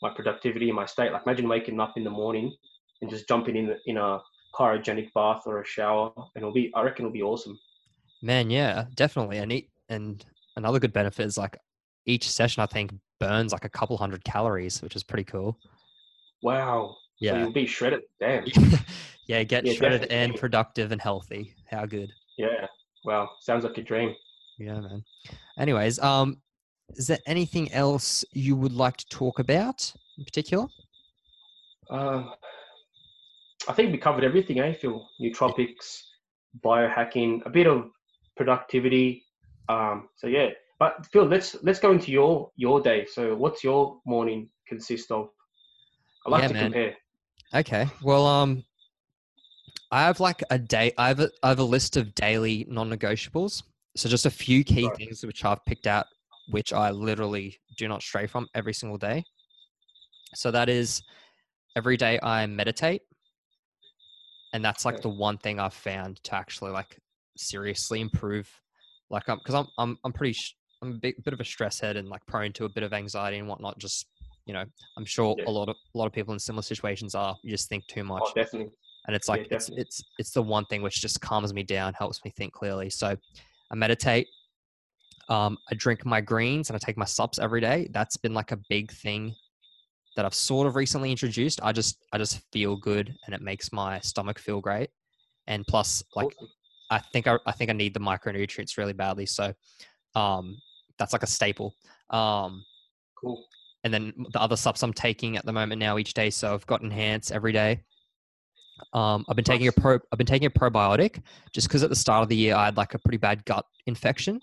my 0.00 0.10
productivity 0.14 0.68
and 0.68 0.76
my 0.76 0.86
state. 0.86 1.10
Like 1.10 1.22
imagine 1.26 1.48
waking 1.48 1.80
up 1.80 1.94
in 1.96 2.04
the 2.04 2.10
morning 2.10 2.54
and 3.02 3.10
just 3.10 3.26
jumping 3.26 3.56
in, 3.56 3.74
in 3.86 3.96
a 3.96 4.20
cryogenic 4.54 5.12
bath 5.12 5.42
or 5.46 5.60
a 5.60 5.66
shower 5.66 6.12
and 6.16 6.24
it'll 6.36 6.52
be, 6.52 6.70
I 6.76 6.82
reckon 6.82 7.04
it'll 7.04 7.12
be 7.12 7.22
awesome. 7.22 7.58
Man, 8.22 8.48
yeah, 8.48 8.84
definitely. 8.94 9.38
And, 9.38 9.60
and 9.88 10.24
another 10.58 10.78
good 10.78 10.92
benefit 10.92 11.24
is 11.24 11.38
like 11.38 11.56
each 12.04 12.28
session, 12.30 12.62
I 12.62 12.66
think 12.66 12.92
burns 13.20 13.52
like 13.52 13.64
a 13.64 13.68
couple 13.68 13.96
hundred 13.96 14.24
calories, 14.24 14.82
which 14.82 14.96
is 14.96 15.02
pretty 15.02 15.24
cool. 15.24 15.58
Wow. 16.42 16.96
Yeah. 17.20 17.32
So 17.32 17.38
you'll 17.38 17.52
be 17.52 17.66
shredded. 17.66 18.02
Damn. 18.20 18.44
yeah, 19.26 19.42
get 19.44 19.64
yeah, 19.64 19.72
shredded 19.74 20.02
definitely. 20.02 20.16
and 20.16 20.34
productive 20.34 20.92
and 20.92 21.00
healthy. 21.00 21.54
How 21.70 21.86
good. 21.86 22.10
Yeah. 22.36 22.66
Wow. 23.04 23.30
Sounds 23.40 23.64
like 23.64 23.78
a 23.78 23.82
dream. 23.82 24.14
Yeah, 24.58 24.80
man. 24.80 25.04
Anyways, 25.58 25.98
um, 26.00 26.40
is 26.90 27.06
there 27.06 27.18
anything 27.26 27.72
else 27.72 28.24
you 28.32 28.56
would 28.56 28.72
like 28.72 28.96
to 28.96 29.06
talk 29.08 29.38
about 29.38 29.92
in 30.18 30.24
particular? 30.24 30.66
Uh, 31.90 32.24
I 33.68 33.72
think 33.72 33.92
we 33.92 33.98
covered 33.98 34.24
everything, 34.24 34.58
eh, 34.60 34.72
Phil? 34.72 35.06
Nootropics, 35.20 36.00
biohacking, 36.64 37.44
a 37.46 37.50
bit 37.50 37.66
of 37.66 37.90
productivity. 38.36 39.24
Um, 39.68 40.08
so 40.16 40.26
yeah. 40.26 40.50
But 40.78 41.06
Phil, 41.12 41.24
let's 41.24 41.56
let's 41.62 41.80
go 41.80 41.90
into 41.92 42.12
your 42.12 42.50
your 42.56 42.80
day. 42.80 43.06
So 43.10 43.34
what's 43.34 43.64
your 43.64 43.98
morning 44.06 44.48
consist 44.66 45.10
of? 45.10 45.28
I 46.26 46.30
like 46.30 46.42
yeah, 46.42 46.48
to 46.48 46.54
man. 46.54 46.62
compare. 46.64 46.96
Okay. 47.54 47.86
Well, 48.02 48.26
um, 48.26 48.64
I 49.90 50.02
have 50.02 50.20
like 50.20 50.42
a 50.50 50.58
day. 50.58 50.92
I 50.98 51.08
have 51.08 51.20
a, 51.20 51.30
I 51.42 51.48
have 51.48 51.58
a 51.58 51.64
list 51.64 51.96
of 51.96 52.14
daily 52.14 52.66
non-negotiables. 52.68 53.62
So 53.96 54.08
just 54.08 54.26
a 54.26 54.30
few 54.30 54.62
key 54.62 54.86
right. 54.86 54.96
things 54.96 55.24
which 55.24 55.44
I've 55.44 55.64
picked 55.64 55.86
out, 55.86 56.06
which 56.50 56.72
I 56.72 56.90
literally 56.90 57.58
do 57.76 57.88
not 57.88 58.02
stray 58.02 58.26
from 58.26 58.46
every 58.54 58.74
single 58.74 58.98
day. 58.98 59.24
So 60.34 60.50
that 60.50 60.68
is 60.68 61.02
every 61.74 61.96
day 61.96 62.20
I 62.22 62.46
meditate, 62.46 63.02
and 64.52 64.64
that's 64.64 64.84
like 64.84 64.96
okay. 64.96 65.02
the 65.02 65.08
one 65.08 65.38
thing 65.38 65.58
I've 65.58 65.74
found 65.74 66.22
to 66.24 66.34
actually 66.34 66.70
like 66.70 66.98
seriously 67.36 68.00
improve. 68.00 68.48
Like, 69.10 69.28
um, 69.28 69.38
because 69.38 69.54
I'm 69.54 69.66
I'm 69.78 69.98
I'm 70.04 70.12
pretty 70.12 70.32
sh- 70.32 70.54
I'm 70.82 70.92
a 70.92 70.94
bit, 70.94 71.22
bit 71.24 71.34
of 71.34 71.40
a 71.40 71.44
stress 71.44 71.80
head 71.80 71.96
and 71.96 72.08
like 72.08 72.24
prone 72.26 72.52
to 72.54 72.64
a 72.64 72.68
bit 72.68 72.82
of 72.82 72.92
anxiety 72.92 73.38
and 73.38 73.48
whatnot. 73.48 73.78
Just 73.78 74.06
you 74.46 74.54
know, 74.54 74.64
I'm 74.96 75.04
sure 75.04 75.34
yeah. 75.38 75.44
a 75.46 75.50
lot 75.50 75.68
of 75.68 75.76
a 75.94 75.98
lot 75.98 76.06
of 76.06 76.12
people 76.12 76.32
in 76.32 76.38
similar 76.38 76.62
situations 76.62 77.14
are. 77.14 77.36
You 77.42 77.50
just 77.50 77.68
think 77.68 77.86
too 77.86 78.04
much. 78.04 78.22
Oh, 78.24 78.32
definitely. 78.34 78.72
And 79.06 79.16
it's 79.16 79.28
like 79.28 79.46
yeah, 79.50 79.56
it's 79.56 79.70
it's 79.70 80.04
it's 80.18 80.30
the 80.30 80.42
one 80.42 80.64
thing 80.66 80.82
which 80.82 81.00
just 81.00 81.20
calms 81.20 81.52
me 81.54 81.62
down, 81.62 81.94
helps 81.94 82.24
me 82.24 82.32
think 82.36 82.52
clearly. 82.52 82.90
So 82.90 83.16
I 83.70 83.74
meditate. 83.74 84.28
Um, 85.28 85.58
I 85.70 85.74
drink 85.74 86.06
my 86.06 86.22
greens 86.22 86.70
and 86.70 86.76
I 86.76 86.78
take 86.78 86.96
my 86.96 87.04
sups 87.04 87.38
every 87.38 87.60
day. 87.60 87.88
That's 87.92 88.16
been 88.16 88.32
like 88.32 88.50
a 88.50 88.58
big 88.70 88.90
thing 88.90 89.34
that 90.16 90.24
I've 90.24 90.34
sort 90.34 90.66
of 90.66 90.74
recently 90.74 91.10
introduced. 91.10 91.60
I 91.62 91.72
just 91.72 92.04
I 92.12 92.18
just 92.18 92.40
feel 92.50 92.76
good 92.76 93.14
and 93.26 93.34
it 93.34 93.42
makes 93.42 93.72
my 93.72 94.00
stomach 94.00 94.38
feel 94.38 94.60
great. 94.60 94.90
And 95.46 95.66
plus, 95.66 96.02
like 96.16 96.26
awesome. 96.26 96.48
I 96.90 96.98
think 96.98 97.26
I, 97.26 97.38
I 97.46 97.52
think 97.52 97.70
I 97.70 97.74
need 97.74 97.94
the 97.94 98.00
micronutrients 98.00 98.76
really 98.76 98.92
badly. 98.92 99.26
So 99.26 99.52
um, 100.14 100.56
that's 100.98 101.12
like 101.12 101.22
a 101.22 101.26
staple. 101.26 101.74
Um, 102.10 102.64
cool 103.16 103.44
and 103.84 103.94
then 103.94 104.26
the 104.32 104.40
other 104.40 104.56
subs 104.56 104.82
I'm 104.82 104.92
taking 104.92 105.36
at 105.36 105.44
the 105.44 105.52
moment 105.52 105.78
now 105.78 105.98
each 105.98 106.14
day. 106.14 106.30
So 106.30 106.52
I've 106.52 106.66
got 106.66 106.82
Enhance 106.82 107.30
every 107.30 107.52
day. 107.52 107.80
Um, 108.92 109.24
I've 109.28 109.36
been 109.36 109.44
taking 109.44 109.68
a 109.68 109.72
pro. 109.72 109.98
I've 110.12 110.18
been 110.18 110.26
taking 110.26 110.46
a 110.46 110.50
probiotic 110.50 111.22
just 111.52 111.68
because 111.68 111.82
at 111.82 111.90
the 111.90 111.96
start 111.96 112.22
of 112.22 112.28
the 112.28 112.36
year 112.36 112.54
I 112.54 112.66
had 112.66 112.76
like 112.76 112.94
a 112.94 112.98
pretty 112.98 113.18
bad 113.18 113.44
gut 113.44 113.64
infection, 113.86 114.40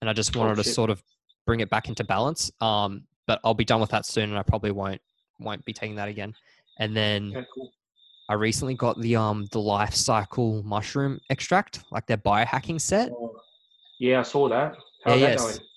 and 0.00 0.10
I 0.10 0.12
just 0.12 0.36
oh, 0.36 0.40
wanted 0.40 0.58
oh, 0.58 0.62
to 0.62 0.68
sort 0.68 0.90
of 0.90 1.02
bring 1.46 1.60
it 1.60 1.70
back 1.70 1.88
into 1.88 2.04
balance. 2.04 2.50
Um, 2.60 3.04
but 3.26 3.40
I'll 3.44 3.54
be 3.54 3.64
done 3.64 3.80
with 3.80 3.90
that 3.90 4.06
soon, 4.06 4.30
and 4.30 4.38
I 4.38 4.42
probably 4.42 4.70
won't 4.70 5.00
won't 5.40 5.64
be 5.64 5.72
taking 5.72 5.96
that 5.96 6.08
again. 6.08 6.34
And 6.78 6.96
then 6.96 7.32
okay, 7.34 7.46
cool. 7.52 7.72
I 8.28 8.34
recently 8.34 8.74
got 8.74 9.00
the 9.00 9.16
um 9.16 9.46
the 9.52 9.60
Life 9.60 9.92
Cykel 9.92 10.64
mushroom 10.64 11.20
extract, 11.30 11.84
like 11.90 12.06
their 12.06 12.16
biohacking 12.16 12.80
set. 12.80 13.10
Oh, 13.12 13.36
yeah, 14.00 14.20
I 14.20 14.22
saw 14.22 14.48
that. 14.48 14.76
How's 15.04 15.20
yeah, 15.20 15.26
that 15.26 15.32
yes. 15.32 15.42
going? 15.42 15.68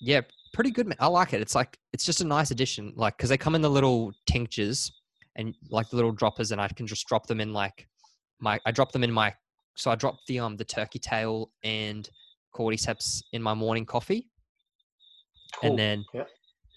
Yeah, 0.00 0.20
pretty 0.52 0.70
good. 0.70 0.86
Man. 0.86 0.96
I 1.00 1.06
like 1.06 1.32
it. 1.32 1.40
It's 1.40 1.54
like 1.54 1.78
it's 1.92 2.04
just 2.04 2.20
a 2.20 2.26
nice 2.26 2.50
addition. 2.50 2.92
Like 2.96 3.16
because 3.16 3.30
they 3.30 3.38
come 3.38 3.54
in 3.54 3.62
the 3.62 3.70
little 3.70 4.12
tinctures 4.26 4.92
and 5.36 5.54
like 5.70 5.88
the 5.88 5.96
little 5.96 6.12
droppers, 6.12 6.52
and 6.52 6.60
I 6.60 6.68
can 6.68 6.86
just 6.86 7.06
drop 7.06 7.26
them 7.26 7.40
in 7.40 7.52
like 7.52 7.88
my. 8.40 8.60
I 8.66 8.70
drop 8.70 8.92
them 8.92 9.04
in 9.04 9.10
my. 9.10 9.34
So 9.76 9.90
I 9.90 9.94
drop 9.94 10.18
the 10.28 10.40
um 10.40 10.56
the 10.56 10.64
turkey 10.64 10.98
tail 10.98 11.50
and 11.62 12.08
cordyceps 12.54 13.22
in 13.32 13.42
my 13.42 13.54
morning 13.54 13.86
coffee, 13.86 14.28
cool. 15.56 15.70
and 15.70 15.78
then 15.78 16.04
yeah. 16.12 16.24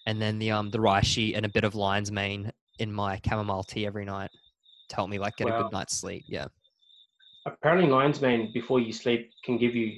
and 0.07 0.21
then 0.21 0.39
the 0.39 0.51
um 0.51 0.71
the 0.71 0.80
reishi 0.80 1.36
and 1.36 1.45
a 1.45 1.49
bit 1.49 1.65
of 1.65 1.75
lion's 1.75 2.11
mane 2.11 2.51
in 2.80 2.93
my 2.93 3.19
chamomile 3.28 3.63
tea 3.63 3.86
every 3.86 4.05
night 4.05 4.32
to 4.90 4.96
help 4.96 5.10
me 5.10 5.20
like 5.20 5.36
get 5.38 5.48
a 5.48 5.52
good 5.52 5.72
night's 5.72 5.98
sleep. 5.98 6.26
Yeah. 6.28 6.46
Apparently, 7.46 7.90
lion's 7.90 8.22
mane 8.22 8.52
before 8.54 8.80
you 8.80 8.92
sleep 8.92 9.30
can 9.44 9.58
give 9.58 9.76
you 9.76 9.94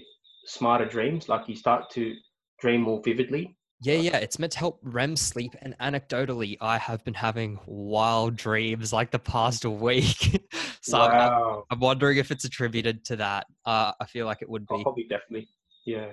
smarter 0.46 0.86
dreams. 0.86 1.30
Like 1.30 1.48
you 1.48 1.56
start 1.56 1.90
to 1.92 2.14
dream 2.62 2.82
more 2.82 3.02
vividly 3.04 3.58
yeah, 3.82 3.96
yeah, 3.96 4.18
it's 4.18 4.38
meant 4.40 4.52
to 4.54 4.60
help 4.60 4.80
REM 4.84 5.16
sleep. 5.16 5.56
And 5.62 5.76
anecdotally, 5.80 6.58
I 6.60 6.78
have 6.78 7.04
been 7.06 7.14
having 7.14 7.60
wild 7.66 8.36
dreams 8.36 8.92
like 8.92 9.10
the 9.10 9.20
past 9.20 9.64
week. 9.64 10.46
so 10.82 11.00
wow. 11.00 11.64
I'm, 11.72 11.78
I'm, 11.78 11.80
wondering 11.80 12.18
if 12.18 12.30
it's 12.30 12.44
attributed 12.44 13.06
to 13.06 13.16
that. 13.18 13.48
Uh, 13.66 13.94
I 14.00 14.06
feel 14.06 14.26
like 14.26 14.42
it 14.42 14.50
would 14.50 14.68
be. 14.68 14.76
Oh, 14.76 14.84
probably, 14.84 15.04
definitely. 15.04 15.48
Yeah, 15.86 16.12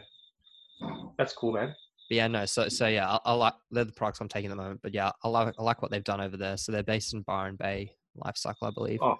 that's 1.18 1.32
cool, 1.32 1.54
man. 1.54 1.74
But 2.08 2.14
yeah, 2.14 2.28
no. 2.28 2.46
So, 2.46 2.68
so 2.68 2.86
yeah, 2.86 3.10
I, 3.10 3.18
I, 3.24 3.32
like 3.32 3.54
they're 3.72 3.84
the 3.84 3.92
products 3.92 4.20
I'm 4.20 4.28
taking 4.28 4.48
at 4.48 4.56
the 4.56 4.62
moment. 4.62 4.80
But 4.80 4.94
yeah, 4.94 5.10
I 5.24 5.28
like 5.28 5.52
I 5.58 5.62
like 5.62 5.82
what 5.82 5.90
they've 5.90 6.04
done 6.04 6.20
over 6.20 6.36
there. 6.36 6.56
So 6.56 6.70
they're 6.70 6.84
based 6.84 7.14
in 7.14 7.22
Byron 7.22 7.56
Bay 7.56 7.90
Life 8.24 8.36
Cykel, 8.36 8.68
I 8.68 8.70
believe. 8.70 9.00
Oh, 9.02 9.16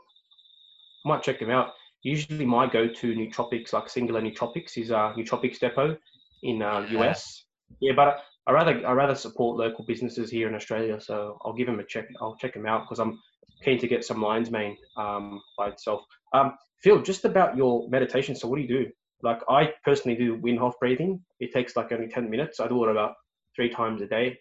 I 1.05 1.09
might 1.09 1.23
check 1.23 1.41
them 1.41 1.51
out. 1.51 1.73
Usually, 2.03 2.45
my 2.45 2.67
go-to 2.71 3.15
nootropics, 3.15 3.73
like 3.73 3.89
singular 3.89 4.21
nootropics, 4.21 4.77
is 4.77 4.91
uh, 4.91 5.13
Nootropics 5.17 5.59
Depot 5.59 5.97
in 6.43 6.63
uh, 6.63 6.87
yeah. 6.91 7.01
US. 7.01 7.45
Yeah, 7.81 7.93
but 7.97 8.19
I 8.47 8.53
rather 8.53 8.87
I 8.87 8.93
rather 8.93 9.15
support 9.15 9.59
local 9.59 9.85
businesses 9.85 10.31
here 10.31 10.49
in 10.49 10.55
Australia, 10.55 11.01
so 11.01 11.39
I'll 11.45 11.55
give 11.55 11.67
them 11.67 11.81
a 11.81 11.85
check. 11.85 12.07
I'll 12.21 12.37
check 12.37 12.55
them 12.55 12.67
out 12.67 12.85
because 12.85 13.01
I'm 13.01 13.19
keen 13.63 13.79
to 13.81 13.89
get 13.89 14.05
some 14.05 14.23
lion's 14.23 14.51
mane 14.51 14.77
um, 14.97 15.41
by 15.59 15.69
itself. 15.69 16.03
Um, 16.33 16.55
Phil, 16.83 17.03
just 17.03 17.25
about 17.25 17.57
your 17.57 17.89
meditation. 17.89 18.37
So, 18.37 18.47
what 18.47 18.57
do 18.57 18.63
you 18.63 18.69
do? 18.69 18.91
like 19.23 19.41
I 19.49 19.73
personally 19.85 20.17
do 20.17 20.39
Wim 20.39 20.59
Hof 20.59 20.75
breathing. 20.79 21.23
It 21.41 21.53
takes 21.53 21.77
like 21.77 21.93
only 21.93 22.09
10 22.09 22.29
minutes. 22.29 22.61
I 22.61 22.69
do 22.69 22.85
it 22.85 22.91
about 22.91 23.15
three 23.55 23.71
times 23.71 24.03
a 24.03 24.07
day. 24.07 24.39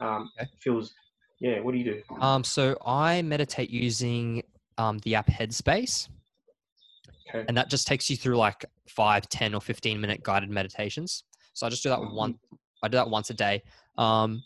Um, 0.00 0.30
okay. 0.40 0.48
Feels, 0.60 0.94
yeah. 1.42 1.58
What 1.58 1.72
do 1.72 1.78
you 1.78 1.84
do? 1.84 2.02
Um, 2.20 2.44
so 2.44 2.78
I 2.86 3.20
meditate 3.22 3.68
using 3.68 4.44
um, 4.78 4.98
the 4.98 5.16
app 5.16 5.26
Headspace. 5.26 6.08
Okay. 7.28 7.44
And 7.48 7.56
that 7.56 7.68
just 7.68 7.88
takes 7.88 8.08
you 8.08 8.16
through 8.16 8.36
like 8.36 8.64
five, 8.88 9.28
10 9.28 9.52
or 9.52 9.60
15 9.60 10.00
minute 10.00 10.22
guided 10.22 10.50
meditations. 10.50 11.24
So 11.52 11.66
I 11.66 11.70
just 11.70 11.82
do 11.82 11.88
that 11.88 11.98
mm-hmm. 11.98 12.14
one, 12.14 12.38
I 12.84 12.88
do 12.88 12.96
that 12.96 13.10
once 13.10 13.30
a 13.30 13.34
day. 13.34 13.62
Um, 13.98 14.42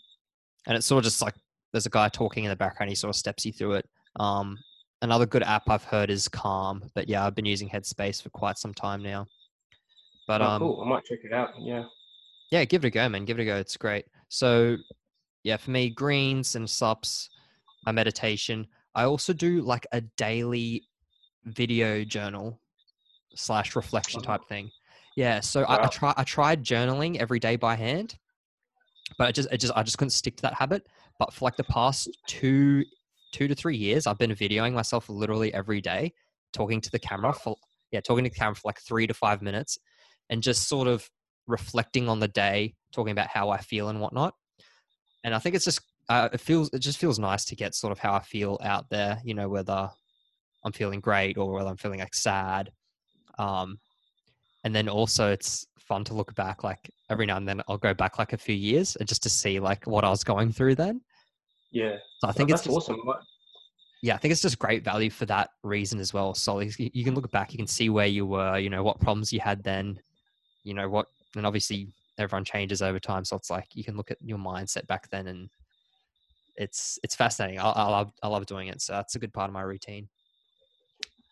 and 0.66 0.74
it's 0.74 0.86
sort 0.86 1.00
of 1.00 1.04
just 1.04 1.20
like 1.20 1.34
there's 1.72 1.84
a 1.84 1.90
guy 1.90 2.08
talking 2.08 2.44
in 2.44 2.50
the 2.50 2.56
background. 2.56 2.88
He 2.88 2.96
sort 2.96 3.10
of 3.10 3.16
steps 3.16 3.44
you 3.44 3.52
through 3.52 3.74
it. 3.74 3.88
Um, 4.18 4.56
another 5.02 5.26
good 5.26 5.42
app 5.42 5.68
I've 5.68 5.84
heard 5.84 6.08
is 6.08 6.28
Calm, 6.28 6.82
but 6.94 7.10
yeah, 7.10 7.26
I've 7.26 7.34
been 7.34 7.44
using 7.44 7.68
Headspace 7.68 8.22
for 8.22 8.30
quite 8.30 8.56
some 8.56 8.72
time 8.72 9.02
now. 9.02 9.26
But 10.26 10.40
oh, 10.40 10.46
um, 10.46 10.60
cool. 10.62 10.82
I 10.82 10.88
might 10.88 11.04
check 11.04 11.18
it 11.24 11.34
out. 11.34 11.50
Yeah. 11.60 11.84
Yeah, 12.50 12.64
give 12.64 12.84
it 12.84 12.88
a 12.88 12.90
go, 12.90 13.06
man. 13.08 13.26
Give 13.26 13.38
it 13.38 13.42
a 13.42 13.44
go. 13.44 13.56
It's 13.56 13.76
great. 13.76 14.06
So, 14.28 14.76
yeah, 15.46 15.56
for 15.56 15.70
me, 15.70 15.90
greens 15.90 16.56
and 16.56 16.68
sups, 16.68 17.30
my 17.84 17.92
meditation. 17.92 18.66
I 18.96 19.04
also 19.04 19.32
do 19.32 19.62
like 19.62 19.86
a 19.92 20.00
daily 20.00 20.82
video 21.44 22.02
journal 22.02 22.60
slash 23.36 23.76
reflection 23.76 24.20
type 24.22 24.40
thing. 24.48 24.72
Yeah, 25.14 25.38
so 25.38 25.60
wow. 25.60 25.66
I, 25.68 25.84
I 25.84 25.86
try 25.86 26.14
I 26.16 26.24
tried 26.24 26.64
journaling 26.64 27.18
every 27.18 27.38
day 27.38 27.54
by 27.54 27.76
hand, 27.76 28.18
but 29.18 29.28
I 29.28 29.32
just 29.32 29.48
I 29.52 29.56
just 29.56 29.72
I 29.76 29.84
just 29.84 29.98
couldn't 29.98 30.10
stick 30.10 30.34
to 30.38 30.42
that 30.42 30.54
habit. 30.54 30.84
But 31.20 31.32
for 31.32 31.44
like 31.44 31.56
the 31.56 31.64
past 31.64 32.10
two 32.26 32.82
two 33.30 33.46
to 33.46 33.54
three 33.54 33.76
years, 33.76 34.08
I've 34.08 34.18
been 34.18 34.32
videoing 34.32 34.72
myself 34.72 35.08
literally 35.08 35.54
every 35.54 35.80
day, 35.80 36.12
talking 36.52 36.80
to 36.80 36.90
the 36.90 36.98
camera 36.98 37.32
for 37.32 37.54
yeah, 37.92 38.00
talking 38.00 38.24
to 38.24 38.30
the 38.30 38.36
camera 38.36 38.56
for 38.56 38.62
like 38.64 38.80
three 38.80 39.06
to 39.06 39.14
five 39.14 39.42
minutes, 39.42 39.78
and 40.28 40.42
just 40.42 40.68
sort 40.68 40.88
of 40.88 41.08
reflecting 41.46 42.08
on 42.08 42.18
the 42.18 42.26
day, 42.26 42.74
talking 42.92 43.12
about 43.12 43.28
how 43.28 43.50
I 43.50 43.58
feel 43.58 43.90
and 43.90 44.00
whatnot. 44.00 44.34
And 45.26 45.34
I 45.34 45.40
think 45.40 45.56
it's 45.56 45.64
just 45.64 45.80
uh, 46.08 46.28
it 46.32 46.40
feels 46.40 46.70
it 46.72 46.78
just 46.78 46.98
feels 46.98 47.18
nice 47.18 47.44
to 47.46 47.56
get 47.56 47.74
sort 47.74 47.90
of 47.90 47.98
how 47.98 48.14
I 48.14 48.20
feel 48.20 48.60
out 48.62 48.88
there. 48.90 49.20
You 49.24 49.34
know, 49.34 49.48
whether 49.48 49.90
I'm 50.64 50.70
feeling 50.70 51.00
great 51.00 51.36
or 51.36 51.52
whether 51.52 51.68
I'm 51.68 51.76
feeling 51.76 51.98
like 51.98 52.14
sad. 52.14 52.70
Um, 53.36 53.80
and 54.62 54.74
then 54.74 54.88
also 54.88 55.32
it's 55.32 55.66
fun 55.80 56.04
to 56.04 56.14
look 56.14 56.32
back 56.36 56.62
like 56.62 56.90
every 57.10 57.26
now 57.26 57.36
and 57.36 57.46
then 57.46 57.60
I'll 57.68 57.76
go 57.76 57.92
back 57.92 58.20
like 58.20 58.32
a 58.32 58.38
few 58.38 58.54
years 58.54 58.96
and 58.96 59.08
just 59.08 59.24
to 59.24 59.28
see 59.28 59.58
like 59.58 59.84
what 59.86 60.04
I 60.04 60.10
was 60.10 60.22
going 60.22 60.52
through 60.52 60.76
then. 60.76 61.00
Yeah. 61.72 61.96
So 62.20 62.28
I 62.28 62.32
think 62.32 62.50
oh, 62.50 62.54
it's 62.54 62.62
just, 62.62 62.76
awesome. 62.76 63.00
Yeah, 64.02 64.14
I 64.14 64.18
think 64.18 64.30
it's 64.30 64.42
just 64.42 64.60
great 64.60 64.84
value 64.84 65.10
for 65.10 65.26
that 65.26 65.50
reason 65.64 65.98
as 65.98 66.14
well. 66.14 66.34
So 66.34 66.60
you 66.60 67.04
can 67.04 67.14
look 67.14 67.30
back, 67.32 67.52
you 67.52 67.58
can 67.58 67.66
see 67.66 67.90
where 67.90 68.06
you 68.06 68.26
were, 68.26 68.58
you 68.58 68.70
know, 68.70 68.84
what 68.84 69.00
problems 69.00 69.32
you 69.32 69.40
had 69.40 69.64
then, 69.64 69.98
you 70.62 70.74
know, 70.74 70.88
what, 70.88 71.06
and 71.34 71.44
obviously 71.44 71.88
everyone 72.18 72.44
changes 72.44 72.82
over 72.82 72.98
time. 72.98 73.24
So 73.24 73.36
it's 73.36 73.50
like 73.50 73.66
you 73.74 73.84
can 73.84 73.96
look 73.96 74.10
at 74.10 74.18
your 74.20 74.38
mindset 74.38 74.86
back 74.86 75.08
then 75.10 75.26
and 75.26 75.48
it's 76.56 76.98
it's 77.02 77.14
fascinating. 77.14 77.58
I, 77.58 77.70
I 77.70 77.88
love 77.88 78.12
I 78.22 78.28
love 78.28 78.46
doing 78.46 78.68
it. 78.68 78.80
So 78.80 78.94
that's 78.94 79.14
a 79.14 79.18
good 79.18 79.32
part 79.32 79.48
of 79.48 79.54
my 79.54 79.62
routine. 79.62 80.08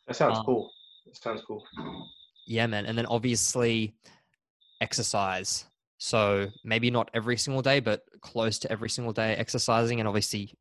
That 0.06 0.16
sounds 0.16 0.38
um, 0.38 0.44
cool. 0.44 0.70
That 1.06 1.16
sounds 1.16 1.42
cool. 1.46 1.64
Yeah, 2.46 2.66
man. 2.66 2.86
And 2.86 2.96
then 2.96 3.06
obviously 3.06 3.94
exercise. 4.80 5.64
So 5.98 6.48
maybe 6.64 6.90
not 6.90 7.10
every 7.14 7.38
single 7.38 7.62
day, 7.62 7.80
but 7.80 8.02
close 8.20 8.58
to 8.60 8.72
every 8.72 8.90
single 8.90 9.12
day 9.12 9.34
exercising. 9.34 10.00
And 10.00 10.08
obviously 10.08 10.52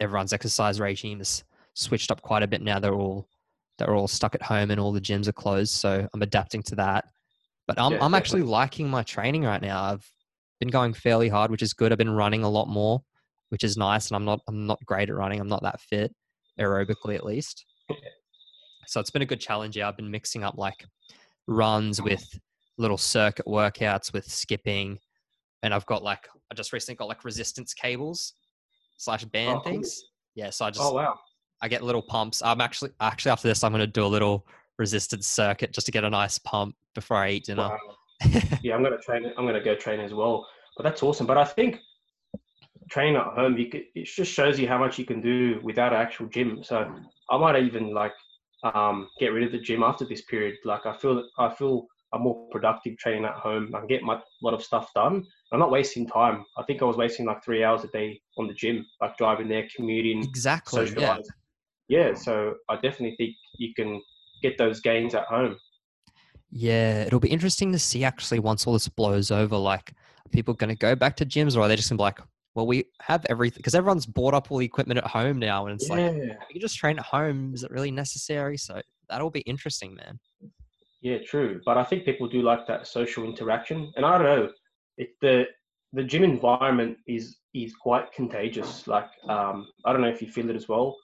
everyone's 0.00 0.32
exercise 0.32 0.80
regime 0.80 1.20
is 1.20 1.44
switched 1.74 2.10
up 2.10 2.22
quite 2.22 2.42
a 2.42 2.46
bit 2.46 2.62
now. 2.62 2.78
They're 2.78 2.94
all 2.94 3.28
they're 3.78 3.94
all 3.94 4.08
stuck 4.08 4.34
at 4.34 4.42
home 4.42 4.70
and 4.70 4.80
all 4.80 4.92
the 4.92 5.00
gyms 5.00 5.28
are 5.28 5.32
closed. 5.32 5.74
So 5.74 6.08
I'm 6.12 6.22
adapting 6.22 6.62
to 6.64 6.76
that. 6.76 7.04
But 7.66 7.80
I'm 7.80 7.92
yeah, 7.92 8.04
I'm 8.04 8.14
actually 8.14 8.42
liking 8.42 8.88
my 8.88 9.02
training 9.02 9.44
right 9.44 9.60
now. 9.60 9.82
I've 9.82 10.10
been 10.60 10.68
going 10.68 10.94
fairly 10.94 11.28
hard, 11.28 11.50
which 11.50 11.62
is 11.62 11.72
good. 11.72 11.92
I've 11.92 11.98
been 11.98 12.10
running 12.10 12.44
a 12.44 12.48
lot 12.48 12.68
more, 12.68 13.02
which 13.48 13.64
is 13.64 13.76
nice. 13.76 14.08
And 14.08 14.16
I'm 14.16 14.24
not 14.24 14.40
I'm 14.48 14.66
not 14.66 14.84
great 14.84 15.08
at 15.08 15.14
running. 15.16 15.40
I'm 15.40 15.48
not 15.48 15.62
that 15.62 15.80
fit 15.80 16.14
aerobically 16.58 17.16
at 17.16 17.24
least. 17.24 17.64
So 18.86 19.00
it's 19.00 19.10
been 19.10 19.22
a 19.22 19.26
good 19.26 19.40
challenge. 19.40 19.76
Yeah, 19.76 19.88
I've 19.88 19.96
been 19.96 20.10
mixing 20.10 20.44
up 20.44 20.56
like 20.56 20.84
runs 21.46 22.00
with 22.00 22.24
little 22.78 22.98
circuit 22.98 23.46
workouts 23.46 24.12
with 24.12 24.30
skipping, 24.30 24.98
and 25.62 25.74
I've 25.74 25.86
got 25.86 26.02
like 26.02 26.28
I 26.50 26.54
just 26.54 26.72
recently 26.72 26.96
got 26.96 27.08
like 27.08 27.24
resistance 27.24 27.74
cables 27.74 28.34
slash 28.96 29.24
band 29.24 29.58
oh, 29.60 29.68
things. 29.68 30.02
Cool. 30.02 30.44
Yeah, 30.44 30.50
so 30.50 30.64
I 30.66 30.68
oh, 30.68 30.70
just 30.70 30.84
oh 30.84 30.92
wow, 30.92 31.18
I 31.60 31.68
get 31.68 31.82
little 31.82 32.02
pumps. 32.02 32.42
I'm 32.42 32.60
actually 32.60 32.92
actually 33.00 33.32
after 33.32 33.48
this 33.48 33.64
I'm 33.64 33.72
going 33.72 33.80
to 33.80 33.86
do 33.86 34.04
a 34.04 34.06
little 34.06 34.46
resistance 34.78 35.26
circuit 35.26 35.72
just 35.72 35.86
to 35.86 35.92
get 35.92 36.04
a 36.04 36.10
nice 36.10 36.38
pump 36.38 36.74
before 36.94 37.16
I 37.16 37.30
eat 37.30 37.44
dinner. 37.44 37.68
Wow. 37.68 37.78
yeah, 38.62 38.74
I'm 38.74 38.82
going 38.82 38.96
to 38.96 39.02
train. 39.02 39.26
I'm 39.36 39.44
going 39.44 39.54
to 39.54 39.60
go 39.60 39.74
train 39.74 40.00
as 40.00 40.14
well. 40.14 40.46
But 40.76 40.84
that's 40.84 41.02
awesome. 41.02 41.26
But 41.26 41.38
I 41.38 41.44
think 41.44 41.78
training 42.90 43.16
at 43.16 43.26
home, 43.26 43.56
you 43.56 43.68
could, 43.68 43.84
it 43.94 44.04
just 44.04 44.32
shows 44.32 44.58
you 44.58 44.68
how 44.68 44.78
much 44.78 44.98
you 44.98 45.04
can 45.04 45.20
do 45.20 45.60
without 45.62 45.92
an 45.92 46.00
actual 46.00 46.26
gym. 46.26 46.62
So 46.62 46.94
I 47.30 47.38
might 47.38 47.62
even 47.62 47.92
like 47.92 48.12
um, 48.62 49.08
get 49.18 49.28
rid 49.28 49.44
of 49.44 49.52
the 49.52 49.58
gym 49.58 49.82
after 49.82 50.04
this 50.04 50.22
period. 50.22 50.56
Like 50.64 50.86
I 50.86 50.96
feel 50.96 51.24
I 51.38 51.52
feel 51.54 51.86
I'm 52.12 52.22
more 52.22 52.48
productive 52.50 52.96
training 52.98 53.24
at 53.24 53.34
home. 53.34 53.74
I 53.74 53.80
can 53.80 53.88
get 53.88 54.02
my 54.02 54.14
a 54.14 54.22
lot 54.42 54.54
of 54.54 54.62
stuff 54.62 54.90
done. 54.94 55.24
I'm 55.52 55.58
not 55.58 55.70
wasting 55.70 56.06
time. 56.06 56.44
I 56.56 56.62
think 56.64 56.82
I 56.82 56.84
was 56.84 56.96
wasting 56.96 57.26
like 57.26 57.44
three 57.44 57.64
hours 57.64 57.84
a 57.84 57.88
day 57.88 58.20
on 58.38 58.46
the 58.46 58.54
gym, 58.54 58.86
like 59.00 59.16
driving 59.16 59.48
there, 59.48 59.68
commuting, 59.74 60.22
exactly. 60.22 60.92
Yeah. 60.96 61.18
yeah. 61.88 62.14
So 62.14 62.54
I 62.68 62.74
definitely 62.76 63.16
think 63.16 63.34
you 63.58 63.74
can 63.74 64.00
get 64.48 64.58
those 64.58 64.80
gains 64.80 65.14
at 65.14 65.24
home. 65.24 65.56
Yeah, 66.50 67.02
it'll 67.02 67.20
be 67.20 67.28
interesting 67.28 67.72
to 67.72 67.78
see 67.78 68.04
actually 68.04 68.38
once 68.38 68.66
all 68.66 68.72
this 68.72 68.88
blows 68.88 69.30
over. 69.30 69.56
Like, 69.56 69.92
are 70.24 70.30
people 70.30 70.54
going 70.54 70.68
to 70.68 70.76
go 70.76 70.94
back 70.94 71.16
to 71.16 71.26
gyms, 71.26 71.56
or 71.56 71.60
are 71.60 71.68
they 71.68 71.76
just 71.76 71.90
going 71.90 71.98
to 71.98 72.00
be 72.00 72.04
like, 72.04 72.20
well, 72.54 72.66
we 72.66 72.84
have 73.02 73.26
everything 73.28 73.58
because 73.58 73.74
everyone's 73.74 74.06
bought 74.06 74.32
up 74.32 74.50
all 74.50 74.58
the 74.58 74.64
equipment 74.64 74.98
at 74.98 75.06
home 75.06 75.38
now, 75.38 75.66
and 75.66 75.74
it's 75.74 75.88
yeah. 75.88 75.96
like 75.96 76.38
you 76.50 76.60
just 76.60 76.78
train 76.78 76.98
at 76.98 77.04
home. 77.04 77.52
Is 77.54 77.64
it 77.64 77.70
really 77.70 77.90
necessary? 77.90 78.56
So 78.56 78.80
that'll 79.10 79.30
be 79.30 79.40
interesting, 79.40 79.94
man. 79.94 80.18
Yeah, 81.02 81.18
true. 81.18 81.60
But 81.66 81.76
I 81.76 81.84
think 81.84 82.04
people 82.04 82.28
do 82.28 82.42
like 82.42 82.66
that 82.66 82.86
social 82.86 83.24
interaction, 83.24 83.92
and 83.96 84.06
I 84.06 84.18
don't 84.18 84.26
know, 84.26 84.50
if 84.96 85.10
the 85.20 85.44
the 85.92 86.02
gym 86.02 86.24
environment 86.24 86.96
is 87.06 87.36
is 87.52 87.74
quite 87.74 88.10
contagious. 88.12 88.86
Like 88.86 89.10
um, 89.28 89.68
I 89.84 89.92
don't 89.92 90.00
know 90.00 90.08
if 90.08 90.22
you 90.22 90.28
feel 90.28 90.48
it 90.48 90.56
as 90.56 90.68
well, 90.68 90.96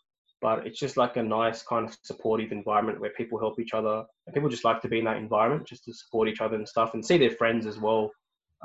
but 0.43 0.67
it's 0.67 0.79
just 0.79 0.97
like 0.97 1.17
a 1.17 1.23
nice 1.23 1.63
kind 1.63 1.89
of 1.89 1.97
supportive 2.03 2.53
environment 2.53 3.01
where 3.01 3.11
people 3.11 3.39
help 3.39 3.59
each 3.59 3.73
other, 3.73 4.05
and 4.27 4.35
people 4.35 4.51
just 4.51 4.65
like 4.65 4.83
to 4.83 4.89
be 4.89 4.99
in 4.99 5.05
that 5.07 5.17
environment 5.17 5.67
just 5.67 5.85
to 5.85 5.95
support 5.95 6.29
each 6.29 6.41
other 6.41 6.57
and 6.57 6.69
stuff, 6.69 6.95
and 6.95 7.05
see 7.05 7.17
their 7.17 7.31
friends 7.31 7.67
as 7.67 7.79
well. 7.79 8.11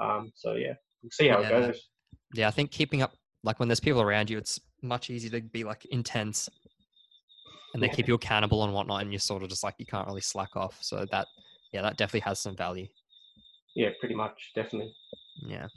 Um, 0.01 0.31
so 0.35 0.55
yeah, 0.55 0.73
we'll 1.01 1.11
see 1.11 1.27
how 1.27 1.39
yeah. 1.39 1.47
it 1.47 1.49
goes 1.49 1.87
yeah, 2.33 2.47
I 2.47 2.51
think 2.51 2.71
keeping 2.71 3.01
up, 3.01 3.13
like 3.43 3.59
when 3.59 3.67
there's 3.67 3.79
people 3.79 4.01
around 4.01 4.29
you, 4.29 4.37
it's 4.37 4.59
much 4.81 5.09
easier 5.09 5.31
to 5.31 5.41
be 5.41 5.63
like 5.63 5.85
intense 5.85 6.49
and 7.73 7.81
they 7.81 7.87
yeah. 7.87 7.93
keep 7.93 8.07
you 8.07 8.15
accountable 8.15 8.63
and 8.63 8.73
whatnot. 8.73 9.01
And 9.01 9.11
you're 9.11 9.19
sort 9.19 9.43
of 9.43 9.49
just 9.49 9.63
like, 9.63 9.75
you 9.77 9.85
can't 9.85 10.07
really 10.07 10.21
slack 10.21 10.55
off. 10.55 10.77
So 10.81 11.05
that, 11.11 11.27
yeah, 11.73 11.81
that 11.81 11.97
definitely 11.97 12.21
has 12.21 12.39
some 12.39 12.55
value. 12.55 12.87
Yeah, 13.75 13.89
pretty 13.99 14.15
much. 14.15 14.51
Definitely. 14.55 14.93
Yeah. 15.45 15.67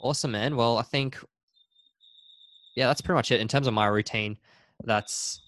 Awesome, 0.00 0.32
man. 0.32 0.56
Well, 0.56 0.78
I 0.78 0.82
think, 0.82 1.18
yeah, 2.76 2.86
that's 2.86 3.00
pretty 3.00 3.16
much 3.16 3.32
it 3.32 3.40
in 3.40 3.48
terms 3.48 3.66
of 3.66 3.74
my 3.74 3.86
routine. 3.86 4.38
That's, 4.84 5.40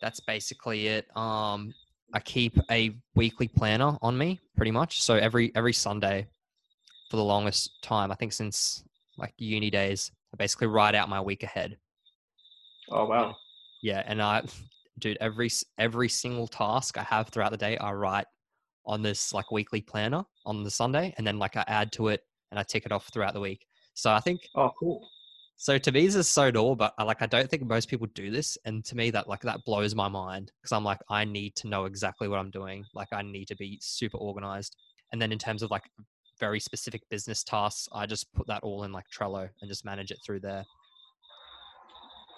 that's 0.00 0.20
basically 0.20 0.88
it. 0.88 1.16
Um, 1.16 1.74
I 2.14 2.20
keep 2.20 2.58
a 2.70 2.94
weekly 3.14 3.48
planner 3.48 3.96
on 4.00 4.16
me 4.16 4.40
pretty 4.56 4.70
much. 4.70 5.02
So 5.02 5.14
every, 5.14 5.52
every 5.54 5.72
Sunday 5.72 6.26
for 7.08 7.16
the 7.16 7.24
longest 7.24 7.82
time. 7.82 8.12
I 8.12 8.14
think 8.14 8.32
since 8.32 8.84
like 9.16 9.34
uni 9.38 9.70
days, 9.70 10.10
I 10.32 10.36
basically 10.36 10.68
write 10.68 10.94
out 10.94 11.08
my 11.08 11.20
week 11.20 11.42
ahead. 11.42 11.76
Oh 12.90 13.04
wow! 13.06 13.36
Yeah, 13.82 14.02
and 14.06 14.22
I, 14.22 14.42
dude, 14.98 15.18
every 15.20 15.50
every 15.78 16.08
single 16.08 16.46
task 16.46 16.96
I 16.98 17.02
have 17.02 17.28
throughout 17.28 17.50
the 17.50 17.58
day, 17.58 17.76
I 17.78 17.92
write 17.92 18.26
on 18.86 19.02
this 19.02 19.34
like 19.34 19.50
weekly 19.50 19.80
planner 19.80 20.24
on 20.46 20.64
the 20.64 20.70
Sunday, 20.70 21.14
and 21.18 21.26
then 21.26 21.38
like 21.38 21.56
I 21.56 21.64
add 21.66 21.92
to 21.92 22.08
it 22.08 22.22
and 22.50 22.58
I 22.58 22.62
tick 22.62 22.86
it 22.86 22.92
off 22.92 23.08
throughout 23.12 23.34
the 23.34 23.40
week. 23.40 23.66
So 23.94 24.10
I 24.10 24.20
think. 24.20 24.48
Oh, 24.54 24.70
cool. 24.78 25.08
So 25.60 25.76
to 25.76 25.90
me, 25.90 26.06
this 26.06 26.14
is 26.14 26.28
so 26.28 26.52
dull, 26.52 26.76
but 26.76 26.94
I, 26.98 27.02
like 27.02 27.20
I 27.20 27.26
don't 27.26 27.50
think 27.50 27.66
most 27.66 27.88
people 27.88 28.06
do 28.14 28.30
this, 28.30 28.56
and 28.64 28.84
to 28.84 28.96
me, 28.96 29.10
that 29.10 29.28
like 29.28 29.40
that 29.40 29.64
blows 29.64 29.92
my 29.92 30.06
mind 30.06 30.52
because 30.62 30.70
I'm 30.70 30.84
like 30.84 31.00
I 31.10 31.24
need 31.24 31.56
to 31.56 31.68
know 31.68 31.84
exactly 31.84 32.28
what 32.28 32.38
I'm 32.38 32.50
doing. 32.50 32.84
Like 32.94 33.08
I 33.12 33.22
need 33.22 33.46
to 33.48 33.56
be 33.56 33.76
super 33.82 34.18
organized. 34.18 34.76
And 35.12 35.20
then 35.20 35.32
in 35.32 35.38
terms 35.38 35.64
of 35.64 35.72
like 35.72 35.82
very 36.38 36.60
specific 36.60 37.02
business 37.10 37.42
tasks, 37.42 37.88
I 37.92 38.06
just 38.06 38.32
put 38.34 38.46
that 38.46 38.62
all 38.62 38.84
in 38.84 38.92
like 38.92 39.06
Trello 39.12 39.48
and 39.60 39.68
just 39.68 39.84
manage 39.84 40.12
it 40.12 40.18
through 40.24 40.40
there. 40.40 40.64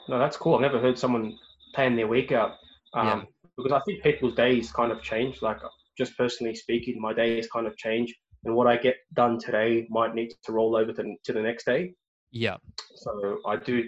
No, 0.09 0.19
that's 0.19 0.39
cool. 0.39 0.55
I've 0.55 0.63
never 0.63 0.81
heard 0.81 0.99
someone 0.99 1.37
plan 1.75 1.97
their 1.97 2.09
week 2.09 2.33
out. 2.33 2.53
Um, 2.95 3.07
yeah. 3.07 3.23
Because 3.55 3.73
I 3.73 3.81
think 3.85 4.03
people's 4.03 4.35
days 4.35 4.73
kind 4.73 4.91
of 4.91 5.03
change. 5.03 5.43
Like 5.43 5.59
just 5.99 6.17
personally 6.17 6.55
speaking, 6.55 6.99
my 6.99 7.13
days 7.13 7.49
kind 7.53 7.67
of 7.67 7.77
change, 7.77 8.15
and 8.45 8.55
what 8.55 8.67
I 8.67 8.79
get 8.79 8.97
done 9.13 9.39
today 9.39 9.87
might 9.91 10.15
need 10.15 10.33
to 10.45 10.53
roll 10.53 10.75
over 10.75 10.95
to, 10.95 11.15
to 11.25 11.33
the 11.35 11.43
next 11.43 11.67
day. 11.67 11.93
Yeah. 12.33 12.57
So 12.97 13.39
I 13.47 13.57
do 13.57 13.85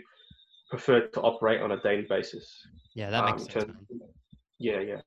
prefer 0.70 1.07
to 1.09 1.20
operate 1.20 1.61
on 1.61 1.72
a 1.72 1.80
daily 1.82 2.07
basis. 2.09 2.66
Yeah, 2.95 3.11
that 3.11 3.24
makes 3.24 3.43
um, 3.43 3.49
sense. 3.51 3.72
yeah, 4.59 4.80
yeah. 4.80 5.01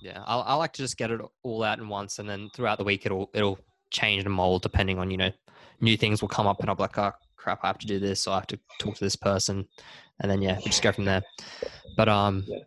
Yeah, 0.00 0.22
I, 0.26 0.38
I 0.38 0.54
like 0.54 0.72
to 0.74 0.82
just 0.82 0.98
get 0.98 1.10
it 1.10 1.20
all 1.42 1.62
out 1.62 1.78
in 1.78 1.88
once, 1.88 2.18
and 2.18 2.28
then 2.28 2.50
throughout 2.54 2.78
the 2.78 2.84
week 2.84 3.06
it'll 3.06 3.30
it'll 3.32 3.58
change 3.90 4.24
and 4.24 4.34
mold 4.34 4.62
depending 4.62 4.98
on 4.98 5.10
you 5.10 5.16
know 5.16 5.30
new 5.80 5.96
things 5.96 6.20
will 6.20 6.28
come 6.28 6.46
up, 6.46 6.60
and 6.60 6.68
I'll 6.68 6.76
be 6.76 6.82
like, 6.82 6.98
oh 6.98 7.12
crap, 7.36 7.60
I 7.62 7.68
have 7.68 7.78
to 7.78 7.86
do 7.86 7.98
this, 7.98 8.22
so 8.22 8.32
I 8.32 8.36
have 8.36 8.46
to 8.48 8.58
talk 8.78 8.94
to 8.96 9.04
this 9.04 9.16
person, 9.16 9.66
and 10.20 10.30
then 10.30 10.42
yeah, 10.42 10.56
we 10.56 10.64
just 10.64 10.82
go 10.82 10.92
from 10.92 11.04
there. 11.04 11.22
But 11.96 12.08
um, 12.08 12.44
yeah. 12.46 12.58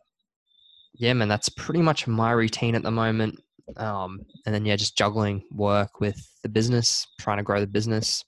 yeah, 0.95 1.13
man, 1.13 1.27
that's 1.27 1.49
pretty 1.49 1.81
much 1.81 2.07
my 2.07 2.31
routine 2.31 2.75
at 2.75 2.83
the 2.83 2.91
moment. 2.91 3.39
Um, 3.75 4.21
and 4.45 4.55
then 4.55 4.65
yeah, 4.65 4.75
just 4.75 4.97
juggling 4.97 5.43
work 5.51 5.99
with 5.99 6.17
the 6.41 6.49
business, 6.49 7.05
trying 7.19 7.37
to 7.37 7.43
grow 7.43 7.59
the 7.59 7.67
business. 7.67 8.23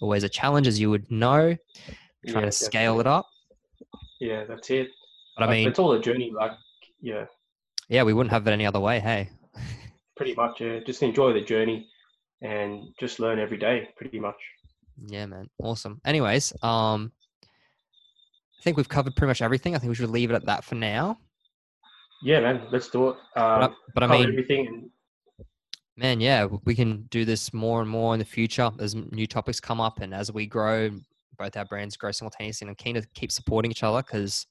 Always 0.00 0.24
a 0.24 0.28
challenge, 0.28 0.66
as 0.66 0.80
you 0.80 0.90
would 0.90 1.10
know. 1.10 1.56
Trying 2.28 2.44
yeah, 2.44 2.50
to 2.50 2.52
scale 2.52 2.96
definitely. 2.96 3.00
it 3.00 3.06
up. 3.06 3.26
Yeah, 4.20 4.44
that's 4.44 4.70
it. 4.70 4.88
But 5.36 5.48
I 5.48 5.52
mean, 5.52 5.68
it's 5.68 5.78
all 5.78 5.92
a 5.92 6.00
journey. 6.00 6.32
Like, 6.34 6.52
yeah, 7.00 7.24
yeah, 7.88 8.04
we 8.04 8.12
wouldn't 8.12 8.32
have 8.32 8.46
it 8.46 8.50
any 8.50 8.66
other 8.66 8.80
way. 8.80 9.00
Hey, 9.00 9.30
pretty 10.16 10.34
much. 10.34 10.60
Yeah, 10.60 10.78
just 10.86 11.02
enjoy 11.02 11.32
the 11.32 11.40
journey 11.40 11.88
and 12.40 12.88
just 12.98 13.20
learn 13.20 13.38
every 13.38 13.58
day. 13.58 13.88
Pretty 13.96 14.20
much. 14.20 14.36
Yeah, 15.06 15.26
man. 15.26 15.48
Awesome. 15.62 16.00
Anyways, 16.04 16.52
um, 16.62 17.12
I 17.42 18.62
think 18.62 18.76
we've 18.76 18.88
covered 18.88 19.16
pretty 19.16 19.28
much 19.28 19.42
everything. 19.42 19.74
I 19.74 19.78
think 19.78 19.88
we 19.88 19.94
should 19.94 20.10
leave 20.10 20.30
it 20.30 20.34
at 20.34 20.46
that 20.46 20.64
for 20.64 20.76
now. 20.76 21.18
Yeah, 22.22 22.40
man. 22.40 22.68
Let's 22.70 22.88
do 22.88 23.10
it. 23.10 23.16
Um, 23.36 23.60
but, 23.60 23.74
but 23.94 24.02
I 24.04 24.06
mean, 24.06 24.28
everything. 24.28 24.90
Man, 26.00 26.18
yeah, 26.18 26.46
we 26.64 26.74
can 26.74 27.02
do 27.10 27.26
this 27.26 27.52
more 27.52 27.82
and 27.82 27.90
more 27.90 28.14
in 28.14 28.18
the 28.18 28.24
future 28.24 28.70
as 28.78 28.94
new 28.94 29.26
topics 29.26 29.60
come 29.60 29.82
up 29.82 30.00
and 30.00 30.14
as 30.14 30.32
we 30.32 30.46
grow, 30.46 30.88
both 31.36 31.58
our 31.58 31.66
brands 31.66 31.94
grow 31.94 32.10
simultaneously. 32.10 32.64
And 32.64 32.70
I'm 32.70 32.76
keen 32.76 32.94
to 32.94 33.06
keep 33.12 33.30
supporting 33.30 33.70
each 33.70 33.82
other 33.82 34.02
because, 34.02 34.46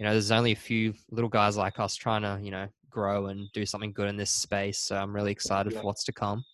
you 0.00 0.04
know, 0.04 0.10
there's 0.10 0.32
only 0.32 0.50
a 0.50 0.56
few 0.56 0.94
little 1.12 1.30
guys 1.30 1.56
like 1.56 1.78
us 1.78 1.94
trying 1.94 2.22
to, 2.22 2.40
you 2.42 2.50
know, 2.50 2.66
grow 2.90 3.26
and 3.26 3.46
do 3.54 3.64
something 3.64 3.92
good 3.92 4.08
in 4.08 4.16
this 4.16 4.32
space. 4.32 4.78
So 4.78 4.96
I'm 4.96 5.14
really 5.14 5.30
excited 5.30 5.72
yeah. 5.72 5.78
for 5.78 5.86
what's 5.86 6.02
to 6.04 6.12
come. 6.12 6.44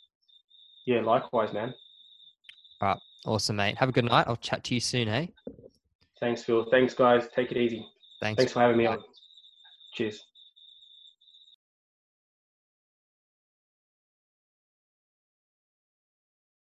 Yeah, 0.85 1.01
likewise, 1.01 1.55
man. 1.55 1.73
All 2.83 2.89
right. 2.89 2.99
Awesome, 3.25 3.57
mate. 3.57 3.79
Have 3.79 3.89
a 3.89 3.93
good 3.93 4.05
night. 4.05 4.27
I'll 4.29 4.37
chat 4.37 4.65
to 4.65 4.75
you 4.75 4.81
soon, 4.81 5.09
hey? 5.09 5.33
Thanks, 6.21 6.43
Phil. 6.43 6.67
Thanks, 6.71 6.93
guys. 6.93 7.27
Take 7.35 7.53
it 7.53 7.57
easy. 7.57 7.87
Thanks. 8.21 8.37
Thanks 8.37 8.53
for 8.53 8.61
having 8.61 8.77
me 8.77 8.85
on. 8.85 8.99
Cheers. 9.95 10.28